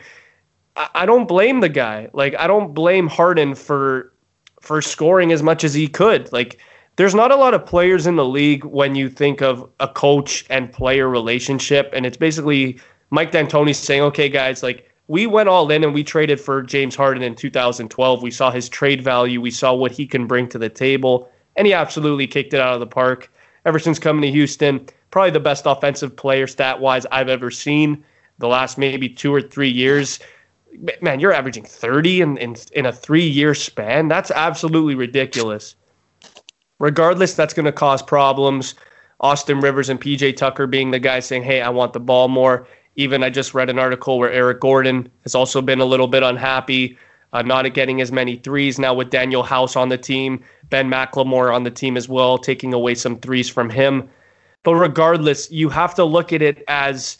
I 0.75 1.05
don't 1.05 1.27
blame 1.27 1.59
the 1.59 1.69
guy. 1.69 2.09
Like 2.13 2.35
I 2.37 2.47
don't 2.47 2.73
blame 2.73 3.07
Harden 3.07 3.55
for 3.55 4.13
for 4.61 4.81
scoring 4.81 5.31
as 5.31 5.41
much 5.41 5.63
as 5.63 5.73
he 5.73 5.87
could. 5.87 6.31
Like 6.31 6.59
there's 6.95 7.15
not 7.15 7.31
a 7.31 7.35
lot 7.35 7.53
of 7.53 7.65
players 7.65 8.05
in 8.05 8.15
the 8.15 8.25
league 8.25 8.63
when 8.65 8.95
you 8.95 9.09
think 9.09 9.41
of 9.41 9.67
a 9.79 9.87
coach 9.87 10.45
and 10.49 10.71
player 10.71 11.09
relationship 11.09 11.89
and 11.93 12.05
it's 12.05 12.17
basically 12.17 12.79
Mike 13.11 13.31
D'Antoni 13.31 13.75
saying, 13.75 14.01
"Okay 14.01 14.29
guys, 14.29 14.63
like 14.63 14.89
we 15.07 15.27
went 15.27 15.49
all 15.49 15.69
in 15.69 15.83
and 15.83 15.93
we 15.93 16.03
traded 16.03 16.39
for 16.39 16.61
James 16.63 16.95
Harden 16.95 17.21
in 17.21 17.35
2012. 17.35 18.23
We 18.23 18.31
saw 18.31 18.49
his 18.49 18.69
trade 18.69 19.03
value, 19.03 19.41
we 19.41 19.51
saw 19.51 19.73
what 19.73 19.91
he 19.91 20.07
can 20.07 20.25
bring 20.25 20.47
to 20.49 20.57
the 20.57 20.69
table, 20.69 21.29
and 21.55 21.67
he 21.67 21.73
absolutely 21.73 22.27
kicked 22.27 22.53
it 22.53 22.59
out 22.59 22.73
of 22.73 22.79
the 22.79 22.87
park. 22.87 23.31
Ever 23.65 23.77
since 23.77 23.99
coming 23.99 24.21
to 24.23 24.31
Houston, 24.31 24.87
probably 25.11 25.31
the 25.31 25.39
best 25.39 25.65
offensive 25.65 26.15
player 26.15 26.47
stat-wise 26.47 27.05
I've 27.11 27.29
ever 27.29 27.51
seen 27.51 28.03
the 28.39 28.47
last 28.47 28.77
maybe 28.77 29.07
2 29.07 29.33
or 29.33 29.41
3 29.41 29.69
years." 29.69 30.19
man, 31.01 31.19
you're 31.19 31.33
averaging 31.33 31.65
30 31.65 32.21
in, 32.21 32.37
in, 32.37 32.55
in 32.73 32.85
a 32.85 32.93
three 32.93 33.27
year 33.27 33.53
span. 33.53 34.07
That's 34.07 34.31
absolutely 34.31 34.95
ridiculous. 34.95 35.75
Regardless, 36.79 37.33
that's 37.33 37.53
going 37.53 37.65
to 37.65 37.71
cause 37.71 38.01
problems. 38.01 38.75
Austin 39.19 39.59
Rivers 39.59 39.89
and 39.89 40.01
PJ 40.01 40.35
Tucker 40.35 40.65
being 40.65 40.91
the 40.91 40.99
guy 40.99 41.19
saying, 41.19 41.43
hey, 41.43 41.61
I 41.61 41.69
want 41.69 41.93
the 41.93 41.99
ball 41.99 42.27
more. 42.27 42.67
Even 42.95 43.23
I 43.23 43.29
just 43.29 43.53
read 43.53 43.69
an 43.69 43.79
article 43.79 44.19
where 44.19 44.31
Eric 44.31 44.59
Gordon 44.59 45.09
has 45.23 45.35
also 45.35 45.61
been 45.61 45.79
a 45.79 45.85
little 45.85 46.07
bit 46.07 46.23
unhappy, 46.23 46.97
uh, 47.33 47.41
not 47.41 47.71
getting 47.73 48.01
as 48.01 48.11
many 48.11 48.35
threes 48.35 48.77
now 48.77 48.93
with 48.93 49.09
Danuel 49.09 49.45
House 49.45 49.75
on 49.75 49.89
the 49.89 49.97
team, 49.97 50.43
Ben 50.69 50.89
McLemore 50.89 51.53
on 51.53 51.63
the 51.63 51.71
team 51.71 51.95
as 51.95 52.09
well, 52.09 52.37
taking 52.37 52.73
away 52.73 52.95
some 52.95 53.17
threes 53.17 53.49
from 53.49 53.69
him. 53.69 54.09
But 54.63 54.75
regardless, 54.75 55.49
you 55.49 55.69
have 55.69 55.95
to 55.95 56.03
look 56.03 56.33
at 56.33 56.41
it 56.41 56.63
as 56.67 57.17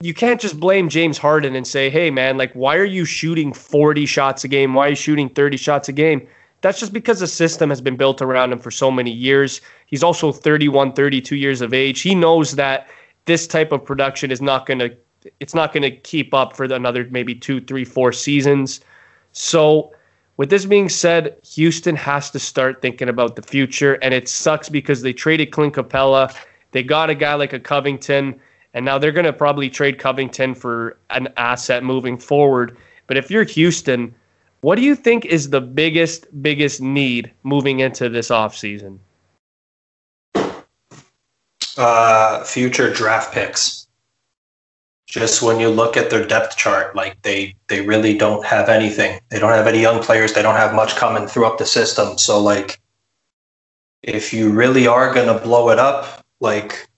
you 0.00 0.14
can't 0.14 0.40
just 0.40 0.58
blame 0.58 0.88
James 0.88 1.16
Harden 1.16 1.54
and 1.54 1.66
say, 1.66 1.88
hey, 1.88 2.10
man, 2.10 2.36
like, 2.36 2.52
why 2.54 2.76
are 2.76 2.84
you 2.84 3.04
shooting 3.04 3.52
40 3.52 4.04
shots 4.04 4.42
a 4.42 4.48
game? 4.48 4.74
Why 4.74 4.86
are 4.86 4.90
you 4.90 4.96
shooting 4.96 5.28
30 5.28 5.56
shots 5.56 5.88
a 5.88 5.92
game? 5.92 6.26
That's 6.60 6.80
just 6.80 6.92
because 6.92 7.20
the 7.20 7.28
system 7.28 7.70
has 7.70 7.80
been 7.80 7.96
built 7.96 8.20
around 8.20 8.52
him 8.52 8.58
for 8.58 8.70
so 8.70 8.90
many 8.90 9.10
years. 9.10 9.60
He's 9.86 10.02
also 10.02 10.32
31, 10.32 10.94
32 10.94 11.36
years 11.36 11.60
of 11.60 11.72
age. 11.72 12.00
He 12.00 12.14
knows 12.14 12.52
that 12.52 12.88
this 13.24 13.46
type 13.46 13.72
of 13.72 13.84
production 13.84 14.30
is 14.30 14.40
not 14.40 14.66
going 14.66 14.78
to 14.78 14.96
it's 15.38 15.54
not 15.54 15.72
going 15.72 15.84
to 15.84 15.90
keep 15.90 16.34
up 16.34 16.56
for 16.56 16.64
another 16.64 17.06
maybe 17.10 17.32
two, 17.32 17.60
three, 17.60 17.84
four 17.84 18.12
seasons. 18.12 18.80
So, 19.30 19.92
with 20.36 20.50
this 20.50 20.64
being 20.64 20.88
said, 20.88 21.36
Houston 21.54 21.94
has 21.94 22.28
to 22.32 22.40
start 22.40 22.82
thinking 22.82 23.08
about 23.08 23.36
the 23.36 23.42
future, 23.42 23.94
and 24.02 24.12
it 24.12 24.28
sucks 24.28 24.68
because 24.68 25.02
they 25.02 25.12
traded 25.12 25.52
Clint 25.52 25.74
Capela. 25.74 26.34
They 26.72 26.82
got 26.82 27.08
a 27.08 27.14
guy 27.14 27.34
like 27.34 27.52
a 27.52 27.60
Covington 27.60 28.40
and 28.74 28.84
now 28.84 28.98
they're 28.98 29.12
going 29.12 29.26
to 29.26 29.32
probably 29.32 29.68
trade 29.68 29.98
Covington 29.98 30.54
for 30.54 30.98
an 31.10 31.28
asset 31.36 31.84
moving 31.84 32.16
forward. 32.16 32.76
But 33.06 33.16
if 33.16 33.30
you're 33.30 33.44
Houston, 33.44 34.14
what 34.62 34.76
do 34.76 34.82
you 34.82 34.94
think 34.94 35.26
is 35.26 35.50
the 35.50 35.60
biggest, 35.60 36.26
biggest 36.42 36.80
need 36.80 37.30
moving 37.42 37.80
into 37.80 38.08
this 38.08 38.28
offseason? 38.28 38.98
Uh, 41.76 42.44
future 42.44 42.92
draft 42.92 43.32
picks. 43.32 43.86
Just 45.06 45.42
when 45.42 45.60
you 45.60 45.68
look 45.68 45.96
at 45.96 46.10
their 46.10 46.26
depth 46.26 46.56
chart, 46.56 46.96
like 46.96 47.20
they 47.22 47.54
they 47.68 47.82
really 47.82 48.16
don't 48.16 48.44
have 48.46 48.68
anything. 48.68 49.20
They 49.30 49.38
don't 49.38 49.52
have 49.52 49.66
any 49.66 49.80
young 49.80 50.02
players. 50.02 50.32
They 50.32 50.42
don't 50.42 50.56
have 50.56 50.74
much 50.74 50.96
coming 50.96 51.26
through 51.26 51.46
up 51.46 51.58
the 51.58 51.66
system. 51.66 52.16
So 52.18 52.40
like, 52.40 52.80
if 54.02 54.32
you 54.32 54.50
really 54.50 54.86
are 54.86 55.12
gonna 55.12 55.38
blow 55.38 55.70
it 55.70 55.78
up, 55.78 56.24
like 56.40 56.88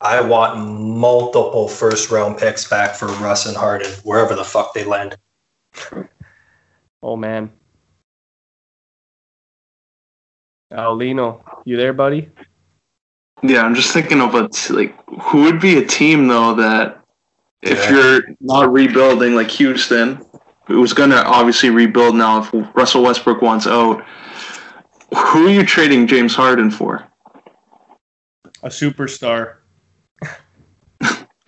I 0.00 0.20
want 0.20 0.58
multiple 0.58 1.68
first 1.68 2.10
round 2.10 2.36
picks 2.38 2.68
back 2.68 2.94
for 2.94 3.06
Russ 3.06 3.46
and 3.46 3.56
Harden, 3.56 3.90
wherever 4.02 4.34
the 4.34 4.44
fuck 4.44 4.74
they 4.74 4.84
land. 4.84 5.16
Oh 7.02 7.16
man. 7.16 7.50
Oh, 10.70 10.94
Lino, 10.94 11.44
you 11.64 11.76
there, 11.76 11.92
buddy? 11.92 12.30
Yeah, 13.42 13.62
I'm 13.62 13.74
just 13.74 13.92
thinking 13.92 14.20
of 14.20 14.34
a 14.34 14.48
t- 14.48 14.72
like 14.72 14.96
who 15.20 15.42
would 15.42 15.60
be 15.60 15.78
a 15.78 15.84
team 15.84 16.28
though 16.28 16.54
that 16.54 17.02
if 17.62 17.78
yeah. 17.78 17.90
you're 17.90 18.22
not 18.40 18.72
rebuilding 18.72 19.34
like 19.34 19.50
Houston, 19.50 20.24
who's 20.66 20.92
going 20.92 21.10
to 21.10 21.24
obviously 21.24 21.70
rebuild 21.70 22.14
now 22.14 22.40
if 22.42 22.52
Russell 22.74 23.02
Westbrook 23.02 23.42
wants 23.42 23.66
out, 23.66 24.04
who 25.14 25.46
are 25.46 25.50
you 25.50 25.64
trading 25.64 26.06
James 26.06 26.34
Harden 26.34 26.70
for? 26.70 27.06
A 28.62 28.68
superstar. 28.68 29.56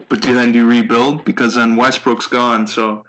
But 0.09 0.21
do 0.21 0.35
then 0.35 0.53
do 0.53 0.59
you 0.59 0.69
rebuild? 0.69 1.25
Because 1.25 1.55
then 1.55 1.77
Westbrook's 1.77 2.27
gone. 2.27 2.67
So 2.67 3.05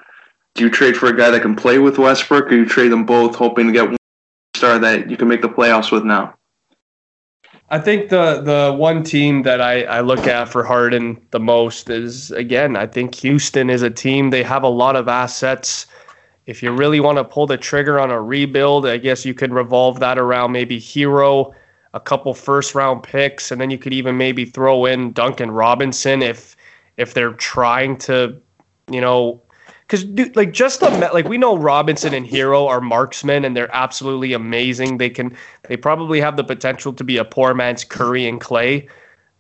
do 0.53 0.63
you 0.63 0.69
trade 0.69 0.95
for 0.95 1.07
a 1.07 1.15
guy 1.15 1.29
that 1.29 1.41
can 1.41 1.55
play 1.55 1.79
with 1.79 1.97
Westbrook, 1.97 2.51
or 2.51 2.55
you 2.55 2.65
trade 2.65 2.91
them 2.91 3.05
both, 3.05 3.35
hoping 3.35 3.67
to 3.67 3.73
get 3.73 3.87
one 3.87 3.97
star 4.55 4.79
that 4.79 5.09
you 5.09 5.17
can 5.17 5.27
make 5.27 5.41
the 5.41 5.49
playoffs 5.49 5.91
with 5.91 6.03
now? 6.05 6.35
I 7.69 7.79
think 7.79 8.09
the 8.09 8.41
the 8.41 8.75
one 8.77 9.03
team 9.03 9.43
that 9.43 9.59
I, 9.59 9.83
I 9.83 10.01
look 10.01 10.27
at 10.27 10.49
for 10.49 10.63
Harden 10.63 11.19
the 11.31 11.39
most 11.39 11.89
is 11.89 12.31
again 12.31 12.75
I 12.75 12.85
think 12.85 13.15
Houston 13.15 13.69
is 13.69 13.81
a 13.81 13.89
team 13.89 14.29
they 14.29 14.43
have 14.43 14.63
a 14.63 14.69
lot 14.69 14.95
of 14.95 15.07
assets. 15.07 15.87
If 16.45 16.61
you 16.61 16.71
really 16.71 16.99
want 16.99 17.17
to 17.17 17.23
pull 17.23 17.47
the 17.47 17.57
trigger 17.57 17.99
on 17.99 18.11
a 18.11 18.21
rebuild, 18.21 18.85
I 18.85 18.97
guess 18.97 19.25
you 19.25 19.33
could 19.33 19.51
revolve 19.51 19.99
that 19.99 20.19
around 20.19 20.51
maybe 20.51 20.79
Herro, 20.79 21.53
a 21.95 21.99
couple 21.99 22.35
first 22.35 22.75
round 22.75 23.01
picks, 23.01 23.51
and 23.51 23.59
then 23.59 23.71
you 23.71 23.79
could 23.79 23.93
even 23.93 24.15
maybe 24.15 24.45
throw 24.45 24.85
in 24.85 25.11
Duncan 25.11 25.49
Robinson 25.49 26.21
if 26.21 26.55
if 26.97 27.15
they're 27.15 27.33
trying 27.33 27.97
to, 27.97 28.39
you 28.91 29.01
know, 29.01 29.41
because 29.87 30.03
dude, 30.03 30.35
like 30.35 30.51
just 30.51 30.79
the 30.79 30.89
like 31.13 31.27
we 31.27 31.37
know 31.37 31.57
Robinson 31.57 32.13
and 32.13 32.25
Herro 32.25 32.67
are 32.67 32.81
marksmen 32.81 33.45
and 33.45 33.55
they're 33.55 33.73
absolutely 33.73 34.33
amazing. 34.33 34.97
They 34.97 35.09
can 35.09 35.35
they 35.67 35.77
probably 35.77 36.19
have 36.19 36.37
the 36.37 36.43
potential 36.43 36.93
to 36.93 37.03
be 37.03 37.17
a 37.17 37.25
poor 37.25 37.53
man's 37.53 37.83
Curry 37.83 38.27
and 38.27 38.41
Clay, 38.41 38.87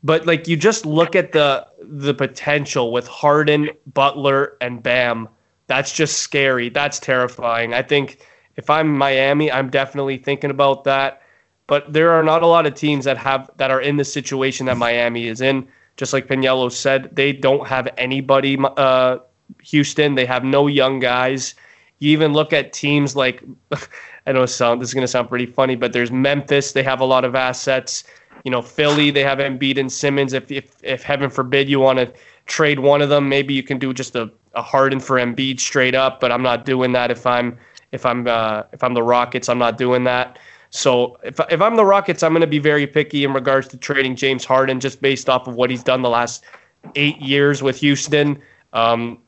but 0.03 0.25
like 0.25 0.47
you 0.47 0.55
just 0.55 0.85
look 0.85 1.15
at 1.15 1.31
the 1.31 1.65
the 1.81 2.13
potential 2.13 2.91
with 2.91 3.07
Harden, 3.07 3.69
Butler, 3.93 4.57
and 4.61 4.81
Bam. 4.81 5.27
That's 5.67 5.91
just 5.91 6.19
scary. 6.19 6.69
That's 6.69 6.99
terrifying. 6.99 7.73
I 7.73 7.81
think 7.81 8.19
if 8.55 8.69
I'm 8.69 8.95
Miami, 8.95 9.51
I'm 9.51 9.69
definitely 9.69 10.17
thinking 10.17 10.51
about 10.51 10.83
that. 10.83 11.23
But 11.67 11.91
there 11.91 12.11
are 12.11 12.21
not 12.21 12.43
a 12.43 12.47
lot 12.47 12.67
of 12.67 12.75
teams 12.75 13.05
that 13.05 13.17
have 13.17 13.49
that 13.57 13.71
are 13.71 13.81
in 13.81 13.97
the 13.97 14.05
situation 14.05 14.67
that 14.67 14.77
Miami 14.77 15.27
is 15.27 15.41
in 15.41 15.67
just 15.97 16.13
like 16.13 16.27
Pagniello 16.27 16.71
said, 16.71 17.15
they 17.15 17.31
don't 17.31 17.67
have 17.67 17.87
anybody. 17.97 18.57
Uh, 18.59 19.17
Houston, 19.63 20.15
they 20.15 20.25
have 20.25 20.43
no 20.43 20.67
young 20.67 20.99
guys. 20.99 21.55
You 21.99 22.11
even 22.11 22.33
look 22.33 22.53
at 22.53 22.73
teams 22.73 23.15
like 23.15 23.43
I 24.27 24.31
know 24.31 24.45
sound 24.45 24.81
this 24.81 24.89
is 24.89 24.93
gonna 24.93 25.07
sound 25.07 25.29
pretty 25.29 25.45
funny, 25.45 25.75
but 25.75 25.93
there's 25.93 26.11
Memphis. 26.11 26.71
They 26.71 26.83
have 26.83 26.99
a 26.99 27.05
lot 27.05 27.25
of 27.25 27.35
assets. 27.35 28.03
You 28.43 28.51
know, 28.51 28.61
Philly. 28.61 29.09
They 29.09 29.23
have 29.23 29.39
Embiid 29.39 29.79
and 29.79 29.91
Simmons. 29.91 30.33
If 30.33 30.51
if 30.51 30.75
if 30.83 31.03
heaven 31.03 31.29
forbid 31.29 31.69
you 31.69 31.79
want 31.79 31.99
to 31.99 32.13
trade 32.45 32.79
one 32.79 33.01
of 33.01 33.09
them, 33.09 33.27
maybe 33.27 33.53
you 33.53 33.63
can 33.63 33.79
do 33.79 33.93
just 33.93 34.15
a, 34.15 34.31
a 34.53 34.61
Harden 34.61 34.99
for 34.99 35.17
Embiid 35.17 35.59
straight 35.59 35.95
up. 35.95 36.19
But 36.19 36.31
I'm 36.31 36.43
not 36.43 36.65
doing 36.65 36.91
that 36.91 37.11
if 37.11 37.25
I'm 37.25 37.57
if 37.91 38.05
I'm 38.05 38.27
uh, 38.27 38.63
if 38.71 38.83
I'm 38.83 38.93
the 38.93 39.03
Rockets. 39.03 39.49
I'm 39.49 39.57
not 39.57 39.77
doing 39.77 40.03
that. 40.03 40.37
So 40.69 41.17
if 41.23 41.39
if 41.49 41.61
I'm 41.61 41.75
the 41.75 41.85
Rockets, 41.85 42.21
I'm 42.21 42.33
going 42.33 42.41
to 42.41 42.47
be 42.47 42.59
very 42.59 42.85
picky 42.85 43.23
in 43.23 43.33
regards 43.33 43.67
to 43.69 43.77
trading 43.77 44.15
James 44.15 44.45
Harden 44.45 44.79
just 44.79 45.01
based 45.01 45.29
off 45.29 45.47
of 45.47 45.55
what 45.55 45.69
he's 45.69 45.83
done 45.83 46.01
the 46.01 46.09
last 46.09 46.43
eight 46.95 47.19
years 47.21 47.63
with 47.63 47.77
Houston. 47.77 48.41
Um, 48.73 49.19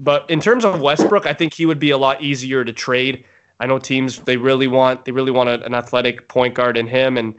but 0.00 0.28
in 0.30 0.40
terms 0.40 0.64
of 0.64 0.80
Westbrook, 0.80 1.26
I 1.26 1.34
think 1.34 1.52
he 1.52 1.66
would 1.66 1.78
be 1.78 1.90
a 1.90 1.98
lot 1.98 2.22
easier 2.22 2.64
to 2.64 2.72
trade. 2.72 3.24
I 3.60 3.66
know 3.66 3.78
teams 3.78 4.20
they 4.20 4.38
really 4.38 4.66
want 4.66 5.04
they 5.04 5.12
really 5.12 5.30
want 5.30 5.50
an 5.50 5.74
athletic 5.74 6.28
point 6.28 6.54
guard 6.54 6.78
in 6.78 6.86
him, 6.86 7.18
and 7.18 7.34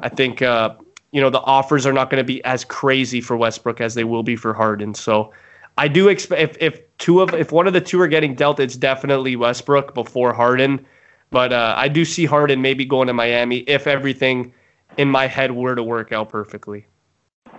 I 0.00 0.10
think 0.10 0.42
uh, 0.42 0.74
you 1.12 1.20
know 1.22 1.30
the 1.30 1.40
offers 1.40 1.86
are 1.86 1.94
not 1.94 2.10
going 2.10 2.20
to 2.20 2.24
be 2.24 2.44
as 2.44 2.62
crazy 2.62 3.22
for 3.22 3.38
Westbrook 3.38 3.80
as 3.80 3.94
they 3.94 4.04
will 4.04 4.22
be 4.22 4.36
for 4.36 4.52
Harden. 4.52 4.92
So 4.92 5.32
I 5.78 5.88
do 5.88 6.08
expect 6.08 6.42
if 6.42 6.56
if 6.60 6.96
two 6.98 7.22
of 7.22 7.32
if 7.32 7.52
one 7.52 7.66
of 7.66 7.72
the 7.72 7.80
two 7.80 7.98
are 8.02 8.08
getting 8.08 8.34
dealt, 8.34 8.60
it's 8.60 8.76
definitely 8.76 9.34
Westbrook 9.34 9.94
before 9.94 10.34
Harden. 10.34 10.84
But 11.30 11.54
uh, 11.54 11.74
I 11.74 11.88
do 11.88 12.04
see 12.04 12.26
Harden 12.26 12.60
maybe 12.60 12.84
going 12.84 13.06
to 13.06 13.14
Miami 13.14 13.60
if 13.60 13.86
everything 13.86 14.52
in 14.98 15.08
my 15.10 15.26
head 15.26 15.52
were 15.52 15.74
to 15.74 15.82
work 15.82 16.12
out 16.12 16.28
perfectly. 16.28 16.86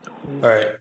All 0.06 0.40
right. 0.42 0.78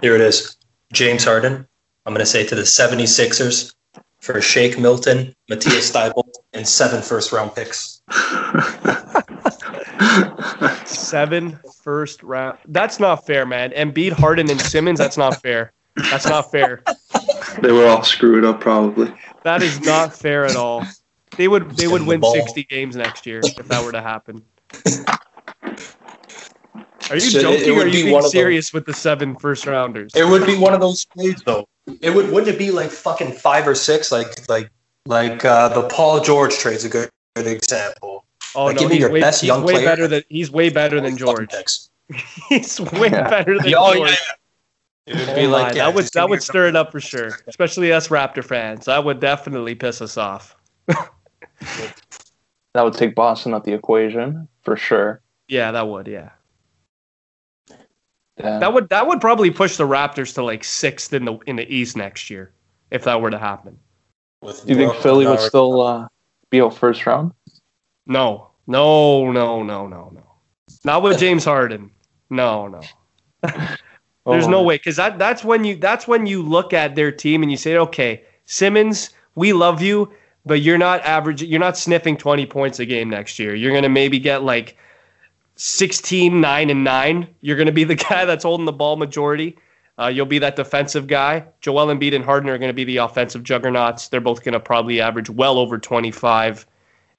Here 0.00 0.14
it 0.14 0.22
is. 0.22 0.56
James 0.92 1.24
Harden. 1.24 1.68
I'm 2.04 2.12
going 2.12 2.20
to 2.20 2.26
say 2.26 2.44
to 2.46 2.54
the 2.54 2.62
76ers 2.62 3.74
for 4.20 4.40
Shake 4.40 4.78
Milton, 4.78 5.34
Matisse 5.48 5.92
Thybulle, 5.92 6.28
and 6.52 6.66
seven 6.66 7.02
first 7.02 7.32
round 7.32 7.54
picks. 7.54 8.02
seven 10.84 11.58
first 11.82 12.22
round. 12.22 12.58
That's 12.66 12.98
not 12.98 13.26
fair, 13.26 13.46
man. 13.46 13.70
Embiid, 13.70 14.12
Harden, 14.12 14.50
and 14.50 14.60
Simmons. 14.60 14.98
That's 14.98 15.16
not 15.16 15.40
fair. 15.40 15.72
That's 16.10 16.26
not 16.26 16.50
fair. 16.50 16.82
They 17.60 17.70
were 17.70 17.86
all 17.86 18.02
screwed 18.02 18.44
up, 18.44 18.60
probably. 18.60 19.12
That 19.44 19.62
is 19.62 19.80
not 19.80 20.16
fair 20.16 20.44
at 20.44 20.56
all. 20.56 20.84
They 21.36 21.48
would 21.48 21.76
they 21.76 21.86
would 21.86 22.02
win 22.02 22.22
60 22.22 22.64
games 22.64 22.96
next 22.96 23.26
year 23.26 23.40
if 23.42 23.68
that 23.68 23.84
were 23.84 23.92
to 23.92 24.02
happen. 24.02 24.42
Are 27.10 27.16
you 27.16 27.20
So 27.20 27.42
joking 27.42 27.60
it 27.60 27.70
or 27.70 27.82
are 27.82 27.86
you 27.86 28.04
being 28.04 28.12
one 28.12 28.24
of 28.24 28.30
serious 28.30 28.72
with 28.72 28.86
the 28.86 28.94
seven 28.94 29.36
first 29.36 29.66
rounders? 29.66 30.12
It 30.14 30.24
would 30.24 30.46
be 30.46 30.56
one 30.56 30.72
of 30.72 30.80
those 30.80 31.04
trades, 31.04 31.42
though. 31.44 31.68
It 32.00 32.10
would 32.14 32.30
wouldn't 32.30 32.54
it 32.54 32.58
be 32.58 32.70
like 32.70 32.90
fucking 32.90 33.32
five 33.32 33.66
or 33.66 33.74
six, 33.74 34.12
like 34.12 34.48
like 34.48 34.70
like 35.06 35.44
uh, 35.44 35.68
the 35.70 35.88
Paul 35.88 36.20
George 36.20 36.56
trade's 36.56 36.84
a 36.84 36.88
good 36.88 37.10
good 37.34 37.46
example. 37.46 38.24
oh 38.54 38.66
like, 38.66 38.76
no, 38.76 38.80
give 38.82 38.90
me 38.90 38.98
your 38.98 39.10
way, 39.10 39.20
best 39.20 39.42
young 39.42 39.64
way 39.64 39.74
player. 39.74 39.84
better 39.86 40.06
than 40.08 40.22
he's 40.28 40.50
way 40.50 40.68
better 40.70 41.00
than 41.00 41.16
George. 41.16 41.50
He's 42.48 42.78
way 42.78 43.08
Yeah. 43.10 43.28
better 43.30 43.58
than 43.58 43.74
Oh, 43.76 43.94
George. 43.94 44.10
yeah. 44.10 44.16
It 45.06 45.16
would 45.16 45.28
Oh 45.30 45.34
be 45.34 45.46
my, 45.46 45.52
like 45.64 45.74
yeah, 45.74 45.86
that 45.86 45.94
would 45.94 46.04
that 46.14 46.28
would 46.28 46.36
your- 46.36 46.40
stir 46.42 46.66
it 46.68 46.76
up 46.76 46.92
for 46.92 47.00
sure, 47.00 47.30
especially 47.48 47.92
us 47.92 48.08
Raptor 48.08 48.44
fans. 48.44 48.84
That 48.84 49.04
would 49.04 49.18
definitely 49.18 49.74
piss 49.74 50.00
us 50.02 50.16
off. 50.16 50.54
That 52.74 52.84
would 52.84 52.94
take 52.94 53.14
Boston 53.14 53.52
out 53.54 53.64
the 53.64 53.72
equation 53.74 54.48
for 54.62 54.76
sure. 54.76 55.20
Yeah, 55.48 55.72
that 55.72 55.88
would. 55.88 56.06
Yeah, 56.06 56.30
Yeah. 58.42 58.58
that 58.58 58.72
would 58.72 58.88
that 58.90 59.06
would 59.06 59.20
probably 59.20 59.50
push 59.50 59.76
the 59.76 59.86
Raptors 59.86 60.34
to 60.34 60.42
like 60.44 60.64
sixth 60.64 61.12
in 61.12 61.24
the 61.24 61.38
in 61.46 61.56
the 61.56 61.72
East 61.74 61.96
next 61.96 62.28
year 62.30 62.52
if 62.90 63.04
that 63.04 63.20
were 63.20 63.30
to 63.30 63.38
happen. 63.38 63.78
with 64.42 64.64
Do 64.66 64.72
you 64.72 64.76
think 64.78 64.94
Philly 64.96 65.26
would 65.26 65.40
still 65.40 65.80
uh, 65.80 66.08
be 66.50 66.60
out 66.60 66.74
first 66.74 67.06
round? 67.06 67.32
No, 68.06 68.48
no, 68.66 69.30
no, 69.30 69.62
no, 69.62 69.86
no, 69.86 70.10
no. 70.12 70.26
Not 70.84 71.02
with 71.02 71.18
James 71.24 71.44
Harden. 71.44 71.90
No, 72.30 72.66
no. 72.68 72.80
There's 74.24 74.46
Oh, 74.46 74.50
no 74.50 74.62
way 74.62 74.76
because 74.76 74.96
that 74.96 75.18
that's 75.18 75.42
when 75.44 75.64
you 75.64 75.76
that's 75.76 76.06
when 76.06 76.26
you 76.26 76.42
look 76.42 76.72
at 76.72 76.94
their 76.94 77.10
team 77.10 77.42
and 77.42 77.50
you 77.50 77.56
say, 77.56 77.76
okay, 77.76 78.24
Simmons, 78.44 79.10
we 79.34 79.52
love 79.52 79.82
you, 79.82 80.12
but 80.46 80.60
you're 80.60 80.78
not 80.78 81.00
average. 81.02 81.42
You're 81.42 81.58
not 81.60 81.76
sniffing 81.76 82.16
20 82.16 82.46
points 82.46 82.78
a 82.78 82.86
game 82.86 83.10
next 83.10 83.38
year. 83.40 83.54
You're 83.54 83.72
gonna 83.74 83.88
maybe 83.88 84.18
get 84.20 84.44
like 84.44 84.76
16, 85.64 86.40
9, 86.40 86.70
and 86.70 86.82
9. 86.82 87.28
You're 87.40 87.56
gonna 87.56 87.70
be 87.70 87.84
the 87.84 87.94
guy 88.10 88.24
that's 88.24 88.42
holding 88.42 88.66
the 88.66 88.72
ball 88.72 88.96
majority. 88.96 89.56
Uh, 89.98 90.08
you'll 90.08 90.26
be 90.26 90.38
that 90.40 90.56
defensive 90.56 91.06
guy. 91.06 91.44
Joel 91.60 91.86
Embiid 91.86 92.14
and 92.14 92.24
Harden 92.24 92.48
are 92.48 92.58
going 92.58 92.70
to 92.70 92.74
be 92.74 92.82
the 92.82 92.96
offensive 92.96 93.42
juggernauts. 93.42 94.08
They're 94.08 94.22
both 94.22 94.42
going 94.42 94.54
to 94.54 94.60
probably 94.60 95.00
average 95.00 95.28
well 95.28 95.58
over 95.58 95.78
25, 95.78 96.66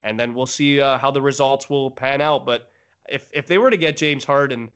and 0.02 0.18
then 0.18 0.34
we'll 0.34 0.46
see 0.46 0.80
uh, 0.80 0.98
how 0.98 1.10
the 1.12 1.22
results 1.22 1.70
will 1.70 1.90
pan 1.90 2.20
out. 2.20 2.44
But 2.44 2.72
if 3.08 3.30
if 3.32 3.46
they 3.46 3.58
were 3.58 3.70
to 3.70 3.76
get 3.76 3.96
James 3.96 4.24
Harden, 4.24 4.72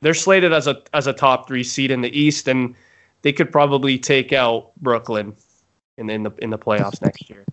they're 0.00 0.14
slated 0.14 0.52
as 0.52 0.68
a 0.68 0.80
as 0.94 1.06
a 1.06 1.12
top 1.12 1.48
three 1.48 1.64
seed 1.64 1.90
in 1.90 2.00
the 2.00 2.18
East, 2.18 2.46
and 2.46 2.74
they 3.22 3.32
could 3.32 3.50
probably 3.50 3.98
take 3.98 4.32
out 4.32 4.70
Brooklyn 4.76 5.34
in 5.98 6.06
the 6.06 6.14
in 6.14 6.22
the, 6.22 6.30
in 6.38 6.50
the 6.50 6.58
playoffs 6.58 7.02
next 7.02 7.28
year. 7.28 7.44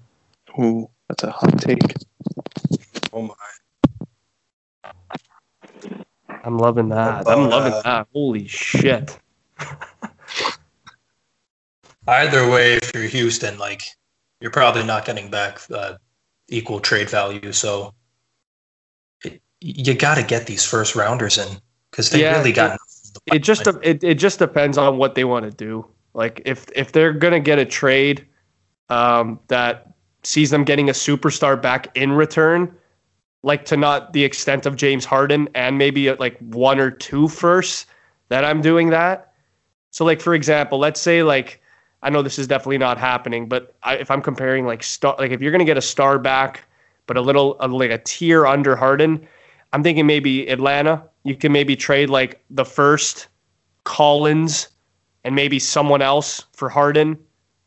Ooh, 0.59 0.89
that's 1.09 1.23
a 1.23 1.31
hot 1.31 1.59
take. 1.59 1.79
Oh 3.11 3.23
my. 3.23 3.33
I'm 6.43 6.57
loving 6.57 6.89
that. 6.89 7.25
What 7.25 7.37
I'm 7.37 7.49
loving 7.49 7.73
uh, 7.73 7.81
that. 7.83 8.07
Holy 8.13 8.47
shit! 8.47 9.17
Either 12.07 12.49
way, 12.49 12.73
if 12.75 12.93
you're 12.93 13.03
Houston, 13.03 13.57
like 13.57 13.83
you're 14.39 14.51
probably 14.51 14.83
not 14.83 15.05
getting 15.05 15.29
back 15.29 15.59
uh, 15.71 15.95
equal 16.47 16.79
trade 16.79 17.09
value. 17.09 17.51
So 17.51 17.93
it, 19.23 19.41
you 19.59 19.93
got 19.93 20.15
to 20.15 20.23
get 20.23 20.47
these 20.47 20.65
first 20.65 20.95
rounders 20.95 21.37
in 21.37 21.47
because 21.91 22.09
they 22.09 22.21
Yeah, 22.21 22.37
really 22.37 22.51
got. 22.51 22.79
It 23.25 23.39
just 23.39 23.67
it, 23.67 24.03
it 24.03 24.15
just 24.15 24.39
depends 24.39 24.77
on 24.77 24.97
what 24.97 25.15
they 25.15 25.23
want 25.23 25.45
to 25.45 25.51
do. 25.51 25.85
Like 26.13 26.41
if 26.45 26.67
if 26.75 26.91
they're 26.91 27.13
gonna 27.13 27.39
get 27.39 27.59
a 27.59 27.65
trade 27.65 28.25
um, 28.89 29.39
that 29.47 29.93
sees 30.23 30.49
them 30.49 30.63
getting 30.63 30.89
a 30.89 30.93
superstar 30.93 31.61
back 31.61 31.95
in 31.95 32.11
return, 32.11 32.75
like 33.47 33.63
to 33.65 33.77
not 33.77 34.11
the 34.11 34.23
extent 34.25 34.65
of 34.65 34.75
James 34.75 35.05
Harden 35.05 35.47
and 35.55 35.77
maybe 35.77 36.09
uh, 36.09 36.17
like 36.19 36.37
one 36.39 36.79
or 36.79 36.91
two 36.91 37.29
firsts, 37.29 37.85
that 38.29 38.43
I'm 38.43 38.61
doing 38.61 38.89
that. 38.89 39.31
So 39.91 40.03
like 40.03 40.21
for 40.21 40.35
example, 40.35 40.77
let's 40.77 40.99
say 40.99 41.23
like 41.23 41.61
I 42.03 42.09
know 42.09 42.21
this 42.21 42.37
is 42.37 42.45
definitely 42.45 42.77
not 42.77 42.97
happening, 42.97 43.47
but 43.47 43.73
I, 43.83 43.95
if 43.95 44.11
I'm 44.11 44.21
comparing 44.21 44.65
like 44.65 44.83
star 44.83 45.15
like 45.17 45.31
if 45.31 45.41
you're 45.41 45.51
gonna 45.51 45.65
get 45.65 45.77
a 45.77 45.81
star 45.81 46.19
back, 46.19 46.65
but 47.07 47.15
a 47.15 47.21
little 47.21 47.55
like 47.69 47.89
a 47.89 47.97
tier 47.99 48.45
under 48.45 48.75
Harden, 48.75 49.25
I'm 49.71 49.81
thinking 49.81 50.05
maybe 50.05 50.47
Atlanta. 50.49 51.01
You 51.23 51.35
can 51.35 51.51
maybe 51.51 51.75
trade 51.75 52.09
like 52.09 52.43
the 52.49 52.65
first 52.65 53.27
Collins 53.85 54.67
and 55.23 55.35
maybe 55.35 55.57
someone 55.57 56.01
else 56.01 56.43
for 56.51 56.67
Harden, 56.69 57.17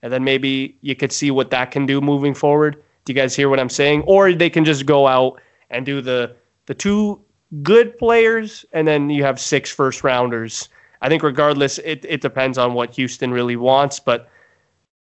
and 0.03 0.13
then 0.13 0.25
maybe 0.25 0.77
you 0.83 0.95
could 0.95 1.13
see 1.13 1.31
what 1.31 1.51
that 1.51 1.71
can 1.71 1.87
do 1.87 2.01
moving 2.03 2.35
forward. 2.35 2.77
Do 3.05 3.13
you 3.13 3.19
guys 3.19 3.35
hear 3.35 3.49
what 3.49 3.59
I'm 3.59 3.71
saying? 3.71 4.03
Or 4.03 4.33
they 4.33 4.51
can 4.51 4.65
just 4.67 4.85
go 4.85 5.07
out 5.07 5.41
and 5.71 5.87
do 5.87 6.01
the 6.01 6.35
the 6.67 6.75
two 6.75 7.21
good 7.63 7.99
players, 7.99 8.65
and 8.73 8.87
then 8.87 9.11
you 9.11 9.25
have 9.25 9.41
six 9.41 9.71
first 9.71 10.05
rounders. 10.05 10.69
I 11.03 11.09
think 11.09 11.23
regardless, 11.23 11.79
it, 11.79 12.05
it 12.07 12.21
depends 12.21 12.59
on 12.59 12.75
what 12.75 12.95
Houston 12.95 13.31
really 13.31 13.57
wants, 13.57 13.99
but 13.99 14.29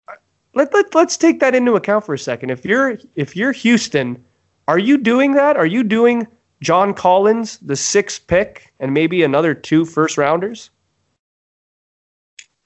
uh, 0.07 0.13
let, 0.53 0.73
let 0.73 0.93
let's 0.93 1.17
take 1.17 1.39
that 1.39 1.55
into 1.55 1.75
account 1.75 2.05
for 2.05 2.13
a 2.13 2.19
second. 2.19 2.51
If 2.51 2.65
you're 2.65 2.97
if 3.15 3.35
you're 3.35 3.51
Houston, 3.51 4.23
are 4.67 4.79
you 4.79 4.97
doing 4.97 5.33
that? 5.33 5.57
Are 5.57 5.65
you 5.65 5.83
doing 5.83 6.27
John 6.61 6.93
Collins, 6.93 7.57
the 7.59 7.75
sixth 7.75 8.25
pick, 8.27 8.73
and 8.79 8.93
maybe 8.93 9.23
another 9.23 9.53
two 9.53 9.85
first 9.85 10.17
rounders? 10.17 10.69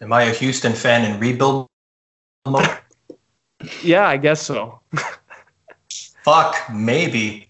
Am 0.02 0.12
I 0.12 0.24
a 0.24 0.34
Houston 0.34 0.74
fan 0.74 1.10
in 1.10 1.20
rebuild 1.20 1.68
mode? 2.48 2.70
Yeah, 3.84 4.08
I 4.08 4.18
guess 4.18 4.42
so. 4.42 4.80
Fuck, 6.24 6.56
maybe. 6.74 7.48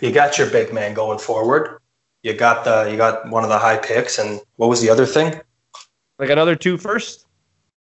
You 0.00 0.12
got 0.12 0.38
your 0.38 0.50
big 0.50 0.72
man 0.72 0.94
going 0.94 1.18
forward. 1.18 1.78
You 2.22 2.34
got 2.34 2.64
the 2.64 2.90
you 2.90 2.96
got 2.96 3.28
one 3.30 3.44
of 3.44 3.50
the 3.50 3.58
high 3.58 3.78
picks, 3.78 4.18
and 4.18 4.40
what 4.56 4.68
was 4.68 4.80
the 4.80 4.90
other 4.90 5.06
thing? 5.06 5.40
Like 6.18 6.30
another 6.30 6.56
two 6.56 6.76
first. 6.76 7.26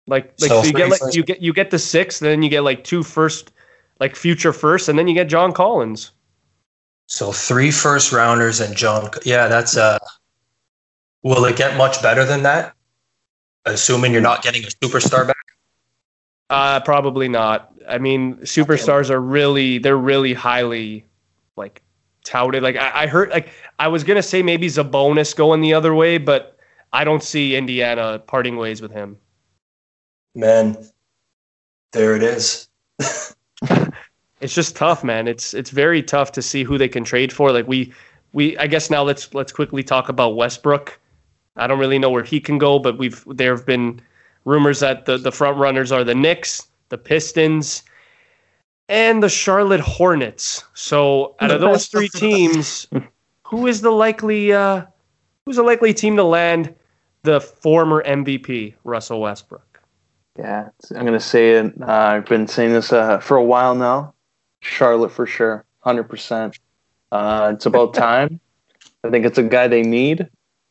Like 0.07 0.35
like 0.41 0.51
So 0.51 0.63
so, 0.63 0.67
you 0.67 0.73
get 0.73 0.91
like 0.91 1.15
you 1.15 1.25
get 1.25 1.41
you 1.41 1.53
get 1.53 1.71
the 1.71 1.79
six, 1.79 2.19
then 2.19 2.43
you 2.43 2.49
get 2.49 2.63
like 2.63 2.85
two 2.85 3.03
first, 3.03 3.53
like 3.99 4.15
future 4.15 4.53
first, 4.53 4.89
and 4.89 4.99
then 4.99 5.09
you 5.09 5.15
get 5.15 5.29
John 5.29 5.53
Collins. 5.53 6.13
So 7.07 7.33
three 7.33 7.71
first 7.71 8.13
rounders 8.13 8.61
and 8.61 8.77
John. 8.77 9.11
Yeah, 9.25 9.49
that's 9.49 9.77
uh. 9.77 9.99
Will 11.23 11.45
it 11.47 11.57
get 11.57 11.77
much 11.77 12.01
better 12.03 12.25
than 12.25 12.45
that? 12.45 12.75
Assuming 13.65 14.13
you're 14.13 14.21
not 14.21 14.43
getting 14.43 14.63
a 14.63 14.69
superstar 14.69 15.27
back. 15.27 15.37
Uh 16.51 16.79
probably 16.81 17.29
not. 17.29 17.73
I 17.89 17.99
mean, 17.99 18.37
superstars 18.39 19.11
are 19.11 19.21
really 19.21 19.79
they're 19.79 19.97
really 19.97 20.35
highly 20.35 21.06
like 21.57 21.83
touted. 22.25 22.63
Like 22.63 22.77
I, 22.77 23.03
I 23.03 23.07
heard 23.07 23.31
like 23.31 23.49
I 23.79 23.89
was 23.89 24.05
gonna 24.05 24.23
say 24.23 24.43
maybe 24.43 24.69
Sabonis 24.69 25.35
going 25.35 25.61
the 25.61 25.75
other 25.75 25.95
way, 25.95 26.19
but 26.19 26.59
I 26.93 27.05
don't 27.05 27.23
see 27.23 27.57
Indiana 27.57 28.23
parting 28.27 28.57
ways 28.57 28.83
with 28.83 28.93
him. 28.93 29.17
Man, 30.35 30.77
there 31.93 32.15
it 32.15 32.23
is. 32.23 32.69
it's 34.41 34.55
just 34.55 34.77
tough, 34.77 35.03
man. 35.03 35.29
It's 35.29 35.55
it's 35.55 35.71
very 35.71 36.03
tough 36.03 36.33
to 36.33 36.43
see 36.43 36.65
who 36.65 36.79
they 36.79 36.89
can 36.89 37.05
trade 37.05 37.33
for. 37.33 37.53
Like 37.53 37.67
we 37.67 37.93
we 38.33 38.57
I 38.59 38.67
guess 38.67 38.91
now 38.91 39.03
let's 39.03 39.33
let's 39.35 39.53
quickly 39.53 39.83
talk 39.83 40.09
about 40.09 40.37
Westbrook. 40.37 40.99
I 41.57 41.67
don't 41.67 41.79
really 41.79 41.99
know 41.99 42.11
where 42.11 42.25
he 42.25 42.39
can 42.39 42.59
go, 42.59 42.79
but 42.79 42.99
we've 42.99 43.25
there 43.27 43.57
have 43.57 43.65
been 43.65 44.01
rumors 44.45 44.81
that 44.81 45.07
the 45.07 45.17
the 45.17 45.33
front 45.33 45.57
runners 45.57 45.91
are 45.91 46.05
the 46.05 46.15
Knicks, 46.15 46.67
the 46.91 46.99
Pistons, 46.99 47.83
and 48.89 49.23
the 49.23 49.29
Charlotte 49.29 49.81
Hornets. 49.81 50.65
So 50.75 51.35
out 51.41 51.51
of 51.51 51.61
those 51.61 51.89
three 51.89 52.09
teams, 52.09 52.89
who 53.47 53.67
is 53.67 53.81
the 53.81 53.91
likely 53.91 54.53
uh, 54.53 54.85
who's 55.45 55.57
the 55.57 55.63
likely 55.63 55.93
team 55.95 56.17
to 56.17 56.25
land 56.25 56.75
the 57.23 57.41
former 57.41 58.03
MVP 58.05 58.75
Russell 58.85 59.21
Westbrook? 59.21 59.81
Yeah, 60.39 60.69
I'm 60.95 61.05
gonna 61.05 61.21
say 61.21 61.53
it. 61.53 61.75
Uh, 61.81 61.87
I've 61.87 62.27
been 62.27 62.47
saying 62.47 62.73
this 62.73 62.93
uh, 62.93 63.19
for 63.21 63.37
a 63.37 63.45
while 63.45 63.75
now. 63.75 64.15
Charlotte 64.61 65.13
for 65.13 65.27
sure, 65.27 65.65
hundred 65.81 66.05
uh, 66.05 66.09
percent. 66.09 66.59
It's 67.13 67.67
about 67.67 67.95
time. 67.95 68.41
I 69.05 69.11
think 69.11 69.25
it's 69.25 69.39
a 69.39 69.43
guy 69.43 69.69
they 69.69 69.83
need 69.83 70.29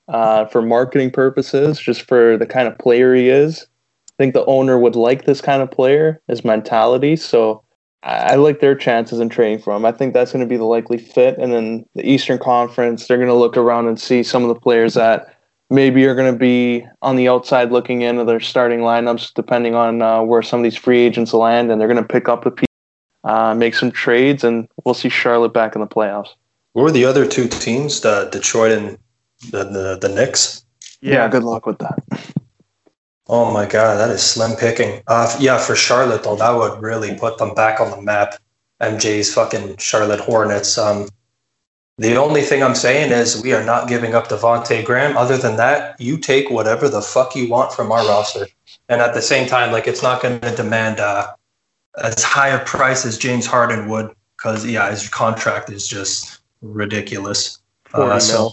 uh, 0.08 0.46
for 0.46 0.62
marketing 0.62 1.12
purposes, 1.12 1.80
just 1.80 2.04
for 2.04 2.38
the 2.38 2.46
kind 2.46 2.68
of 2.68 2.78
player 2.78 3.16
he 3.16 3.30
is. 3.30 3.66
I 4.10 4.24
think 4.24 4.34
the 4.34 4.46
owner 4.46 4.80
would 4.80 4.96
like 4.96 5.26
this 5.26 5.42
kind 5.42 5.62
of 5.62 5.72
player, 5.72 6.22
his 6.28 6.46
mentality. 6.46 7.16
So 7.16 7.64
I, 8.06 8.34
I 8.34 8.36
like 8.36 8.60
their 8.62 8.76
chances 8.76 9.20
in 9.20 9.30
trading 9.30 9.60
for 9.60 9.76
him. 9.76 9.84
I 9.84 9.92
think 9.92 10.14
that's 10.14 10.32
going 10.32 10.46
to 10.46 10.50
be 10.50 10.58
the 10.58 10.64
likely 10.64 10.98
fit. 10.98 11.38
And 11.38 11.52
then 11.52 11.86
the 11.96 12.08
Eastern 12.08 12.38
Conference, 12.38 13.08
they're 13.08 13.18
going 13.18 13.28
to 13.28 13.34
look 13.34 13.58
around 13.58 13.88
and 13.88 14.00
see 14.00 14.24
some 14.24 14.44
of 14.44 14.50
the 14.50 14.60
players 14.60 14.94
that 14.94 15.36
maybe 15.70 16.06
are 16.06 16.16
going 16.16 16.32
to 16.32 16.38
be 16.38 16.86
on 17.02 17.16
the 17.16 17.28
outside 17.28 17.72
looking 17.72 18.02
into 18.02 18.24
their 18.24 18.40
starting 18.40 18.80
lineups, 18.82 19.34
depending 19.34 19.76
on 19.76 20.02
uh, 20.02 20.22
where 20.22 20.44
some 20.44 20.60
of 20.60 20.64
these 20.64 20.76
free 20.76 21.00
agents 21.00 21.34
land, 21.34 21.72
and 21.72 21.82
they're 21.82 21.88
going 21.88 22.02
to 22.02 22.08
pick 22.08 22.30
up 22.30 22.44
the 22.44 22.52
people, 22.52 22.66
uh, 23.24 23.56
make 23.56 23.74
some 23.74 23.92
trades, 23.92 24.44
and 24.44 24.68
we'll 24.86 24.94
see 24.94 25.10
Charlotte 25.10 25.54
back 25.54 25.76
in 25.76 25.82
the 25.82 25.88
playoffs. 25.88 26.30
What 26.74 26.84
were 26.84 26.92
the 26.92 27.06
other 27.06 27.26
two 27.26 27.48
teams? 27.48 28.02
The 28.02 28.30
Detroit 28.32 28.72
and 28.72 28.98
the 29.50 29.64
the, 29.64 29.98
the 30.00 30.10
Knicks. 30.10 30.64
Yeah, 31.02 31.14
yeah, 31.14 31.28
good 31.30 31.44
luck 31.44 31.66
with 31.66 31.80
that. 31.80 32.00
Oh 33.28 33.52
my 33.52 33.66
god, 33.66 33.98
that 33.98 34.12
is 34.12 34.22
slim 34.22 34.56
picking. 34.56 35.02
Uh, 35.08 35.36
yeah, 35.40 35.58
for 35.58 35.76
Charlotte 35.76 36.24
though, 36.24 36.36
that 36.36 36.52
would 36.52 36.82
really 36.82 37.16
put 37.16 37.38
them 37.38 37.54
back 37.56 37.80
on 37.80 37.90
the 37.90 38.02
map. 38.02 38.36
MJ's 38.82 39.34
fucking 39.34 39.78
Charlotte 39.78 40.20
Hornets. 40.20 40.78
Um, 40.78 41.10
the 41.98 42.18
only 42.18 42.42
thing 42.42 42.62
I'm 42.62 42.76
saying 42.76 43.12
is 43.12 43.42
we 43.42 43.54
are 43.54 43.64
not 43.64 43.88
giving 43.88 44.14
up 44.14 44.28
Devonte 44.28 44.84
Graham. 44.84 45.18
Other 45.18 45.38
than 45.38 45.56
that, 45.56 46.00
you 46.00 46.18
take 46.18 46.50
whatever 46.50 46.90
the 46.90 47.02
fuck 47.02 47.36
you 47.36 47.50
want 47.50 47.72
from 47.72 47.92
our 47.92 48.06
roster. 48.06 48.48
And 48.90 49.02
at 49.02 49.14
the 49.14 49.22
same 49.22 49.48
time, 49.48 49.72
like 49.72 49.88
it's 49.88 50.04
not 50.04 50.22
going 50.22 50.40
to 50.42 50.56
demand 50.56 51.00
uh, 51.00 51.34
as 51.98 52.22
high 52.22 52.50
a 52.50 52.64
price 52.66 53.06
as 53.06 53.18
James 53.18 53.48
Harden 53.48 53.90
would, 53.90 54.14
because 54.38 54.66
yeah, 54.66 54.92
his 54.92 55.10
contract 55.10 55.72
is 55.72 55.88
just 55.88 56.42
ridiculous. 56.62 57.60
Uh, 57.94 58.20
so, 58.20 58.52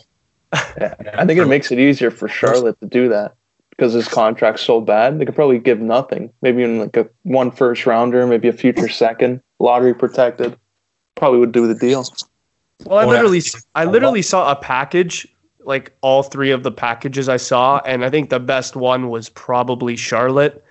yeah, 0.80 0.94
I 1.14 1.26
think 1.26 1.40
it 1.40 1.46
makes 1.46 1.72
it 1.72 1.80
easier 1.80 2.12
for 2.12 2.28
Charlotte 2.28 2.78
to 2.80 2.86
do 2.86 3.08
that 3.08 3.34
because 3.82 3.94
his 3.94 4.06
contract's 4.06 4.62
so 4.62 4.80
bad. 4.80 5.18
They 5.18 5.24
could 5.24 5.34
probably 5.34 5.58
give 5.58 5.80
nothing, 5.80 6.32
maybe 6.40 6.62
even 6.62 6.78
like 6.78 6.96
a 6.96 7.08
one 7.24 7.50
first 7.50 7.84
rounder, 7.84 8.24
maybe 8.28 8.46
a 8.46 8.52
future 8.52 8.88
second, 9.04 9.42
lottery 9.58 9.92
protected. 9.92 10.56
Probably 11.16 11.40
would 11.40 11.50
do 11.50 11.66
the 11.66 11.74
deal. 11.74 12.06
Well, 12.84 13.00
I 13.00 13.04
literally, 13.06 13.42
I 13.74 13.84
literally 13.84 14.22
saw 14.22 14.52
a 14.52 14.54
package, 14.54 15.26
like 15.64 15.96
all 16.00 16.22
three 16.22 16.52
of 16.52 16.62
the 16.62 16.70
packages 16.70 17.28
I 17.28 17.38
saw, 17.38 17.80
and 17.84 18.04
I 18.04 18.10
think 18.10 18.30
the 18.30 18.38
best 18.38 18.76
one 18.76 19.08
was 19.08 19.28
probably 19.28 19.96
Charlotte. 19.96 20.64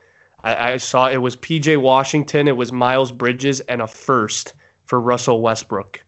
I, 0.46 0.72
I 0.72 0.78
saw 0.78 1.10
it 1.10 1.18
was 1.18 1.36
PJ 1.36 1.82
Washington, 1.82 2.48
it 2.48 2.56
was 2.56 2.72
Miles 2.72 3.12
Bridges, 3.12 3.60
and 3.62 3.82
a 3.82 3.88
first 3.88 4.54
for 4.86 5.02
Russell 5.02 5.42
Westbrook. 5.42 6.02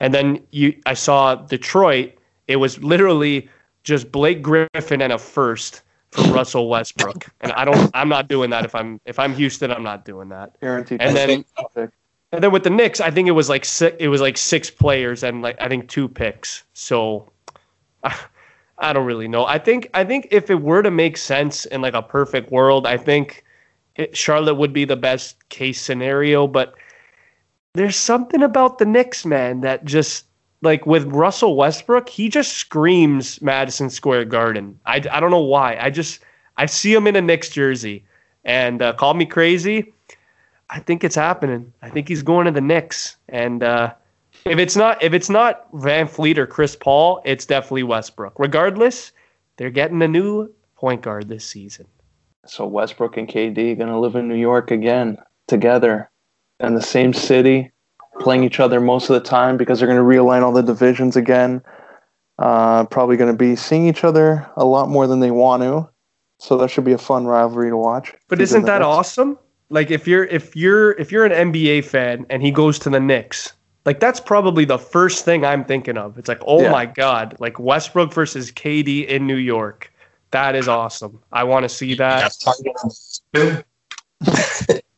And 0.00 0.12
then 0.12 0.44
you, 0.50 0.76
I 0.86 0.94
saw 0.94 1.36
Detroit. 1.36 2.14
It 2.48 2.56
was 2.56 2.82
literally 2.82 3.48
just 3.84 4.10
Blake 4.10 4.42
Griffin 4.42 5.00
and 5.00 5.12
a 5.12 5.18
first 5.18 5.82
for 6.10 6.32
Russell 6.32 6.68
Westbrook. 6.68 7.26
And 7.40 7.52
I 7.52 7.64
don't, 7.64 7.90
I'm 7.94 8.08
not 8.08 8.28
doing 8.28 8.50
that. 8.50 8.64
If 8.64 8.74
I'm, 8.74 9.00
if 9.04 9.18
I'm 9.18 9.34
Houston, 9.34 9.70
I'm 9.70 9.82
not 9.82 10.04
doing 10.04 10.28
that. 10.30 10.58
Guaranteed. 10.60 11.00
And 11.00 11.16
then, 11.16 11.44
and 12.30 12.44
then 12.44 12.52
with 12.52 12.64
the 12.64 12.70
Knicks, 12.70 13.00
I 13.00 13.10
think 13.10 13.26
it 13.28 13.32
was 13.32 13.48
like 13.48 13.64
six, 13.64 13.96
it 13.98 14.08
was 14.08 14.20
like 14.20 14.36
six 14.36 14.70
players 14.70 15.22
and 15.22 15.40
like 15.40 15.60
I 15.60 15.68
think 15.68 15.88
two 15.88 16.08
picks. 16.08 16.62
So 16.74 17.30
I 18.78 18.92
don't 18.92 19.06
really 19.06 19.28
know. 19.28 19.44
I 19.46 19.58
think 19.58 19.88
I 19.94 20.04
think 20.04 20.28
if 20.30 20.50
it 20.50 20.60
were 20.60 20.82
to 20.82 20.90
make 20.90 21.16
sense 21.16 21.64
in 21.64 21.80
like 21.80 21.94
a 21.94 22.02
perfect 22.02 22.52
world, 22.52 22.86
I 22.86 22.96
think 22.96 23.44
it, 23.96 24.16
Charlotte 24.16 24.54
would 24.54 24.72
be 24.72 24.84
the 24.84 24.96
best 24.96 25.48
case 25.48 25.80
scenario. 25.80 26.46
But 26.46 26.74
there's 27.72 27.96
something 27.96 28.42
about 28.42 28.78
the 28.78 28.84
Knicks, 28.84 29.24
man, 29.24 29.62
that 29.62 29.84
just 29.84 30.26
like 30.62 30.86
with 30.86 31.04
Russell 31.04 31.56
Westbrook, 31.56 32.08
he 32.08 32.28
just 32.28 32.52
screams 32.54 33.40
Madison 33.40 33.90
Square 33.90 34.26
Garden. 34.26 34.78
I, 34.86 34.96
I 35.10 35.20
don't 35.20 35.30
know 35.30 35.40
why. 35.40 35.76
I 35.80 35.90
just 35.90 36.20
I 36.56 36.66
see 36.66 36.92
him 36.92 37.06
in 37.06 37.16
a 37.16 37.22
Knicks 37.22 37.48
jersey, 37.48 38.04
and 38.44 38.82
uh, 38.82 38.92
call 38.94 39.14
me 39.14 39.26
crazy. 39.26 39.92
I 40.70 40.80
think 40.80 41.04
it's 41.04 41.14
happening. 41.14 41.72
I 41.82 41.88
think 41.88 42.08
he's 42.08 42.22
going 42.22 42.46
to 42.46 42.50
the 42.50 42.60
Knicks, 42.60 43.16
and 43.28 43.62
uh, 43.62 43.94
if 44.44 44.58
it's 44.58 44.76
not 44.76 45.02
if 45.02 45.12
it's 45.12 45.30
not 45.30 45.66
Van 45.74 46.06
Vleet 46.06 46.38
or 46.38 46.46
Chris 46.46 46.76
Paul, 46.76 47.22
it's 47.24 47.46
definitely 47.46 47.84
Westbrook. 47.84 48.38
Regardless, 48.38 49.12
they're 49.56 49.70
getting 49.70 50.02
a 50.02 50.08
new 50.08 50.52
point 50.76 51.02
guard 51.02 51.28
this 51.28 51.44
season. 51.44 51.86
So 52.46 52.66
Westbrook 52.66 53.16
and 53.16 53.28
KD 53.28 53.78
gonna 53.78 53.98
live 53.98 54.16
in 54.16 54.28
New 54.28 54.36
York 54.36 54.70
again 54.70 55.18
together 55.46 56.10
in 56.60 56.74
the 56.74 56.82
same 56.82 57.12
city, 57.12 57.70
playing 58.20 58.44
each 58.44 58.60
other 58.60 58.80
most 58.80 59.08
of 59.10 59.14
the 59.14 59.28
time 59.28 59.56
because 59.56 59.78
they're 59.78 59.88
gonna 59.88 60.00
realign 60.00 60.42
all 60.42 60.52
the 60.52 60.62
divisions 60.62 61.16
again. 61.16 61.62
Uh, 62.38 62.84
probably 62.86 63.16
gonna 63.16 63.32
be 63.32 63.56
seeing 63.56 63.86
each 63.86 64.04
other 64.04 64.48
a 64.56 64.64
lot 64.64 64.88
more 64.88 65.06
than 65.06 65.20
they 65.20 65.30
want 65.30 65.62
to. 65.62 65.88
So 66.40 66.56
that 66.58 66.70
should 66.70 66.84
be 66.84 66.92
a 66.92 66.98
fun 66.98 67.26
rivalry 67.26 67.70
to 67.70 67.76
watch. 67.76 68.14
But 68.28 68.40
isn't 68.40 68.64
that 68.66 68.82
awesome? 68.82 69.38
like 69.70 69.90
if 69.90 70.06
you're 70.06 70.24
if 70.24 70.56
you're 70.56 70.92
if 70.92 71.12
you're 71.12 71.24
an 71.24 71.52
NBA 71.52 71.84
fan 71.84 72.26
and 72.30 72.42
he 72.42 72.50
goes 72.50 72.78
to 72.80 72.90
the 72.90 73.00
Knicks, 73.00 73.52
like 73.84 74.00
that's 74.00 74.20
probably 74.20 74.64
the 74.64 74.78
first 74.78 75.24
thing 75.24 75.44
I'm 75.44 75.64
thinking 75.64 75.98
of. 75.98 76.18
It's 76.18 76.28
like, 76.28 76.40
oh 76.46 76.62
yeah. 76.62 76.70
my 76.70 76.86
god, 76.86 77.36
like 77.38 77.58
Westbrook 77.58 78.12
versus 78.12 78.50
KD 78.50 79.06
in 79.06 79.26
New 79.26 79.36
York. 79.36 79.92
That 80.30 80.54
is 80.54 80.68
awesome. 80.68 81.20
I 81.32 81.44
want 81.44 81.64
to 81.64 81.68
see 81.74 81.94
that. 81.94 82.34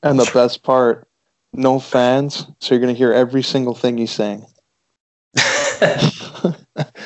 and 0.03 0.19
the 0.19 0.31
best 0.33 0.63
part, 0.63 1.07
no 1.53 1.79
fans, 1.79 2.47
so 2.61 2.75
you're 2.75 2.81
gonna 2.81 2.93
hear 2.93 3.13
every 3.13 3.43
single 3.43 3.75
thing 3.75 3.99
he's 3.99 4.11
saying. 4.11 4.45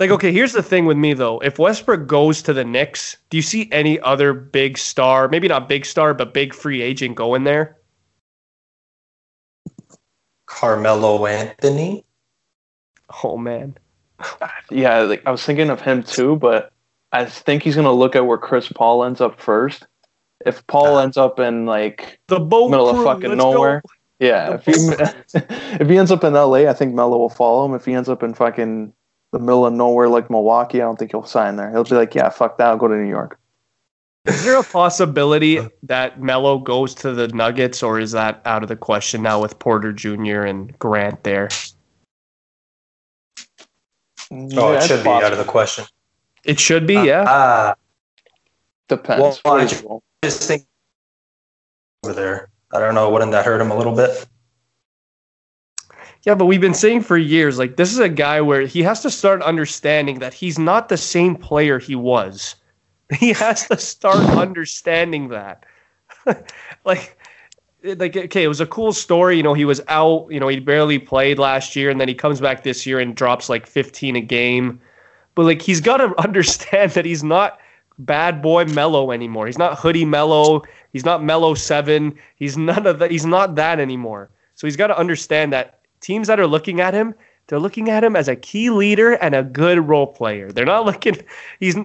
Like, 0.00 0.10
okay, 0.10 0.32
here's 0.32 0.54
the 0.54 0.62
thing 0.62 0.86
with 0.86 0.96
me 0.96 1.12
though. 1.12 1.38
If 1.40 1.58
Westbrook 1.58 2.06
goes 2.06 2.40
to 2.42 2.54
the 2.54 2.64
Knicks, 2.64 3.18
do 3.28 3.36
you 3.36 3.42
see 3.42 3.68
any 3.70 4.00
other 4.00 4.32
big 4.32 4.78
star, 4.78 5.28
maybe 5.28 5.46
not 5.46 5.68
big 5.68 5.84
star, 5.84 6.14
but 6.14 6.32
big 6.32 6.54
free 6.54 6.80
agent 6.80 7.16
going 7.16 7.44
there? 7.44 7.76
Carmelo 10.46 11.26
Anthony. 11.26 12.06
Oh 13.22 13.36
man. 13.36 13.76
Yeah, 14.70 15.00
like 15.00 15.22
I 15.26 15.30
was 15.30 15.44
thinking 15.44 15.68
of 15.68 15.82
him 15.82 16.02
too, 16.02 16.36
but 16.36 16.72
I 17.12 17.26
think 17.26 17.62
he's 17.62 17.76
gonna 17.76 17.92
look 17.92 18.16
at 18.16 18.26
where 18.26 18.38
Chris 18.38 18.72
Paul 18.72 19.04
ends 19.04 19.20
up 19.20 19.38
first. 19.38 19.86
If 20.46 20.66
Paul 20.66 20.96
uh, 20.96 21.02
ends 21.02 21.16
up 21.16 21.38
in 21.38 21.66
like 21.66 22.20
the 22.28 22.40
middle 22.40 22.68
crew, 22.68 23.00
of 23.00 23.04
fucking 23.04 23.36
nowhere, 23.36 23.82
go. 23.86 24.26
yeah. 24.26 24.54
If 24.54 24.64
he 24.64 24.72
if 25.80 25.88
he 25.88 25.98
ends 25.98 26.10
up 26.10 26.24
in 26.24 26.34
L.A., 26.34 26.68
I 26.68 26.72
think 26.72 26.94
Melo 26.94 27.18
will 27.18 27.28
follow 27.28 27.64
him. 27.66 27.74
If 27.74 27.84
he 27.84 27.92
ends 27.92 28.08
up 28.08 28.22
in 28.22 28.34
fucking 28.34 28.92
the 29.32 29.38
middle 29.38 29.66
of 29.66 29.72
nowhere 29.72 30.08
like 30.08 30.30
Milwaukee, 30.30 30.80
I 30.80 30.84
don't 30.84 30.98
think 30.98 31.12
he'll 31.12 31.24
sign 31.24 31.56
there. 31.56 31.70
He'll 31.70 31.84
be 31.84 31.94
like, 31.94 32.14
yeah, 32.14 32.28
fuck 32.30 32.58
that, 32.58 32.68
I'll 32.68 32.76
go 32.76 32.88
to 32.88 32.96
New 32.96 33.08
York. 33.08 33.38
Is 34.26 34.44
there 34.44 34.58
a 34.58 34.64
possibility 34.72 35.60
that 35.82 36.20
Melo 36.20 36.58
goes 36.58 36.94
to 36.96 37.12
the 37.12 37.28
Nuggets, 37.28 37.82
or 37.82 37.98
is 38.00 38.12
that 38.12 38.40
out 38.44 38.62
of 38.62 38.68
the 38.68 38.76
question 38.76 39.22
now 39.22 39.40
with 39.40 39.58
Porter 39.58 39.92
Jr. 39.92 40.42
and 40.42 40.76
Grant 40.78 41.22
there? 41.22 41.48
Yeah, 44.30 44.60
oh, 44.60 44.72
it 44.72 44.82
should 44.84 45.02
be 45.02 45.10
out 45.10 45.32
of 45.32 45.38
the 45.38 45.44
question. 45.44 45.84
It 46.44 46.60
should 46.60 46.86
be, 46.86 46.96
uh, 46.96 47.02
yeah. 47.02 47.22
Uh, 47.22 47.74
Depends. 48.88 49.40
Well, 49.44 49.56
I 49.56 49.66
just 50.22 50.46
think 50.46 50.66
over 52.04 52.14
there. 52.14 52.50
I 52.72 52.78
don't 52.78 52.94
know. 52.94 53.10
Wouldn't 53.10 53.32
that 53.32 53.44
hurt 53.44 53.60
him 53.60 53.70
a 53.70 53.76
little 53.76 53.94
bit? 53.94 54.26
Yeah, 56.24 56.34
but 56.34 56.46
we've 56.46 56.60
been 56.60 56.74
saying 56.74 57.02
for 57.02 57.16
years, 57.16 57.58
like 57.58 57.76
this 57.76 57.92
is 57.92 57.98
a 57.98 58.08
guy 58.08 58.40
where 58.40 58.62
he 58.62 58.82
has 58.82 59.00
to 59.02 59.10
start 59.10 59.42
understanding 59.42 60.18
that 60.18 60.34
he's 60.34 60.58
not 60.58 60.88
the 60.88 60.96
same 60.96 61.36
player 61.36 61.78
he 61.78 61.94
was. 61.94 62.56
He 63.18 63.32
has 63.32 63.66
to 63.66 63.76
start 63.76 64.20
understanding 64.36 65.30
that. 65.30 65.64
like 66.84 67.18
like 67.82 68.16
okay, 68.16 68.44
it 68.44 68.48
was 68.48 68.60
a 68.60 68.66
cool 68.66 68.92
story, 68.92 69.36
you 69.36 69.42
know, 69.42 69.54
he 69.54 69.64
was 69.64 69.80
out, 69.88 70.28
you 70.30 70.38
know, 70.38 70.48
he 70.48 70.60
barely 70.60 70.98
played 71.00 71.38
last 71.38 71.74
year 71.74 71.90
and 71.90 72.00
then 72.00 72.06
he 72.06 72.14
comes 72.14 72.40
back 72.40 72.62
this 72.62 72.86
year 72.86 73.00
and 73.00 73.16
drops 73.16 73.48
like 73.48 73.66
15 73.66 74.14
a 74.14 74.20
game. 74.20 74.80
But 75.34 75.44
like 75.44 75.62
he's 75.62 75.80
got 75.80 75.96
to 75.96 76.14
understand 76.22 76.92
that 76.92 77.04
he's 77.04 77.24
not 77.24 77.58
bad 78.06 78.42
boy 78.42 78.64
Melo 78.66 79.10
anymore. 79.12 79.46
He's 79.46 79.58
not 79.58 79.78
hoodie 79.78 80.04
Melo. 80.04 80.62
He's 80.92 81.04
not 81.04 81.22
Melo 81.22 81.54
7. 81.54 82.14
He's 82.36 82.56
none 82.56 82.86
of 82.86 82.98
that. 82.98 83.10
He's 83.10 83.26
not 83.26 83.54
that 83.54 83.78
anymore 83.78 84.30
So 84.54 84.66
he's 84.66 84.76
got 84.76 84.88
to 84.88 84.98
understand 84.98 85.52
that 85.52 85.80
teams 86.00 86.26
that 86.26 86.40
are 86.40 86.46
looking 86.46 86.80
at 86.80 86.94
him, 86.94 87.14
they're 87.46 87.60
looking 87.60 87.90
at 87.90 88.04
him 88.04 88.16
as 88.16 88.28
a 88.28 88.36
key 88.36 88.70
leader 88.70 89.12
and 89.14 89.34
a 89.34 89.42
good 89.42 89.88
role 89.88 90.06
player. 90.06 90.50
They're 90.52 90.64
not 90.64 90.84
looking. 90.86 91.16
He's 91.58 91.76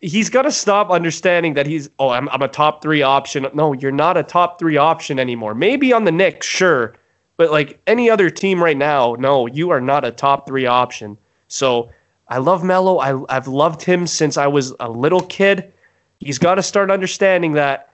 he's 0.00 0.28
got 0.28 0.42
to 0.42 0.52
stop 0.52 0.90
understanding 0.90 1.54
that 1.54 1.66
he's 1.66 1.88
oh 1.98 2.10
I'm 2.10 2.28
I'm 2.28 2.42
a 2.42 2.48
top 2.48 2.82
three 2.82 3.02
option. 3.02 3.46
No, 3.54 3.72
you're 3.72 3.92
not 3.92 4.16
a 4.16 4.22
top 4.22 4.58
three 4.58 4.76
option 4.76 5.18
anymore. 5.18 5.54
Maybe 5.54 5.92
on 5.92 6.04
the 6.04 6.12
Knicks, 6.12 6.46
sure, 6.46 6.94
but 7.36 7.50
like 7.50 7.80
any 7.86 8.10
other 8.10 8.28
team 8.28 8.62
right 8.62 8.76
now, 8.76 9.16
no, 9.18 9.46
you 9.46 9.70
are 9.70 9.80
not 9.80 10.04
a 10.04 10.10
top 10.10 10.46
three 10.46 10.66
option. 10.66 11.16
So 11.48 11.90
I 12.32 12.38
love 12.38 12.64
Melo. 12.64 12.96
I 12.96 13.22
I've 13.28 13.46
loved 13.46 13.82
him 13.82 14.06
since 14.06 14.38
I 14.38 14.46
was 14.46 14.74
a 14.80 14.88
little 14.88 15.20
kid. 15.20 15.70
He's 16.18 16.38
got 16.38 16.54
to 16.54 16.62
start 16.62 16.90
understanding 16.90 17.52
that 17.52 17.90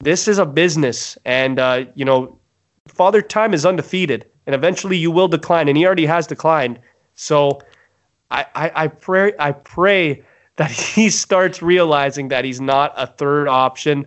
this 0.00 0.26
is 0.26 0.38
a 0.38 0.44
business, 0.44 1.16
and 1.24 1.60
uh, 1.60 1.84
you 1.94 2.04
know, 2.04 2.36
Father 2.88 3.22
Time 3.22 3.54
is 3.54 3.64
undefeated, 3.64 4.26
and 4.44 4.56
eventually 4.56 4.96
you 4.96 5.12
will 5.12 5.28
decline, 5.28 5.68
and 5.68 5.78
he 5.78 5.86
already 5.86 6.04
has 6.04 6.26
declined. 6.26 6.80
So 7.14 7.60
I 8.32 8.44
I, 8.56 8.72
I 8.74 8.88
pray 8.88 9.34
I 9.38 9.52
pray 9.52 10.20
that 10.56 10.72
he 10.72 11.08
starts 11.08 11.62
realizing 11.62 12.26
that 12.26 12.44
he's 12.44 12.60
not 12.60 12.92
a 12.96 13.06
third 13.06 13.46
option. 13.46 14.04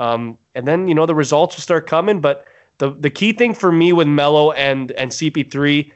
Um, 0.00 0.38
and 0.56 0.66
then 0.66 0.88
you 0.88 0.94
know 0.94 1.06
the 1.06 1.14
results 1.14 1.54
will 1.54 1.62
start 1.62 1.86
coming. 1.86 2.20
But 2.20 2.46
the 2.78 2.90
the 2.90 3.10
key 3.10 3.32
thing 3.32 3.54
for 3.54 3.70
me 3.70 3.92
with 3.92 4.08
Melo 4.08 4.50
and 4.50 4.90
and 4.92 5.12
CP3 5.12 5.92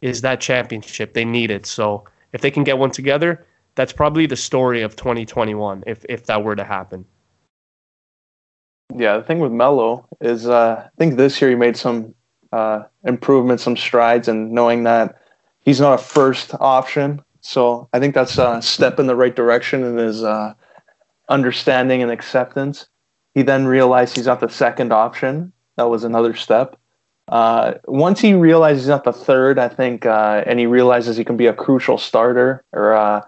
is 0.00 0.22
that 0.22 0.40
championship. 0.40 1.12
They 1.12 1.26
need 1.26 1.50
it. 1.50 1.66
So 1.66 2.04
if 2.32 2.40
they 2.40 2.50
can 2.50 2.64
get 2.64 2.78
one 2.78 2.90
together, 2.90 3.46
that's 3.74 3.92
probably 3.92 4.26
the 4.26 4.36
story 4.36 4.82
of 4.82 4.96
2021. 4.96 5.84
If 5.86 6.04
if 6.08 6.26
that 6.26 6.42
were 6.42 6.56
to 6.56 6.64
happen. 6.64 7.04
Yeah, 8.94 9.18
the 9.18 9.22
thing 9.22 9.38
with 9.38 9.52
Melo 9.52 10.06
is 10.20 10.48
uh, 10.48 10.84
I 10.86 10.90
think 10.98 11.16
this 11.16 11.40
year 11.40 11.50
he 11.50 11.56
made 11.56 11.76
some 11.76 12.14
uh, 12.52 12.84
improvements, 13.04 13.62
some 13.62 13.76
strides, 13.76 14.28
and 14.28 14.50
knowing 14.50 14.84
that 14.84 15.20
he's 15.60 15.80
not 15.80 16.00
a 16.00 16.02
first 16.02 16.54
option 16.58 17.22
so 17.40 17.88
I 17.92 17.98
think 17.98 18.14
that's 18.14 18.38
a 18.38 18.60
step 18.60 18.98
in 18.98 19.06
the 19.06 19.16
right 19.16 19.34
direction 19.34 19.84
in 19.84 19.96
his 19.96 20.22
uh, 20.22 20.54
understanding 21.28 22.02
and 22.02 22.10
acceptance. 22.10 22.86
He 23.34 23.42
then 23.42 23.66
realized 23.66 24.16
he's 24.16 24.26
not 24.26 24.40
the 24.40 24.48
second 24.48 24.92
option. 24.92 25.52
That 25.76 25.88
was 25.88 26.04
another 26.04 26.34
step. 26.34 26.78
Uh, 27.28 27.74
once 27.86 28.20
he 28.20 28.34
realizes 28.34 28.84
he's 28.84 28.88
not 28.88 29.04
the 29.04 29.12
third, 29.12 29.58
I 29.58 29.68
think, 29.68 30.06
uh, 30.06 30.42
and 30.46 30.58
he 30.58 30.66
realizes 30.66 31.16
he 31.16 31.24
can 31.24 31.36
be 31.36 31.46
a 31.46 31.52
crucial 31.52 31.98
starter 31.98 32.64
or 32.72 32.94
uh, 32.94 33.22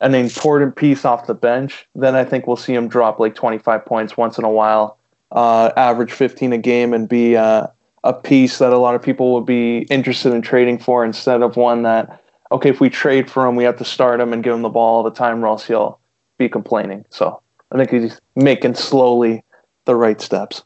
an 0.00 0.14
important 0.14 0.76
piece 0.76 1.04
off 1.04 1.26
the 1.26 1.34
bench, 1.34 1.86
then 1.94 2.14
I 2.14 2.24
think 2.24 2.46
we'll 2.46 2.56
see 2.56 2.74
him 2.74 2.88
drop 2.88 3.18
like 3.18 3.34
25 3.34 3.84
points 3.86 4.16
once 4.16 4.38
in 4.38 4.44
a 4.44 4.50
while, 4.50 4.98
uh, 5.32 5.72
average 5.76 6.12
15 6.12 6.52
a 6.52 6.58
game, 6.58 6.92
and 6.92 7.08
be 7.08 7.36
uh, 7.36 7.66
a 8.04 8.12
piece 8.12 8.58
that 8.58 8.72
a 8.72 8.78
lot 8.78 8.94
of 8.94 9.02
people 9.02 9.32
would 9.34 9.46
be 9.46 9.86
interested 9.90 10.32
in 10.32 10.42
trading 10.42 10.78
for 10.78 11.04
instead 11.04 11.42
of 11.42 11.56
one 11.56 11.82
that 11.82 12.22
okay, 12.52 12.70
if 12.70 12.80
we 12.80 12.88
trade 12.88 13.30
for 13.30 13.46
him, 13.46 13.56
we 13.56 13.64
have 13.64 13.76
to 13.76 13.84
start 13.84 14.20
him 14.20 14.32
and 14.32 14.44
give 14.44 14.54
him 14.54 14.62
the 14.62 14.68
ball 14.68 14.98
all 14.98 15.02
the 15.02 15.10
time, 15.10 15.42
or 15.44 15.48
else 15.48 15.66
he'll 15.66 15.98
be 16.38 16.48
complaining. 16.48 17.04
So 17.10 17.40
I 17.72 17.76
think 17.76 17.90
he's 17.90 18.20
making 18.34 18.74
slowly 18.74 19.42
the 19.84 19.94
right 19.94 20.20
steps. 20.20 20.62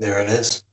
There 0.00 0.18
it 0.18 0.30
is. 0.30 0.64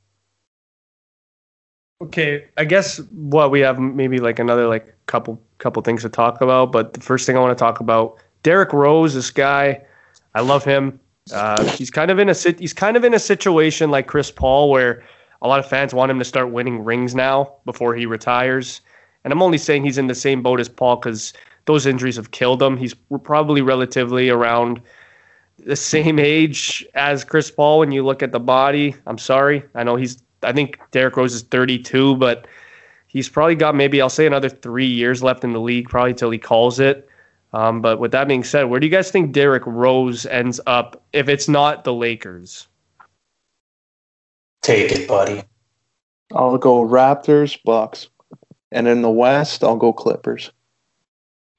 Okay, 2.01 2.45
I 2.55 2.63
guess 2.63 2.99
what 3.11 3.51
we 3.51 3.59
have 3.59 3.78
maybe 3.78 4.19
like 4.19 4.39
another 4.39 4.69
like 4.69 4.95
couple 5.07 5.41
couple 5.57 5.82
things 5.82 6.03
to 6.03 6.09
talk 6.09 6.39
about, 6.39 6.71
but 6.71 6.93
the 6.93 7.01
first 7.01 7.25
thing 7.25 7.36
I 7.36 7.41
want 7.41 7.57
to 7.57 7.61
talk 7.61 7.82
about 7.82 8.17
Derrick 8.43 8.71
Rose, 8.71 9.13
this 9.13 9.30
guy, 9.30 9.82
I 10.34 10.39
love 10.39 10.63
him. 10.63 10.97
Uh, 11.34 11.61
he's 11.71 11.91
kind 11.91 12.09
of 12.09 12.19
in 12.19 12.30
a 12.30 12.36
he's 12.57 12.71
kind 12.71 12.95
of 12.95 13.03
in 13.03 13.13
a 13.13 13.19
situation 13.19 13.91
like 13.91 14.07
Chris 14.07 14.32
Paul 14.32 14.69
where 14.69 15.03
a 15.41 15.47
lot 15.49 15.59
of 15.59 15.67
fans 15.67 15.93
want 15.93 16.09
him 16.09 16.19
to 16.19 16.25
start 16.25 16.51
winning 16.51 16.86
rings 16.86 17.13
now 17.13 17.51
before 17.65 17.95
he 17.95 18.05
retires. 18.05 18.80
And 19.25 19.34
I'm 19.34 19.41
only 19.41 19.57
saying 19.57 19.84
he's 19.84 19.97
in 19.97 20.07
the 20.07 20.15
same 20.15 20.41
boat 20.41 20.61
as 20.61 20.69
Paul 20.69 20.95
because 20.95 21.34
those 21.65 21.86
injuries 21.86 22.15
have 22.15 22.32
killed 22.32 22.63
him. 22.63 22.78
He's 22.78 22.93
probably 23.23 23.61
relatively 23.61 24.30
around 24.30 24.82
the 25.58 25.76
same 25.76 26.20
age 26.20 26.86
as 26.93 27.24
Chris 27.24 27.51
Paul 27.51 27.80
when 27.80 27.91
you 27.91 28.05
look 28.05 28.24
at 28.24 28.32
the 28.32 28.39
body. 28.39 28.95
I'm 29.05 29.18
sorry. 29.18 29.64
I 29.76 29.84
know 29.84 29.95
he's, 29.95 30.22
I 30.43 30.53
think 30.53 30.80
Derrick 30.91 31.18
Rose 31.18 31.34
is 31.34 31.43
32, 31.43 32.16
but 32.18 32.47
he's 33.08 33.30
probably 33.30 33.55
got 33.55 33.76
maybe, 33.76 34.01
I'll 34.01 34.10
say 34.10 34.28
another 34.28 34.49
three 34.49 34.86
years 34.86 35.24
left 35.24 35.43
in 35.43 35.53
the 35.53 35.60
league, 35.60 35.89
probably 35.89 36.14
till 36.14 36.30
he 36.30 36.38
calls 36.38 36.80
it. 36.80 37.10
Um, 37.53 37.82
but 37.82 37.99
with 37.99 38.12
that 38.12 38.28
being 38.28 38.43
said, 38.43 38.66
where 38.66 38.80
do 38.80 38.86
you 38.86 38.91
guys 38.91 39.10
think 39.10 39.32
Derrick 39.32 39.64
Rose 39.66 40.26
ends 40.26 40.60
up 40.68 41.01
if 41.14 41.30
it's 41.30 41.47
not 41.47 41.84
the 41.84 41.93
Lakers? 41.93 42.68
Take 44.62 44.91
it, 44.91 45.08
buddy. 45.08 45.43
I'll 46.34 46.58
go 46.58 46.82
Raptors, 46.86 47.58
Bucks, 47.64 48.10
and 48.72 48.88
in 48.88 49.01
the 49.01 49.10
West, 49.10 49.64
I'll 49.64 49.78
go 49.78 49.93
Clippers. 49.93 50.51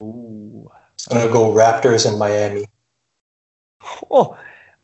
Ooh. 0.02 0.70
I'm 1.10 1.18
gonna 1.18 1.32
go 1.32 1.52
Raptors 1.52 2.06
and 2.06 2.18
Miami. 2.18 2.66
Oh, 4.10 4.36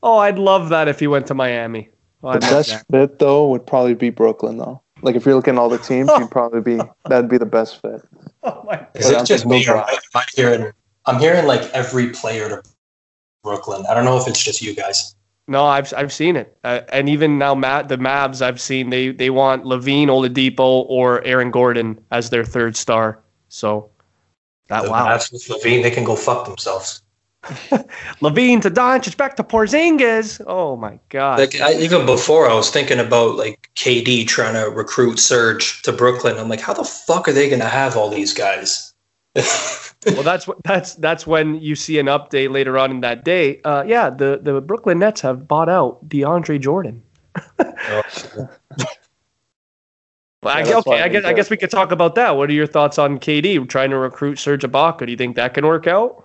oh, 0.03 0.18
I'd 0.18 0.38
love 0.38 0.68
that 0.68 0.88
if 0.88 1.01
he 1.01 1.07
went 1.07 1.26
to 1.26 1.34
Miami. 1.34 1.88
Oh, 2.22 2.32
the 2.32 2.38
best 2.40 2.70
that. 2.70 2.86
fit 2.90 3.18
though 3.18 3.49
would 3.49 3.66
probably 3.66 3.95
be 3.95 4.11
Brooklyn 4.11 4.57
though. 4.57 4.80
Like 5.03 5.14
if 5.14 5.26
you're 5.26 5.34
looking 5.34 5.55
at 5.55 5.61
all 5.61 5.68
the 5.68 5.78
teams, 5.78 6.11
you'd 6.18 6.30
probably 6.30 6.61
be 6.61 6.82
that'd 7.09 7.28
be 7.28 7.38
the 7.38 7.47
best 7.47 7.80
fit. 7.82 8.03
Oh 8.47 8.62
my! 8.66 8.86
Is 8.95 9.09
it 9.09 9.24
just 9.24 9.47
me 9.47 9.66
or 9.66 9.78
am 9.78 9.86
I 10.14 10.24
hearing? 10.34 10.70
I'm 11.07 11.18
hearing 11.18 11.47
like 11.47 11.62
every 11.70 12.11
player 12.11 12.47
to 12.51 12.62
Brooklyn. 13.42 13.86
I 13.88 13.95
don't 13.95 14.05
know 14.05 14.18
if 14.18 14.28
it's 14.28 14.42
just 14.42 14.61
you 14.61 14.74
guys. 14.74 15.14
No, 15.49 15.64
I've 15.64 15.95
I've 15.95 16.12
seen 16.12 16.36
it, 16.36 16.55
uh, 16.62 16.80
and 16.90 17.09
even 17.09 17.38
now, 17.38 17.55
Matt, 17.55 17.88
the 17.88 17.97
Mavs, 17.97 18.42
I've 18.42 18.61
seen 18.61 18.90
they 18.90 19.12
they 19.12 19.30
want 19.30 19.64
LaVine, 19.64 20.09
Oladipo, 20.09 20.84
or 20.88 21.24
Aaron 21.24 21.51
Gordon 21.51 21.99
as 22.11 22.28
their 22.28 22.45
third 22.45 22.76
star. 22.76 23.22
So 23.49 23.88
that 24.68 24.84
the 24.84 24.90
wow, 24.90 25.07
Mavs 25.07 25.32
with 25.32 25.47
LaVine, 25.49 25.82
they 25.82 25.90
can 25.90 26.05
go 26.05 26.16
fuck 26.16 26.47
themselves. 26.47 27.03
LaVine 28.20 28.62
to 28.62 28.70
Doncic, 28.70 29.16
back 29.16 29.36
to 29.36 29.45
Porzingis. 29.45 30.40
Oh 30.47 30.76
my 30.76 30.99
god! 31.11 31.40
Like 31.40 31.61
I, 31.61 31.74
even 31.74 32.07
before, 32.07 32.49
I 32.49 32.55
was 32.55 32.70
thinking 32.70 32.99
about 32.99 33.36
like 33.36 33.68
KD 33.76 34.26
trying 34.26 34.55
to 34.55 34.70
recruit 34.70 35.18
Serge 35.18 35.82
to 35.82 35.92
Brooklyn. 35.92 36.38
I'm 36.38 36.49
like, 36.49 36.61
how 36.61 36.72
the 36.72 36.84
fuck 36.84 37.28
are 37.28 37.32
they 37.32 37.49
going 37.49 37.61
to 37.61 37.68
have 37.68 37.97
all 37.97 38.09
these 38.09 38.32
guys? 38.32 38.95
well, 39.34 40.22
that's 40.22 40.47
what 40.47 40.62
that's 40.64 40.95
that's 40.95 41.26
when 41.26 41.61
you 41.61 41.74
see 41.74 41.99
an 41.99 42.07
update 42.07 42.51
later 42.51 42.78
on 42.78 42.90
in 42.90 43.01
that 43.01 43.24
day. 43.24 43.61
Uh, 43.62 43.84
yeah, 43.86 44.09
the 44.09 44.40
the 44.42 44.61
Brooklyn 44.61 44.99
Nets 44.99 45.20
have 45.20 45.47
bought 45.47 45.68
out 45.68 46.09
DeAndre 46.09 46.61
Jordan. 46.61 47.03
well, 47.59 48.49
I, 50.45 50.62
okay, 50.62 51.03
I 51.03 51.09
guess 51.09 51.24
I 51.24 51.32
guess 51.32 51.51
we 51.51 51.57
could 51.57 51.70
talk 51.70 51.92
about 51.92 52.14
that. 52.14 52.36
What 52.36 52.49
are 52.49 52.55
your 52.55 52.66
thoughts 52.66 52.99
on 52.99 53.18
KD 53.18 53.68
trying 53.68 53.90
to 53.90 53.99
recruit 53.99 54.38
Serge 54.38 54.62
Ibaka? 54.62 55.05
Do 55.05 55.11
you 55.11 55.18
think 55.18 55.36
that 55.36 55.53
can 55.53 55.66
work 55.66 55.86
out? 55.86 56.24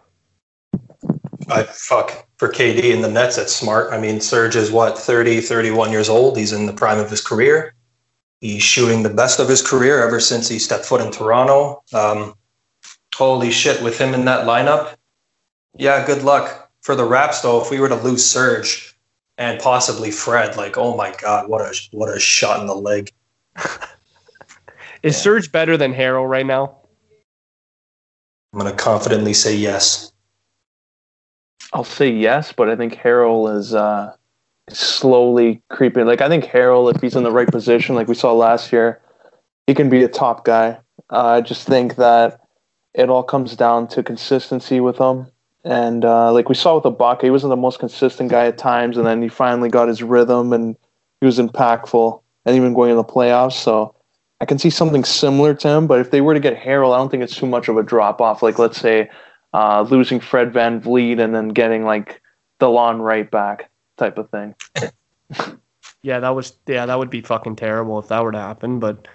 I 1.47 1.63
fuck 1.63 2.27
for 2.37 2.49
KD 2.49 2.93
and 2.93 3.03
the 3.03 3.09
Nets. 3.09 3.37
That's 3.37 3.55
smart. 3.55 3.93
I 3.93 3.99
mean, 3.99 4.19
Serge 4.19 4.55
is 4.55 4.71
what 4.71 4.97
30, 4.97 5.41
31 5.41 5.91
years 5.91 6.09
old. 6.09 6.37
He's 6.37 6.51
in 6.51 6.65
the 6.65 6.73
prime 6.73 6.99
of 6.99 7.09
his 7.09 7.21
career. 7.21 7.73
He's 8.41 8.63
shooting 8.63 9.03
the 9.03 9.09
best 9.09 9.39
of 9.39 9.49
his 9.49 9.61
career 9.61 10.01
ever 10.05 10.19
since 10.19 10.47
he 10.47 10.59
stepped 10.59 10.85
foot 10.85 11.01
in 11.01 11.11
Toronto. 11.11 11.83
Um, 11.93 12.35
holy 13.15 13.51
shit, 13.51 13.81
with 13.83 13.97
him 13.97 14.13
in 14.13 14.25
that 14.25 14.45
lineup, 14.45 14.95
yeah, 15.77 16.05
good 16.05 16.23
luck. 16.23 16.69
For 16.81 16.95
the 16.95 17.05
Raps, 17.05 17.41
though, 17.41 17.61
if 17.61 17.69
we 17.69 17.79
were 17.79 17.89
to 17.89 17.95
lose 17.95 18.25
Serge 18.25 18.97
and 19.37 19.59
possibly 19.59 20.11
Fred, 20.11 20.55
like, 20.55 20.77
oh 20.77 20.95
my 20.95 21.13
God, 21.21 21.49
what 21.49 21.61
a 21.61 21.77
what 21.91 22.15
a 22.15 22.19
shot 22.19 22.61
in 22.61 22.67
the 22.67 22.75
leg. 22.75 23.11
Is 25.03 25.15
yeah. 25.15 25.21
Serge 25.21 25.51
better 25.51 25.77
than 25.77 25.93
Harrell 25.93 26.27
right 26.27 26.45
now? 26.45 26.77
I'm 28.53 28.59
going 28.59 28.71
to 28.71 28.77
confidently 28.77 29.33
say 29.33 29.55
yes. 29.55 30.11
I'll 31.73 31.83
say 31.83 32.09
yes, 32.09 32.51
but 32.51 32.69
I 32.69 32.75
think 32.75 32.95
Harrell 32.95 33.55
is 33.55 33.73
uh, 33.73 34.15
slowly 34.69 35.61
creeping. 35.69 36.05
Like 36.05 36.21
I 36.21 36.27
think 36.27 36.45
Harrell, 36.45 36.93
if 36.93 37.01
he's 37.01 37.15
in 37.15 37.23
the 37.23 37.31
right 37.31 37.47
position, 37.47 37.95
like 37.95 38.07
we 38.07 38.15
saw 38.15 38.33
last 38.33 38.71
year, 38.71 39.01
he 39.67 39.73
can 39.73 39.89
be 39.89 40.03
a 40.03 40.07
top 40.07 40.45
guy. 40.45 40.79
Uh, 41.11 41.25
I 41.25 41.41
just 41.41 41.67
think 41.67 41.95
that 41.95 42.41
it 42.93 43.09
all 43.09 43.23
comes 43.23 43.55
down 43.55 43.87
to 43.89 44.03
consistency 44.03 44.79
with 44.79 44.97
him. 44.97 45.27
And 45.63 46.05
uh, 46.05 46.31
like 46.31 46.49
we 46.49 46.55
saw 46.55 46.75
with 46.75 46.85
Ibaka, 46.85 47.23
he 47.23 47.29
wasn't 47.29 47.51
the 47.51 47.57
most 47.57 47.79
consistent 47.79 48.31
guy 48.31 48.47
at 48.47 48.57
times, 48.57 48.97
and 48.97 49.05
then 49.05 49.21
he 49.21 49.27
finally 49.27 49.69
got 49.69 49.87
his 49.87 50.01
rhythm 50.01 50.53
and 50.53 50.75
he 51.19 51.25
was 51.25 51.37
impactful, 51.37 52.21
and 52.45 52.55
even 52.55 52.73
going 52.73 52.91
in 52.91 52.97
the 52.97 53.03
playoffs. 53.03 53.53
So 53.53 53.93
I 54.39 54.45
can 54.45 54.57
see 54.57 54.69
something 54.69 55.03
similar 55.03 55.53
to 55.53 55.67
him. 55.67 55.85
But 55.85 55.99
if 55.99 56.11
they 56.11 56.21
were 56.21 56.33
to 56.33 56.39
get 56.39 56.57
Harrell, 56.57 56.93
I 56.93 56.97
don't 56.97 57.09
think 57.09 57.23
it's 57.23 57.35
too 57.35 57.45
much 57.45 57.67
of 57.67 57.77
a 57.77 57.83
drop 57.83 58.21
off. 58.21 58.41
Like 58.41 58.57
let's 58.57 58.79
say 58.79 59.09
uh, 59.53 59.81
losing 59.89 60.19
Fred 60.19 60.53
Van 60.53 60.81
Vleet 60.81 61.19
and 61.19 61.33
then 61.33 61.49
getting 61.49 61.83
like 61.83 62.21
the 62.59 62.67
Delon 62.67 63.01
Wright 63.01 63.29
back 63.29 63.69
type 63.97 64.17
of 64.17 64.29
thing. 64.29 64.55
yeah, 66.03 66.19
that 66.19 66.29
was 66.29 66.53
yeah, 66.67 66.85
that 66.85 66.97
would 66.97 67.09
be 67.09 67.21
fucking 67.21 67.55
terrible 67.55 67.99
if 67.99 68.07
that 68.09 68.23
were 68.23 68.31
to 68.31 68.39
happen. 68.39 68.79
But 68.79 69.07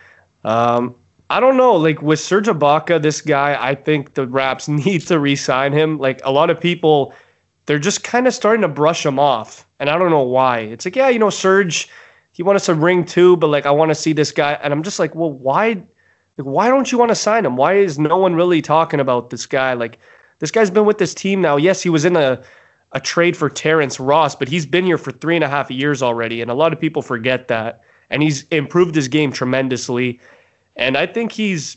um, 0.44 0.94
I 1.30 1.40
don't 1.40 1.56
know. 1.56 1.74
Like 1.74 2.02
with 2.02 2.20
Serge 2.20 2.46
Ibaka, 2.46 3.00
this 3.00 3.20
guy, 3.20 3.56
I 3.60 3.74
think 3.74 4.14
the 4.14 4.26
Raps 4.26 4.68
need 4.68 5.02
to 5.02 5.18
re-sign 5.18 5.72
him. 5.72 5.98
Like 5.98 6.20
a 6.24 6.32
lot 6.32 6.50
of 6.50 6.60
people, 6.60 7.14
they're 7.66 7.78
just 7.78 8.04
kind 8.04 8.26
of 8.26 8.34
starting 8.34 8.62
to 8.62 8.68
brush 8.68 9.04
him 9.04 9.18
off, 9.18 9.66
and 9.78 9.88
I 9.88 9.98
don't 9.98 10.10
know 10.10 10.22
why. 10.22 10.60
It's 10.60 10.84
like, 10.84 10.96
yeah, 10.96 11.08
you 11.08 11.18
know, 11.18 11.30
Serge, 11.30 11.88
he 12.32 12.42
won 12.42 12.56
us 12.56 12.68
a 12.68 12.74
ring 12.74 13.04
too, 13.04 13.36
but 13.36 13.48
like 13.48 13.66
I 13.66 13.70
want 13.70 13.90
to 13.90 13.94
see 13.94 14.12
this 14.12 14.32
guy, 14.32 14.58
and 14.62 14.72
I'm 14.72 14.82
just 14.82 14.98
like, 14.98 15.14
well, 15.14 15.32
why, 15.32 15.82
like, 16.36 16.46
why 16.46 16.68
don't 16.68 16.90
you 16.90 16.98
want 16.98 17.10
to 17.10 17.14
sign 17.14 17.46
him? 17.46 17.56
Why 17.56 17.74
is 17.74 17.98
no 17.98 18.16
one 18.18 18.34
really 18.34 18.60
talking 18.60 19.00
about 19.00 19.30
this 19.30 19.46
guy? 19.46 19.72
Like, 19.72 19.98
this 20.38 20.50
guy's 20.50 20.70
been 20.70 20.84
with 20.84 20.98
this 20.98 21.14
team 21.14 21.40
now. 21.40 21.56
Yes, 21.56 21.82
he 21.82 21.88
was 21.88 22.04
in 22.04 22.16
a 22.16 22.42
a 22.92 23.00
trade 23.00 23.36
for 23.36 23.50
Terrence 23.50 23.98
Ross, 23.98 24.36
but 24.36 24.48
he's 24.48 24.64
been 24.64 24.84
here 24.84 24.98
for 24.98 25.10
three 25.10 25.34
and 25.34 25.44
a 25.44 25.48
half 25.48 25.70
years 25.70 26.00
already, 26.02 26.40
and 26.40 26.50
a 26.50 26.54
lot 26.54 26.72
of 26.72 26.80
people 26.80 27.02
forget 27.02 27.48
that. 27.48 27.80
And 28.08 28.22
he's 28.22 28.44
improved 28.48 28.94
his 28.94 29.08
game 29.08 29.32
tremendously, 29.32 30.20
and 30.76 30.96
I 30.96 31.06
think 31.06 31.32
he's 31.32 31.76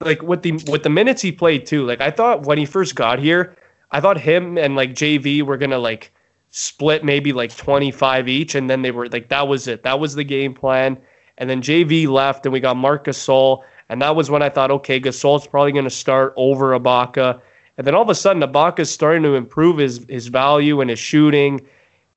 like 0.00 0.22
with 0.22 0.42
the 0.42 0.52
with 0.70 0.82
the 0.82 0.90
minutes 0.90 1.20
he 1.20 1.32
played 1.32 1.66
too. 1.66 1.84
Like 1.84 2.00
I 2.00 2.10
thought 2.10 2.46
when 2.46 2.56
he 2.56 2.64
first 2.64 2.94
got 2.94 3.18
here, 3.18 3.54
I 3.90 4.00
thought 4.00 4.18
him 4.18 4.56
and 4.56 4.76
like 4.76 4.94
JV 4.94 5.42
were 5.42 5.58
gonna 5.58 5.78
like 5.78 6.12
split 6.50 7.04
maybe 7.04 7.32
like 7.32 7.54
25 7.56 8.28
each, 8.28 8.54
and 8.54 8.70
then 8.70 8.82
they 8.82 8.90
were 8.90 9.08
like 9.08 9.28
that 9.28 9.46
was 9.48 9.68
it. 9.68 9.82
That 9.82 10.00
was 10.00 10.14
the 10.14 10.24
game 10.24 10.54
plan. 10.54 10.98
And 11.36 11.48
then 11.48 11.62
JV 11.62 12.06
left, 12.06 12.46
and 12.46 12.52
we 12.52 12.60
got 12.60 12.76
Marc 12.76 13.04
Gasol, 13.04 13.62
and 13.88 14.00
that 14.02 14.14
was 14.14 14.30
when 14.30 14.42
I 14.42 14.50
thought, 14.50 14.70
okay, 14.70 15.00
Gasol's 15.00 15.46
probably 15.46 15.72
gonna 15.72 15.90
start 15.90 16.32
over 16.36 16.78
Ibaka. 16.78 17.40
And 17.80 17.86
then 17.86 17.94
all 17.94 18.02
of 18.02 18.10
a 18.10 18.14
sudden, 18.14 18.42
Ibaka's 18.42 18.90
starting 18.90 19.22
to 19.22 19.36
improve 19.36 19.78
his 19.78 20.04
his 20.06 20.26
value 20.26 20.82
and 20.82 20.90
his 20.90 20.98
shooting, 20.98 21.66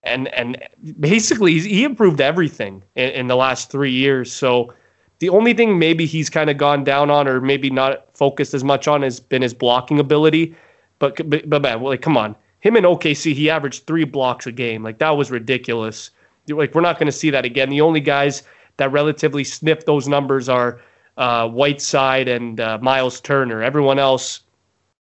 and 0.04 0.28
and 0.34 0.62
basically 1.00 1.58
he 1.58 1.86
improved 1.86 2.20
everything 2.20 2.84
in, 2.96 3.12
in 3.12 3.28
the 3.28 3.38
last 3.38 3.72
three 3.72 3.94
years. 3.94 4.30
So 4.30 4.74
the 5.20 5.30
only 5.30 5.54
thing 5.54 5.80
maybe 5.80 6.06
he's 6.06 6.30
kind 6.30 6.50
of 6.50 6.58
gone 6.58 6.84
down 6.84 7.10
on, 7.10 7.30
or 7.30 7.40
maybe 7.40 7.70
not 7.70 8.06
focused 8.14 8.54
as 8.54 8.62
much 8.62 8.90
on, 8.90 9.04
has 9.04 9.22
been 9.22 9.42
his 9.42 9.54
blocking 9.54 10.00
ability. 10.02 10.54
But 11.00 11.30
but, 11.30 11.50
but 11.50 11.62
man, 11.62 11.82
like 11.82 12.02
come 12.02 12.18
on, 12.18 12.36
him 12.60 12.76
in 12.76 12.84
OKC, 12.84 13.34
he 13.34 13.50
averaged 13.50 13.88
three 13.88 14.04
blocks 14.04 14.46
a 14.46 14.52
game. 14.52 14.84
Like 14.84 14.98
that 14.98 15.12
was 15.12 15.32
ridiculous. 15.32 16.12
Like 16.50 16.76
we're 16.76 16.82
not 16.82 17.00
going 17.00 17.08
to 17.08 17.14
see 17.14 17.30
that 17.30 17.46
again. 17.46 17.70
The 17.70 17.80
only 17.80 18.02
guys 18.02 18.44
that 18.76 18.92
relatively 18.92 19.46
sniff 19.46 19.86
those 19.86 20.10
numbers 20.10 20.50
are 20.50 20.82
uh, 21.16 21.48
Whiteside 21.48 22.28
and 22.28 22.60
uh, 22.60 22.80
Miles 22.82 23.22
Turner. 23.22 23.64
Everyone 23.64 23.98
else, 23.98 24.42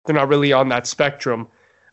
they're 0.06 0.16
not 0.16 0.28
really 0.28 0.54
on 0.54 0.70
that 0.70 0.88
spectrum. 0.88 1.48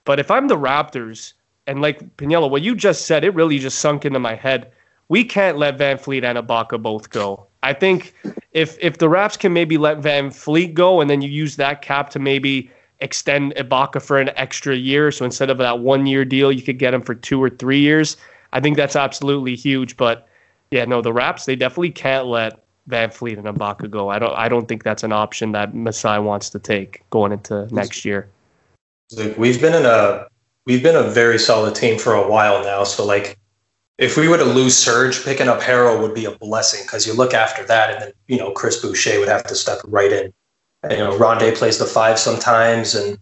But 0.04 0.18
if 0.18 0.30
I'm 0.30 0.48
the 0.48 0.56
Raptors, 0.56 1.32
and 1.66 1.80
like 1.80 2.16
Pagniello, 2.16 2.50
what 2.50 2.62
you 2.62 2.74
just 2.74 3.06
said, 3.06 3.24
it 3.24 3.34
really 3.34 3.58
just 3.58 3.78
sunk 3.78 4.04
into 4.04 4.18
my 4.18 4.34
head. 4.34 4.72
We 5.08 5.24
can't 5.24 5.58
let 5.58 5.78
Van 5.78 5.98
Vleet 5.98 6.24
and 6.24 6.38
Ibaka 6.38 6.82
both 6.82 7.10
go. 7.10 7.46
I 7.62 7.72
think 7.72 8.14
if 8.52 8.76
if 8.80 8.98
the 8.98 9.08
Raps 9.08 9.36
can 9.36 9.52
maybe 9.52 9.78
let 9.78 9.98
Van 9.98 10.30
Vleet 10.30 10.74
go, 10.74 11.00
and 11.00 11.08
then 11.08 11.22
you 11.22 11.28
use 11.28 11.56
that 11.56 11.82
cap 11.82 12.10
to 12.10 12.18
maybe 12.18 12.70
extend 13.00 13.54
Ibaka 13.56 14.00
for 14.02 14.18
an 14.18 14.30
extra 14.36 14.76
year. 14.76 15.10
So 15.10 15.24
instead 15.24 15.50
of 15.50 15.58
that 15.58 15.80
one 15.80 16.06
year 16.06 16.24
deal, 16.24 16.50
you 16.50 16.62
could 16.62 16.78
get 16.78 16.94
him 16.94 17.02
for 17.02 17.14
two 17.14 17.42
or 17.42 17.50
three 17.50 17.80
years. 17.80 18.16
I 18.52 18.60
think 18.60 18.76
that's 18.76 18.96
absolutely 18.96 19.54
huge. 19.54 19.96
But 19.96 20.26
yeah, 20.70 20.84
no, 20.84 21.02
the 21.02 21.12
Raps 21.12 21.44
they 21.44 21.56
definitely 21.56 21.90
can't 21.90 22.26
let 22.26 22.61
VanVleet 22.88 23.38
and 23.38 23.46
Ibaka 23.46 23.90
go. 23.90 24.08
I 24.08 24.18
don't 24.18 24.34
I 24.34 24.48
don't 24.48 24.66
think 24.66 24.82
that's 24.82 25.02
an 25.02 25.12
option 25.12 25.52
that 25.52 25.74
Masai 25.74 26.18
wants 26.18 26.50
to 26.50 26.58
take 26.58 27.02
going 27.10 27.32
into 27.32 27.68
next 27.74 28.04
year. 28.04 28.28
We've 29.36 29.60
been 29.60 29.74
in 29.74 29.86
a 29.86 30.26
we've 30.66 30.82
been 30.82 30.96
a 30.96 31.02
very 31.02 31.38
solid 31.38 31.74
team 31.74 31.98
for 31.98 32.14
a 32.14 32.28
while 32.28 32.62
now. 32.62 32.84
So 32.84 33.04
like 33.04 33.38
if 33.98 34.16
we 34.16 34.26
were 34.26 34.38
to 34.38 34.44
lose 34.44 34.76
Serge, 34.76 35.22
picking 35.22 35.48
up 35.48 35.60
Harrell 35.60 36.00
would 36.00 36.14
be 36.14 36.24
a 36.24 36.32
blessing 36.32 36.80
because 36.84 37.06
you 37.06 37.12
look 37.12 37.34
after 37.34 37.64
that, 37.66 37.92
and 37.92 38.02
then 38.02 38.12
you 38.26 38.38
know 38.38 38.50
Chris 38.50 38.80
Boucher 38.80 39.18
would 39.20 39.28
have 39.28 39.44
to 39.44 39.54
step 39.54 39.78
right 39.84 40.12
in 40.12 40.32
you 40.90 40.98
know, 40.98 41.16
Rondae 41.16 41.56
plays 41.56 41.78
the 41.78 41.86
five 41.86 42.18
sometimes, 42.18 42.94
and 42.94 43.18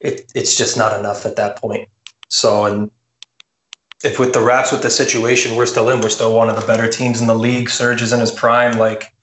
it, 0.00 0.30
it's 0.34 0.56
just 0.56 0.76
not 0.76 0.98
enough 0.98 1.26
at 1.26 1.36
that 1.36 1.56
point. 1.56 1.88
So, 2.28 2.64
and 2.64 2.90
if 4.02 4.18
with 4.18 4.32
the 4.32 4.40
Raps, 4.40 4.72
with 4.72 4.82
the 4.82 4.90
situation 4.90 5.56
we're 5.56 5.66
still 5.66 5.90
in, 5.90 6.00
we're 6.00 6.08
still 6.08 6.34
one 6.34 6.48
of 6.48 6.58
the 6.58 6.66
better 6.66 6.90
teams 6.90 7.20
in 7.20 7.26
the 7.26 7.34
league. 7.34 7.68
Serge 7.68 8.02
is 8.02 8.12
in 8.12 8.20
his 8.20 8.30
prime. 8.30 8.78
Like, 8.78 9.14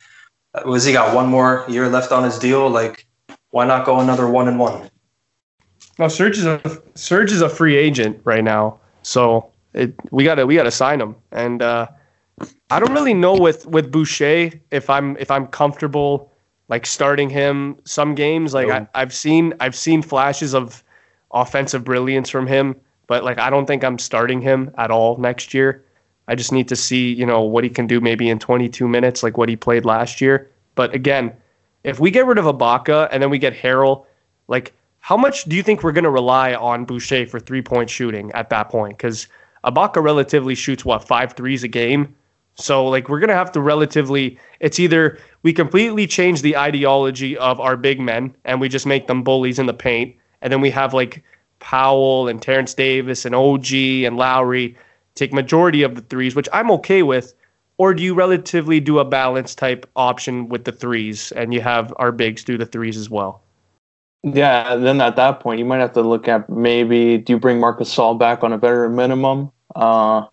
was 0.66 0.84
he 0.84 0.94
got 0.94 1.16
one 1.16 1.28
more 1.28 1.66
year 1.68 1.90
left 1.90 2.12
on 2.12 2.24
his 2.24 2.38
deal? 2.38 2.70
Like, 2.70 3.08
why 3.50 3.66
not 3.66 3.86
go 3.86 4.00
another 4.00 4.28
one 4.28 4.48
and 4.48 4.60
one? 4.60 4.90
No, 6.00 6.08
Serge 6.08 6.38
is 6.38 6.46
a 6.46 6.82
Serge 6.96 7.32
is 7.32 7.42
a 7.42 7.50
free 7.50 7.76
agent 7.76 8.20
right 8.24 8.44
now, 8.44 8.80
so 9.02 9.52
it, 9.74 9.96
we 10.12 10.24
gotta 10.24 10.46
we 10.46 10.56
gotta 10.56 10.72
sign 10.72 11.02
him. 11.02 11.16
And 11.32 11.62
uh, 11.62 11.88
I 12.70 12.80
don't 12.80 12.94
really 12.94 13.16
know 13.16 13.36
with 13.36 13.66
with 13.66 13.92
Boucher 13.92 14.52
if 14.70 14.90
I'm 14.90 15.18
if 15.18 15.32
I'm 15.32 15.48
comfortable 15.48 16.32
like 16.68 16.86
starting 16.86 17.30
him 17.30 17.78
some 17.86 18.14
games. 18.14 18.54
Like 18.54 18.70
I, 18.70 18.88
I've 18.94 19.14
seen 19.14 19.54
I've 19.60 19.76
seen 19.76 20.02
flashes 20.02 20.54
of 20.54 20.84
offensive 21.32 21.84
brilliance 21.84 22.30
from 22.30 22.46
him, 22.46 22.76
but 23.08 23.24
like 23.24 23.40
I 23.40 23.50
don't 23.50 23.66
think 23.66 23.84
I'm 23.84 23.98
starting 23.98 24.42
him 24.42 24.72
at 24.78 24.92
all 24.92 25.18
next 25.18 25.54
year. 25.54 25.84
I 26.28 26.36
just 26.36 26.52
need 26.52 26.68
to 26.68 26.76
see, 26.76 27.14
you 27.14 27.26
know, 27.26 27.42
what 27.42 27.64
he 27.64 27.70
can 27.70 27.88
do 27.88 28.02
maybe 28.02 28.30
in 28.30 28.38
22 28.38 28.88
minutes, 28.88 29.24
like 29.24 29.38
what 29.38 29.48
he 29.50 29.56
played 29.56 29.86
last 29.86 30.20
year. 30.20 30.50
But 30.76 30.94
again, 30.94 31.34
if 31.84 32.00
we 32.00 32.12
get 32.12 32.26
rid 32.26 32.38
of 32.38 32.46
Ibaka 32.46 33.08
and 33.12 33.24
then 33.24 33.30
we 33.30 33.40
get 33.40 33.54
Harrell, 33.54 34.06
like 34.48 34.74
how 35.00 35.16
much 35.16 35.46
do 35.46 35.56
you 35.56 35.64
think 35.64 35.84
we're 35.84 35.94
going 35.94 36.04
to 36.04 36.10
rely 36.10 36.54
on 36.54 36.84
Boucher 36.84 37.26
for 37.28 37.40
three 37.40 37.62
point 37.62 37.90
shooting 37.90 38.32
at 38.34 38.50
that 38.50 38.70
point? 38.70 38.98
Because 38.98 39.28
Ibaka 39.64 40.04
relatively 40.04 40.56
shoots 40.56 40.84
what 40.84 41.08
five 41.08 41.34
threes 41.34 41.64
a 41.64 41.68
game. 41.68 42.14
So 42.56 42.88
like 42.88 43.08
we're 43.08 43.20
gonna 43.20 43.34
have 43.34 43.52
to 43.52 43.62
relatively 43.62 44.40
it's 44.60 44.80
either 44.80 45.20
we 45.44 45.54
completely 45.54 46.08
change 46.08 46.42
the 46.42 46.58
ideology 46.58 47.38
of 47.38 47.60
our 47.60 47.78
big 47.78 48.00
men 48.00 48.34
and 48.46 48.60
we 48.60 48.68
just 48.68 48.88
make 48.88 49.06
them 49.06 49.24
bullies 49.24 49.60
in 49.60 49.68
the 49.68 49.74
paint, 49.74 50.16
and 50.42 50.52
then 50.52 50.60
we 50.60 50.72
have 50.72 50.94
like 50.94 51.24
Powell 51.60 52.28
and 52.28 52.42
Terrence 52.42 52.74
Davis 52.74 53.26
and 53.26 53.36
OG 53.36 53.74
and 53.74 54.18
Lowry 54.18 54.78
take 55.16 55.34
majority 55.34 55.84
of 55.84 55.96
the 55.96 56.02
threes, 56.02 56.36
which 56.36 56.50
I'm 56.54 56.72
okay 56.72 57.04
with, 57.04 57.34
or 57.78 57.94
do 57.94 58.04
you 58.04 58.14
relatively 58.14 58.80
do 58.80 59.00
a 59.00 59.06
balance 59.06 59.56
type 59.56 59.90
option 59.96 60.50
with 60.50 60.66
the 60.66 60.72
threes 60.72 61.32
and 61.34 61.54
you 61.54 61.62
have 61.62 61.94
our 61.98 62.12
bigs 62.12 62.44
do 62.44 62.58
the 62.58 62.66
threes 62.66 62.98
as 62.98 63.10
well? 63.10 63.42
Yeah, 64.24 64.76
then 64.76 65.00
at 65.00 65.16
that 65.16 65.40
point 65.40 65.60
you 65.60 65.66
might 65.66 65.80
have 65.80 65.94
to 65.94 66.02
look 66.02 66.28
at 66.28 66.50
maybe 66.50 67.18
do 67.18 67.34
you 67.34 67.40
bring 67.40 67.60
Marcus 67.60 67.94
Gasol 67.94 68.18
back 68.18 68.44
on 68.44 68.52
a 68.52 68.58
better 68.58 68.90
minimum? 68.90 69.52
Uh, 69.76 70.26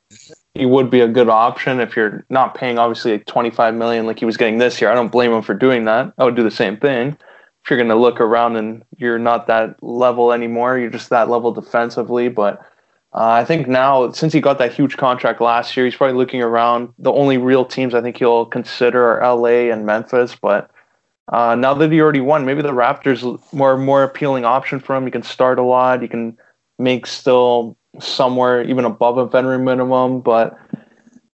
he 0.54 0.64
would 0.64 0.88
be 0.88 1.00
a 1.00 1.08
good 1.08 1.28
option 1.28 1.80
if 1.80 1.96
you're 1.96 2.24
not 2.30 2.54
paying 2.54 2.78
obviously 2.78 3.12
like 3.12 3.26
25 3.26 3.74
million 3.74 4.06
like 4.06 4.18
he 4.18 4.24
was 4.24 4.36
getting 4.36 4.58
this 4.58 4.80
year. 4.80 4.90
I 4.90 4.94
don't 4.94 5.12
blame 5.12 5.32
him 5.32 5.42
for 5.42 5.54
doing 5.54 5.84
that. 5.84 6.12
I 6.16 6.24
would 6.24 6.36
do 6.36 6.42
the 6.42 6.50
same 6.50 6.76
thing. 6.76 7.16
If 7.64 7.70
you're 7.70 7.78
going 7.78 7.88
to 7.88 7.96
look 7.96 8.20
around 8.20 8.56
and 8.56 8.84
you're 8.98 9.18
not 9.18 9.46
that 9.46 9.82
level 9.82 10.32
anymore, 10.32 10.78
you're 10.78 10.90
just 10.90 11.08
that 11.10 11.30
level 11.30 11.50
defensively. 11.50 12.28
But 12.28 12.60
uh, 13.14 13.30
I 13.30 13.44
think 13.44 13.68
now, 13.68 14.10
since 14.12 14.32
he 14.32 14.40
got 14.40 14.58
that 14.58 14.74
huge 14.74 14.96
contract 14.96 15.40
last 15.40 15.76
year, 15.76 15.86
he's 15.86 15.96
probably 15.96 16.16
looking 16.16 16.42
around. 16.42 16.92
The 16.98 17.12
only 17.12 17.38
real 17.38 17.64
teams 17.64 17.94
I 17.94 18.02
think 18.02 18.18
he'll 18.18 18.44
consider 18.44 19.18
are 19.18 19.36
LA 19.36 19.72
and 19.72 19.86
Memphis. 19.86 20.36
But 20.40 20.70
uh, 21.32 21.54
now 21.54 21.72
that 21.74 21.90
he 21.90 22.00
already 22.00 22.20
won, 22.20 22.44
maybe 22.44 22.60
the 22.60 22.72
Raptors 22.72 23.40
more 23.52 23.78
more 23.78 24.02
appealing 24.02 24.44
option 24.44 24.78
for 24.80 24.94
him. 24.94 25.06
You 25.06 25.12
can 25.12 25.22
start 25.22 25.58
a 25.58 25.62
lot. 25.62 26.02
You 26.02 26.08
can 26.08 26.36
make 26.78 27.06
still 27.06 27.78
somewhere 28.00 28.62
even 28.62 28.84
above 28.84 29.16
a 29.16 29.26
veteran 29.26 29.64
minimum, 29.64 30.20
but 30.20 30.58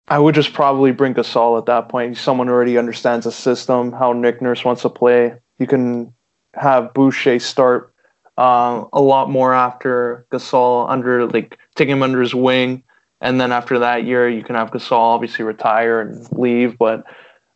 I 0.07 0.19
would 0.19 0.35
just 0.35 0.53
probably 0.53 0.91
bring 0.91 1.13
Gasol 1.13 1.57
at 1.57 1.67
that 1.67 1.89
point. 1.89 2.17
Someone 2.17 2.47
who 2.47 2.53
already 2.53 2.77
understands 2.77 3.25
the 3.25 3.31
system, 3.31 3.91
how 3.91 4.13
Nick 4.13 4.41
Nurse 4.41 4.65
wants 4.65 4.81
to 4.81 4.89
play. 4.89 5.33
You 5.59 5.67
can 5.67 6.13
have 6.59 6.93
Boucher 6.93 7.39
start 7.39 7.93
uh, 8.37 8.85
a 8.93 9.01
lot 9.01 9.29
more 9.29 9.53
after 9.53 10.25
Gasol 10.31 10.89
under 10.89 11.27
like 11.27 11.57
taking 11.75 11.95
him 11.95 12.03
under 12.03 12.21
his 12.21 12.35
wing, 12.35 12.83
and 13.21 13.41
then 13.41 13.51
after 13.51 13.79
that 13.79 14.05
year 14.05 14.29
you 14.29 14.43
can 14.43 14.55
have 14.55 14.71
Gasol 14.71 14.97
obviously 14.97 15.43
retire 15.43 16.01
and 16.01 16.31
leave. 16.31 16.77
But 16.77 17.03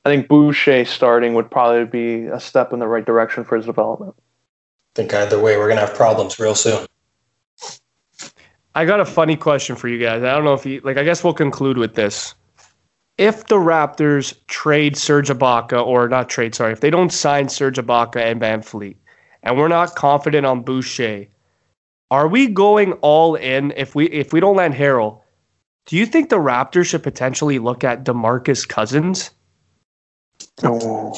I 0.06 0.10
think 0.10 0.28
Boucher 0.28 0.86
starting 0.86 1.34
would 1.36 1.52
probably 1.52 1.86
be 1.86 2.28
a 2.28 2.40
step 2.40 2.74
in 2.74 2.80
the 2.80 2.88
right 2.88 3.06
direction 3.06 3.44
for 3.44 3.58
his 3.58 3.66
development. 3.66 4.16
I 4.18 4.96
think 4.96 5.14
either 5.14 5.40
way 5.40 5.58
we're 5.58 5.70
gonna 5.70 5.82
have 5.82 5.96
problems 5.96 6.40
real 6.40 6.56
soon. 6.56 6.86
I 8.74 8.86
got 8.86 9.00
a 9.00 9.06
funny 9.06 9.36
question 9.36 9.76
for 9.76 9.88
you 9.88 10.00
guys. 10.00 10.24
I 10.24 10.34
don't 10.34 10.46
know 10.46 10.54
if 10.54 10.66
you 10.66 10.82
like. 10.84 10.98
I 10.98 11.04
guess 11.04 11.24
we'll 11.24 11.34
conclude 11.34 11.78
with 11.78 11.96
this. 11.96 12.36
If 13.22 13.46
the 13.46 13.58
Raptors 13.58 14.34
trade 14.48 14.98
Serge 14.98 15.30
Ibaka, 15.30 15.86
or 15.86 16.10
not 16.10 16.28
trade, 16.28 16.56
sorry, 16.56 16.74
if 16.74 16.80
they 16.80 16.90
don't 16.90 17.14
sign 17.14 17.50
Serge 17.50 17.78
Ibaka 17.78 18.16
and 18.16 18.42
VanVleet, 18.42 18.96
and 19.44 19.56
we're 19.56 19.68
not 19.68 19.94
confident 19.94 20.44
on 20.48 20.64
Boucher, 20.64 21.28
are 22.10 22.28
we 22.28 22.48
going 22.48 22.94
all 22.94 23.36
in 23.36 23.74
if 23.78 23.94
we 23.94 24.08
if 24.08 24.34
we 24.34 24.40
don't 24.40 24.56
land 24.56 24.74
Harrell? 24.74 25.22
Do 25.86 25.98
you 25.98 26.08
think 26.08 26.30
the 26.32 26.38
Raptors 26.38 26.88
should 26.88 27.04
potentially 27.04 27.60
look 27.60 27.84
at 27.84 28.04
DeMarcus 28.04 28.68
Cousins? 28.68 29.30
Oh. 30.64 31.14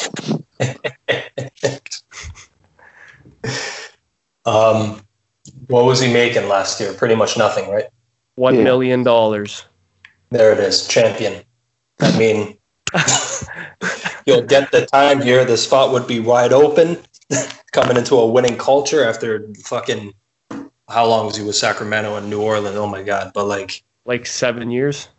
um, 4.45 5.01
what 5.67 5.85
was 5.85 6.01
he 6.01 6.11
making 6.11 6.49
last 6.49 6.81
year? 6.81 6.91
Pretty 6.91 7.15
much 7.15 7.37
nothing, 7.37 7.71
right? 7.71 7.85
One 8.35 8.55
yeah. 8.55 8.63
million 8.63 9.03
dollars. 9.03 9.63
There 10.31 10.51
it 10.51 10.59
is, 10.59 10.85
champion. 10.85 11.45
I 12.03 12.17
mean, 12.17 12.57
you'll 14.25 14.43
get 14.43 14.71
the 14.71 14.85
time 14.85 15.21
here. 15.21 15.45
The 15.45 15.57
spot 15.57 15.91
would 15.91 16.07
be 16.07 16.19
wide 16.19 16.53
open. 16.53 16.97
Coming 17.71 17.97
into 17.97 18.15
a 18.15 18.27
winning 18.27 18.57
culture 18.57 19.03
after 19.03 19.47
fucking 19.63 20.13
how 20.89 21.07
long 21.07 21.25
was 21.25 21.37
he 21.37 21.43
with 21.43 21.55
Sacramento 21.55 22.15
and 22.15 22.29
New 22.29 22.41
Orleans? 22.41 22.77
Oh 22.77 22.87
my 22.87 23.01
god! 23.01 23.31
But 23.33 23.45
like, 23.45 23.83
like 24.05 24.27
seven 24.27 24.69
years. 24.69 25.09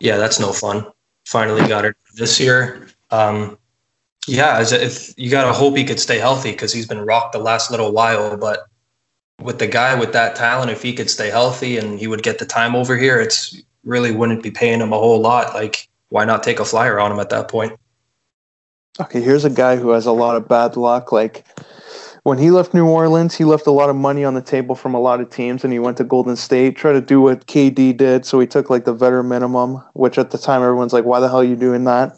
Yeah, 0.00 0.18
that's 0.18 0.38
no 0.38 0.52
fun. 0.52 0.86
finally 1.24 1.66
got 1.66 1.84
it 1.84 1.96
this 2.14 2.38
year. 2.38 2.88
Um, 3.10 3.56
yeah, 4.26 4.62
if 4.62 5.14
you 5.18 5.30
got 5.30 5.44
to 5.44 5.52
hope 5.52 5.76
he 5.76 5.84
could 5.84 6.00
stay 6.00 6.18
healthy 6.18 6.52
because 6.52 6.72
he's 6.72 6.86
been 6.86 7.00
rocked 7.00 7.32
the 7.32 7.38
last 7.38 7.70
little 7.70 7.92
while. 7.92 8.36
But 8.36 8.66
with 9.40 9.58
the 9.58 9.66
guy 9.66 9.94
with 9.94 10.12
that 10.12 10.36
talent, 10.36 10.70
if 10.70 10.82
he 10.82 10.92
could 10.92 11.10
stay 11.10 11.30
healthy 11.30 11.78
and 11.78 11.98
he 11.98 12.06
would 12.06 12.22
get 12.22 12.38
the 12.38 12.46
time 12.46 12.74
over 12.74 12.96
here, 12.96 13.20
it's 13.20 13.62
really 13.84 14.12
wouldn't 14.12 14.42
be 14.42 14.50
paying 14.50 14.80
him 14.80 14.92
a 14.92 14.98
whole 14.98 15.20
lot. 15.20 15.54
Like, 15.54 15.88
why 16.14 16.24
not 16.24 16.44
take 16.44 16.60
a 16.60 16.64
flyer 16.64 17.00
on 17.00 17.10
him 17.10 17.18
at 17.18 17.30
that 17.30 17.48
point? 17.48 17.76
Okay, 19.00 19.20
here's 19.20 19.44
a 19.44 19.50
guy 19.50 19.74
who 19.74 19.90
has 19.90 20.06
a 20.06 20.12
lot 20.12 20.36
of 20.36 20.46
bad 20.46 20.76
luck. 20.76 21.10
Like 21.10 21.44
when 22.22 22.38
he 22.38 22.52
left 22.52 22.72
New 22.72 22.86
Orleans, 22.86 23.34
he 23.34 23.42
left 23.42 23.66
a 23.66 23.72
lot 23.72 23.90
of 23.90 23.96
money 23.96 24.24
on 24.24 24.34
the 24.34 24.40
table 24.40 24.76
from 24.76 24.94
a 24.94 25.00
lot 25.00 25.20
of 25.20 25.28
teams, 25.28 25.64
and 25.64 25.72
he 25.72 25.80
went 25.80 25.96
to 25.96 26.04
Golden 26.04 26.36
State, 26.36 26.76
tried 26.76 26.92
to 26.92 27.00
do 27.00 27.20
what 27.20 27.48
KD 27.48 27.96
did. 27.96 28.24
So 28.24 28.38
he 28.38 28.46
took 28.46 28.70
like 28.70 28.84
the 28.84 28.92
veteran 28.92 29.28
minimum, 29.28 29.82
which 29.94 30.16
at 30.16 30.30
the 30.30 30.38
time 30.38 30.62
everyone's 30.62 30.92
like, 30.92 31.04
"Why 31.04 31.18
the 31.18 31.26
hell 31.26 31.40
are 31.40 31.44
you 31.44 31.56
doing 31.56 31.82
that?" 31.82 32.16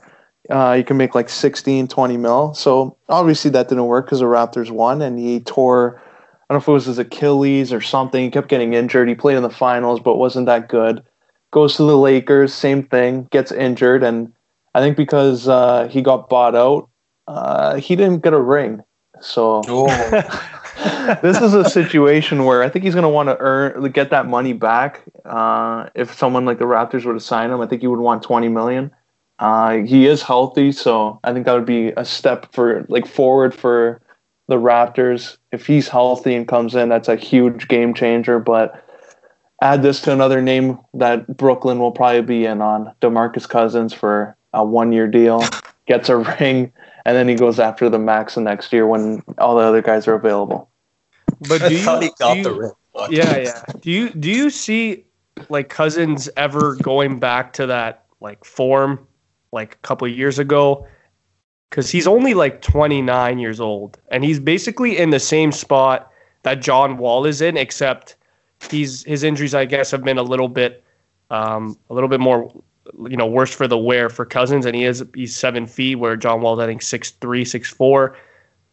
Uh, 0.51 0.75
you 0.77 0.85
can 0.85 0.99
make 0.99 1.15
like 1.15 1.31
16, 1.31 1.89
20 1.89 2.17
mil. 2.19 2.53
So 2.53 2.99
obviously 3.09 3.51
that 3.53 3.71
didn't 3.71 3.87
work 3.87 4.05
because 4.05 4.21
the 4.21 4.27
Raptors 4.27 4.71
won, 4.71 5.01
and 5.01 5.19
he 5.19 5.41
tore. 5.41 6.03
I 6.51 6.53
don't 6.53 6.57
know 6.57 6.59
if 6.59 6.69
it 6.69 6.73
was 6.73 6.85
his 6.85 6.99
Achilles 6.99 7.73
or 7.73 7.81
something. 7.81 8.23
He 8.23 8.31
kept 8.31 8.49
getting 8.49 8.75
injured. 8.75 9.09
He 9.09 9.15
played 9.15 9.39
in 9.39 9.43
the 9.43 9.49
finals, 9.49 10.01
but 10.01 10.19
wasn't 10.19 10.45
that 10.45 10.69
good. 10.69 11.03
Goes 11.57 11.77
to 11.77 11.85
the 11.85 11.97
Lakers, 11.97 12.53
same 12.53 12.83
thing, 12.83 13.29
gets 13.31 13.51
injured, 13.51 14.03
and 14.03 14.31
I 14.75 14.81
think 14.81 14.95
because 14.95 15.49
uh, 15.49 15.89
he 15.91 16.03
got 16.03 16.29
bought 16.29 16.55
out, 16.55 16.87
uh, 17.27 17.77
he 17.77 17.97
didn't 17.97 18.23
get 18.23 18.35
a 18.35 18.39
ring. 18.39 18.83
So 19.23 19.63
oh. 19.67 19.87
this 21.23 21.41
is 21.41 21.55
a 21.55 21.65
situation 21.65 22.45
where 22.45 22.63
I 22.63 22.69
think 22.69 22.85
he's 22.85 22.93
going 22.95 23.05
to 23.05 23.09
want 23.09 23.31
to 23.31 23.39
earn 23.41 23.91
get 23.93 24.11
that 24.11 24.27
money 24.27 24.53
back. 24.53 25.01
Uh, 25.25 25.89
if 25.95 26.15
someone 26.15 26.45
like 26.45 26.59
the 26.59 26.67
Raptors 26.67 27.07
were 27.07 27.15
to 27.15 27.21
sign 27.21 27.51
him, 27.51 27.63
I 27.63 27.67
think 27.67 27.81
he 27.81 27.89
would 27.89 28.01
want 28.01 28.23
twenty 28.23 28.51
million. 28.51 28.91
Uh, 29.39 29.79
he 29.79 30.07
is 30.07 30.21
healthy, 30.21 30.73
so 30.73 31.21
I 31.25 31.33
think 31.33 31.47
that 31.47 31.55
would 31.55 31.65
be 31.65 31.89
a 31.97 32.05
step 32.05 32.53
for 32.53 32.85
like 32.91 33.07
forward 33.07 33.55
for 33.55 34.03
the 34.49 34.57
Raptors. 34.57 35.39
If 35.53 35.67
he's 35.67 35.89
healthy 35.89 36.35
and 36.35 36.47
comes 36.47 36.75
in, 36.75 36.91
that's 36.91 37.09
a 37.09 37.17
huge 37.17 37.69
game 37.69 37.95
changer. 37.95 38.39
But 38.39 38.86
add 39.63 39.83
this 39.83 40.01
to 40.03 40.13
another 40.13 40.43
name 40.43 40.79
that 40.95 41.37
Brooklyn 41.37 41.79
will 41.79 41.93
probably 41.93 42.23
be 42.23 42.45
in 42.45 42.61
on 42.61 42.93
DeMarcus 43.01 43.49
Cousins 43.49 43.93
for 43.93 44.37
a 44.53 44.65
one 44.65 44.93
year 44.93 45.07
deal, 45.07 45.43
gets 45.87 46.09
a 46.09 46.17
ring, 46.17 46.73
and 47.05 47.17
then 47.17 47.29
he 47.29 47.35
goes 47.35 47.59
after 47.59 47.89
the 47.89 47.99
max 47.99 48.35
the 48.35 48.41
next 48.41 48.73
year 48.73 48.87
when 48.87 49.23
all 49.39 49.57
the 49.57 49.63
other 49.63 49.83
guys 49.83 50.07
are 50.09 50.15
available. 50.15 50.69
But 51.49 51.69
do 51.69 51.75
you, 51.77 52.01
he 52.01 52.11
got 52.19 52.37
you, 52.37 52.43
the 52.43 52.53
ring. 52.53 52.73
Yeah, 53.11 53.37
yeah. 53.37 53.63
Do 53.81 53.91
you 53.91 54.11
do 54.11 54.31
you 54.31 54.51
see 54.51 55.05
like 55.49 55.69
Cousins 55.69 56.29
ever 56.37 56.77
going 56.77 57.19
back 57.19 57.53
to 57.55 57.67
that 57.67 58.05
like 58.21 58.45
form 58.45 59.07
like 59.53 59.75
a 59.75 59.79
couple 59.79 60.09
years 60.09 60.39
ago? 60.39 60.87
Because 61.71 61.91
he's 61.91 62.07
only 62.07 62.33
like 62.33 62.63
29 62.63 63.39
years 63.39 63.61
old, 63.61 63.99
and 64.11 64.25
he's 64.25 64.39
basically 64.39 64.97
in 64.97 65.11
the 65.11 65.21
same 65.21 65.53
spot 65.53 66.11
that 66.45 66.63
John 66.63 66.97
Wall 66.97 67.27
is 67.27 67.43
in, 67.43 67.57
except 67.57 68.15
he's 68.71 69.05
his 69.05 69.23
injuries, 69.23 69.55
I 69.55 69.65
guess, 69.65 69.91
have 69.91 70.05
been 70.05 70.19
a 70.19 70.23
little 70.23 70.49
bit 70.49 70.83
um, 71.31 71.77
a 71.91 71.95
little 71.95 72.09
bit 72.09 72.21
more 72.21 72.53
you 73.09 73.17
know 73.17 73.27
worse 73.27 73.53
for 73.53 73.67
the 73.67 73.79
wear 73.79 74.09
for 74.09 74.25
Cousins, 74.25 74.67
and 74.67 74.75
he 74.75 74.85
is 74.85 75.05
he's 75.15 75.35
seven 75.35 75.67
feet, 75.67 75.97
where 75.97 76.17
John 76.17 76.41
Wall's 76.41 76.59
I 76.59 76.67
think 76.67 76.83
six 76.83 77.11
three, 77.11 77.45
six 77.45 77.71
four. 77.71 78.17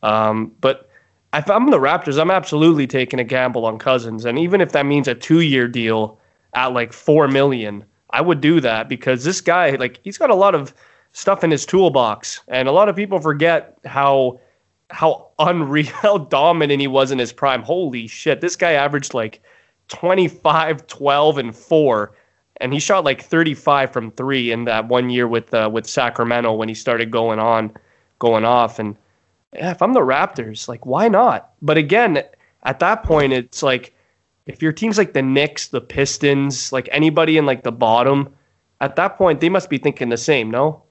Um, 0.01 0.51
but 0.61 0.89
if 1.33 1.49
I'm 1.49 1.69
the 1.71 1.79
Raptors, 1.79 2.19
I'm 2.19 2.31
absolutely 2.31 2.85
taking 2.85 3.19
a 3.19 3.23
gamble 3.23 3.65
on 3.65 3.79
Cousins, 3.79 4.25
and 4.25 4.37
even 4.37 4.61
if 4.61 4.71
that 4.73 4.85
means 4.85 5.07
a 5.07 5.15
two 5.15 5.41
year 5.41 5.67
deal 5.67 6.19
at 6.53 6.73
like 6.73 6.93
four 6.93 7.27
million, 7.27 7.83
I 8.11 8.21
would 8.21 8.41
do 8.41 8.59
that 8.61 8.87
because 8.87 9.23
this 9.23 9.41
guy, 9.41 9.71
like, 9.71 9.99
he's 10.03 10.17
got 10.17 10.29
a 10.29 10.35
lot 10.35 10.53
of 10.53 10.73
stuff 11.13 11.43
in 11.43 11.51
his 11.51 11.65
toolbox, 11.65 12.41
and 12.47 12.67
a 12.67 12.71
lot 12.71 12.89
of 12.89 12.95
people 12.95 13.19
forget 13.19 13.77
how 13.85 14.39
how 14.91 15.29
unreal 15.39 16.19
dominant 16.19 16.79
he 16.79 16.87
was 16.87 17.11
in 17.11 17.19
his 17.19 17.33
prime. 17.33 17.63
Holy 17.63 18.07
shit, 18.07 18.41
this 18.41 18.55
guy 18.55 18.73
averaged 18.73 19.13
like 19.13 19.41
25, 19.93 20.87
12, 20.87 21.37
and 21.37 21.55
four 21.55 22.13
and 22.63 22.73
he 22.73 22.79
shot 22.79 23.03
like 23.03 23.21
35 23.21 23.91
from 23.91 24.11
three 24.11 24.51
in 24.51 24.65
that 24.65 24.87
one 24.87 25.09
year 25.09 25.27
with 25.27 25.53
uh, 25.53 25.69
with 25.71 25.87
Sacramento 25.87 26.53
when 26.53 26.69
he 26.69 26.75
started 26.75 27.11
going 27.11 27.39
on, 27.39 27.71
going 28.19 28.45
off. 28.45 28.79
And 28.79 28.95
yeah, 29.53 29.71
if 29.71 29.81
I'm 29.81 29.93
the 29.93 29.99
Raptors, 29.99 30.67
like 30.67 30.85
why 30.85 31.07
not? 31.07 31.51
But 31.61 31.77
again, 31.77 32.23
at 32.63 32.79
that 32.79 33.03
point, 33.03 33.33
it's 33.33 33.63
like 33.63 33.93
if 34.45 34.61
your 34.61 34.71
team's 34.71 34.97
like 34.97 35.13
the 35.13 35.21
Knicks, 35.21 35.67
the 35.67 35.81
Pistons, 35.81 36.71
like 36.71 36.87
anybody 36.91 37.37
in 37.37 37.45
like 37.45 37.63
the 37.63 37.71
bottom, 37.71 38.33
at 38.81 38.95
that 38.95 39.17
point 39.17 39.41
they 39.41 39.49
must 39.49 39.69
be 39.69 39.77
thinking 39.77 40.09
the 40.09 40.17
same, 40.17 40.51
no? 40.51 40.83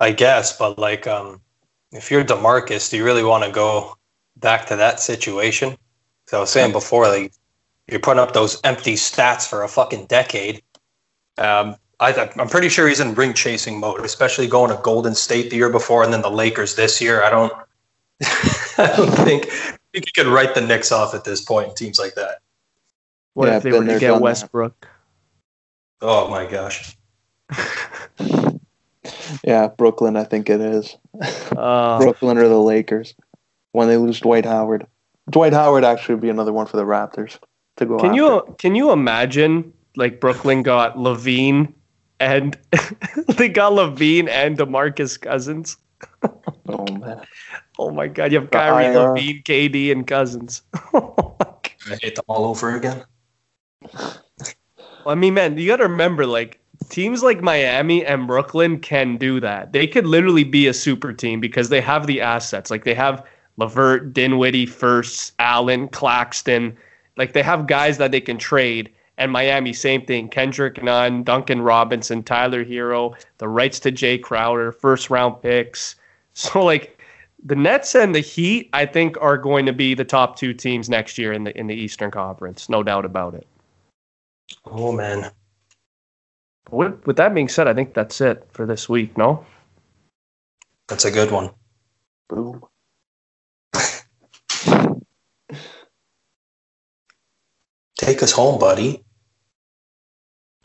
I 0.00 0.12
guess, 0.12 0.56
but 0.56 0.78
like, 0.78 1.06
um, 1.08 1.40
if 1.90 2.10
you're 2.10 2.24
Demarcus, 2.24 2.90
do 2.90 2.96
you 2.96 3.04
really 3.04 3.24
want 3.24 3.44
to 3.44 3.50
go 3.50 3.97
back 4.40 4.66
to 4.66 4.76
that 4.76 5.00
situation? 5.00 5.76
So 6.26 6.38
I 6.38 6.40
was 6.40 6.50
saying 6.50 6.72
before, 6.72 7.08
like 7.08 7.32
you're 7.86 8.00
putting 8.00 8.20
up 8.20 8.32
those 8.32 8.60
empty 8.64 8.94
stats 8.94 9.48
for 9.48 9.62
a 9.62 9.68
fucking 9.68 10.06
decade. 10.06 10.62
Um, 11.38 11.76
I, 12.00 12.30
am 12.36 12.48
pretty 12.48 12.68
sure 12.68 12.86
he's 12.86 13.00
in 13.00 13.14
ring 13.14 13.32
chasing 13.34 13.80
mode, 13.80 14.04
especially 14.04 14.46
going 14.46 14.70
to 14.70 14.80
Golden 14.82 15.14
State 15.14 15.50
the 15.50 15.56
year 15.56 15.70
before 15.70 16.04
and 16.04 16.12
then 16.12 16.22
the 16.22 16.30
Lakers 16.30 16.76
this 16.76 17.00
year. 17.00 17.22
I 17.22 17.30
don't, 17.30 17.52
I 18.78 18.94
don't 18.96 19.10
think, 19.10 19.46
I 19.46 19.78
think 19.92 20.06
you 20.06 20.12
could 20.14 20.26
write 20.26 20.54
the 20.54 20.60
Knicks 20.60 20.92
off 20.92 21.14
at 21.14 21.24
this 21.24 21.40
point. 21.40 21.76
Teams 21.76 21.98
like 21.98 22.14
that. 22.14 22.38
What 23.34 23.48
yeah, 23.48 23.56
if 23.56 23.62
they 23.62 23.72
were 23.72 23.84
to 23.84 23.98
get 23.98 24.20
Westbrook? 24.20 24.80
That. 24.80 24.88
Oh 26.02 26.28
my 26.28 26.44
gosh. 26.44 26.96
yeah, 29.44 29.68
Brooklyn. 29.68 30.16
I 30.16 30.24
think 30.24 30.50
it 30.50 30.60
is. 30.60 30.96
Uh, 31.56 31.98
Brooklyn 31.98 32.38
or 32.38 32.46
the 32.46 32.60
Lakers 32.60 33.14
when 33.72 33.88
they 33.88 33.96
lose 33.96 34.20
Dwight 34.20 34.44
Howard. 34.44 34.86
Dwight 35.30 35.52
Howard 35.52 35.84
actually 35.84 36.16
would 36.16 36.22
be 36.22 36.30
another 36.30 36.52
one 36.52 36.66
for 36.66 36.76
the 36.76 36.84
Raptors 36.84 37.38
to 37.76 37.86
go. 37.86 37.98
Can 37.98 38.10
after. 38.10 38.16
you 38.16 38.56
can 38.58 38.74
you 38.74 38.90
imagine 38.92 39.72
like 39.96 40.20
Brooklyn 40.20 40.62
got 40.62 40.96
LaVine 40.96 41.72
and 42.20 42.56
they 43.36 43.48
got 43.48 43.72
LaVine 43.72 44.28
and 44.28 44.56
DeMarcus 44.56 45.20
Cousins? 45.20 45.76
oh 46.68 46.86
man. 46.92 47.22
Oh 47.78 47.90
my 47.90 48.08
god, 48.08 48.32
you 48.32 48.40
have 48.40 48.50
Kyrie, 48.50 48.86
I, 48.86 48.94
uh, 48.94 49.14
KD, 49.14 49.92
and 49.92 50.06
Cousins. 50.06 50.62
I 50.94 51.96
hate 52.02 52.16
them 52.16 52.24
all 52.26 52.44
over 52.46 52.74
again. 52.74 53.04
I 55.06 55.14
mean, 55.14 55.34
man, 55.34 55.56
you 55.56 55.66
got 55.66 55.76
to 55.76 55.84
remember, 55.84 56.26
like 56.26 56.60
teams 56.88 57.22
like 57.22 57.40
Miami 57.40 58.04
and 58.04 58.26
Brooklyn 58.26 58.80
can 58.80 59.16
do 59.16 59.40
that. 59.40 59.72
They 59.72 59.86
could 59.86 60.06
literally 60.06 60.44
be 60.44 60.66
a 60.66 60.74
super 60.74 61.12
team 61.12 61.40
because 61.40 61.68
they 61.68 61.80
have 61.80 62.06
the 62.06 62.20
assets. 62.20 62.70
Like 62.70 62.84
they 62.84 62.94
have 62.94 63.24
LeVert, 63.58 64.12
Dinwiddie, 64.12 64.66
First, 64.66 65.34
Allen, 65.38 65.88
Claxton. 65.88 66.76
Like 67.16 67.32
they 67.32 67.42
have 67.42 67.66
guys 67.66 67.98
that 67.98 68.12
they 68.12 68.20
can 68.20 68.38
trade. 68.38 68.90
And 69.18 69.32
Miami, 69.32 69.72
same 69.72 70.06
thing. 70.06 70.28
Kendrick 70.28 70.80
Nunn, 70.80 71.24
Duncan 71.24 71.60
Robinson, 71.60 72.22
Tyler 72.22 72.64
Herro, 72.64 73.16
the 73.38 73.48
rights 73.48 73.80
to 73.80 73.90
Jae 73.90 74.22
Crowder, 74.22 74.72
first 74.72 75.10
round 75.10 75.42
picks. 75.42 75.96
So 76.34 76.64
like 76.64 77.02
the 77.44 77.56
Nets 77.56 77.96
and 77.96 78.14
the 78.14 78.20
Heat, 78.20 78.70
I 78.72 78.86
think, 78.86 79.16
are 79.20 79.36
going 79.36 79.66
to 79.66 79.72
be 79.72 79.94
the 79.94 80.04
top 80.04 80.36
two 80.36 80.54
teams 80.54 80.88
next 80.88 81.18
year 81.18 81.32
in 81.32 81.42
the 81.42 81.58
in 81.58 81.66
the 81.66 81.74
Eastern 81.74 82.12
Conference. 82.12 82.68
No 82.68 82.84
doubt 82.84 83.04
about 83.04 83.34
it. 83.34 83.44
Oh 84.64 84.92
man. 84.92 85.32
With, 86.70 87.04
with 87.06 87.16
that 87.16 87.34
being 87.34 87.48
said, 87.48 87.66
I 87.66 87.74
think 87.74 87.92
that's 87.92 88.20
it 88.20 88.46
for 88.52 88.66
this 88.66 88.88
week. 88.88 89.18
No. 89.18 89.44
That's 90.86 91.06
a 91.06 91.10
good 91.10 91.32
one. 91.32 91.50
Boom. 92.28 92.62
Take 97.98 98.22
us 98.22 98.32
home, 98.32 98.58
buddy. 98.58 99.04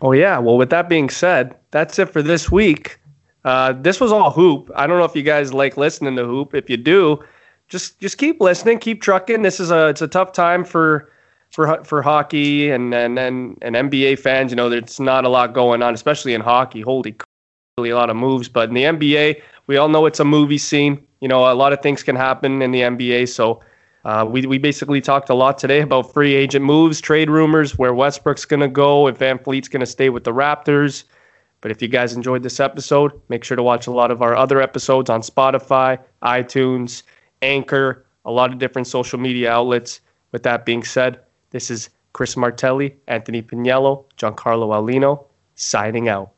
Oh 0.02 0.12
yeah. 0.12 0.38
Well, 0.38 0.58
with 0.58 0.70
that 0.70 0.88
being 0.88 1.10
said, 1.10 1.56
that's 1.72 2.00
it 2.00 2.10
for 2.10 2.22
this 2.22 2.52
week. 2.52 3.00
Uh, 3.44 3.74
this 3.74 4.00
was 4.00 4.12
all 4.12 4.32
hoop. 4.32 4.72
I 4.76 4.88
don't 4.88 4.98
know 4.98 5.06
if 5.06 5.16
you 5.16 5.24
guys 5.24 5.54
like 5.54 5.76
listening 5.76 6.16
to 6.16 6.26
hoop. 6.26 6.54
If 6.56 6.70
you 6.70 6.78
do, 6.78 7.22
just 7.68 8.00
just 8.00 8.18
keep 8.18 8.40
listening, 8.40 8.80
keep 8.80 9.02
trucking. 9.02 9.42
This 9.42 9.60
is 9.60 9.72
a 9.72 9.88
it's 9.88 10.02
a 10.02 10.08
tough 10.08 10.32
time 10.32 10.64
for 10.64 11.12
for 11.52 11.84
for 11.84 12.02
hockey 12.02 12.70
and 12.70 12.94
and 12.94 13.18
and, 13.18 13.58
and 13.62 13.76
NBA 13.76 14.20
fans. 14.20 14.52
You 14.52 14.56
know, 14.56 14.70
there's 14.70 15.00
not 15.00 15.26
a 15.26 15.30
lot 15.30 15.54
going 15.54 15.82
on, 15.82 15.94
especially 15.94 16.34
in 16.34 16.42
hockey. 16.42 16.82
Holy, 16.82 17.16
really 17.78 17.90
a 17.90 17.96
lot 17.96 18.10
of 18.10 18.16
moves. 18.16 18.48
But 18.48 18.70
in 18.70 18.76
the 18.76 18.84
NBA, 18.84 19.42
we 19.68 19.78
all 19.78 19.90
know 19.90 20.06
it's 20.06 20.20
a 20.20 20.26
movie 20.26 20.58
scene. 20.58 21.06
You 21.20 21.28
know, 21.28 21.52
a 21.52 21.56
lot 21.56 21.74
of 21.74 21.82
things 21.82 22.04
can 22.04 22.16
happen 22.16 22.62
in 22.62 22.72
the 22.72 22.82
NBA. 22.82 23.30
So 23.30 23.62
uh, 24.06 24.26
we, 24.30 24.46
we 24.46 24.58
basically 24.58 25.00
talked 25.00 25.30
a 25.30 25.34
lot 25.34 25.58
today 25.58 25.82
about 25.82 26.14
free 26.14 26.34
agent 26.34 26.66
moves, 26.66 27.00
trade 27.00 27.30
rumors, 27.30 27.78
where 27.78 27.94
Westbrook's 27.94 28.44
going 28.44 28.60
to 28.60 28.68
go, 28.68 29.08
if 29.08 29.18
Van 29.18 29.40
Vleet's 29.40 29.70
going 29.70 29.80
to 29.80 29.86
stay 29.86 30.10
with 30.10 30.26
the 30.26 30.34
Raptors. 30.34 31.06
But 31.62 31.72
if 31.72 31.82
you 31.82 31.88
guys 31.88 32.14
enjoyed 32.14 32.44
this 32.44 32.60
episode, 32.60 33.14
make 33.30 33.46
sure 33.46 33.56
to 33.56 33.64
watch 33.64 33.88
a 33.88 33.92
lot 33.92 34.12
of 34.12 34.22
our 34.22 34.36
other 34.36 34.62
episodes 34.62 35.10
on 35.10 35.22
Spotify, 35.22 35.98
iTunes, 36.22 37.04
Anchor, 37.42 38.06
a 38.26 38.32
lot 38.32 38.52
of 38.52 38.60
different 38.60 38.88
social 38.88 39.18
media 39.18 39.50
outlets. 39.50 40.02
With 40.34 40.44
that 40.44 40.66
being 40.66 40.84
said, 40.84 41.22
this 41.52 41.72
is 41.72 41.90
Chris 42.12 42.36
Martelli, 42.36 42.96
Anthony 43.08 43.42
Pagniello, 43.42 44.04
Giancarlo 44.18 44.70
Aulino, 44.76 45.24
signing 45.56 46.10
out. 46.10 46.33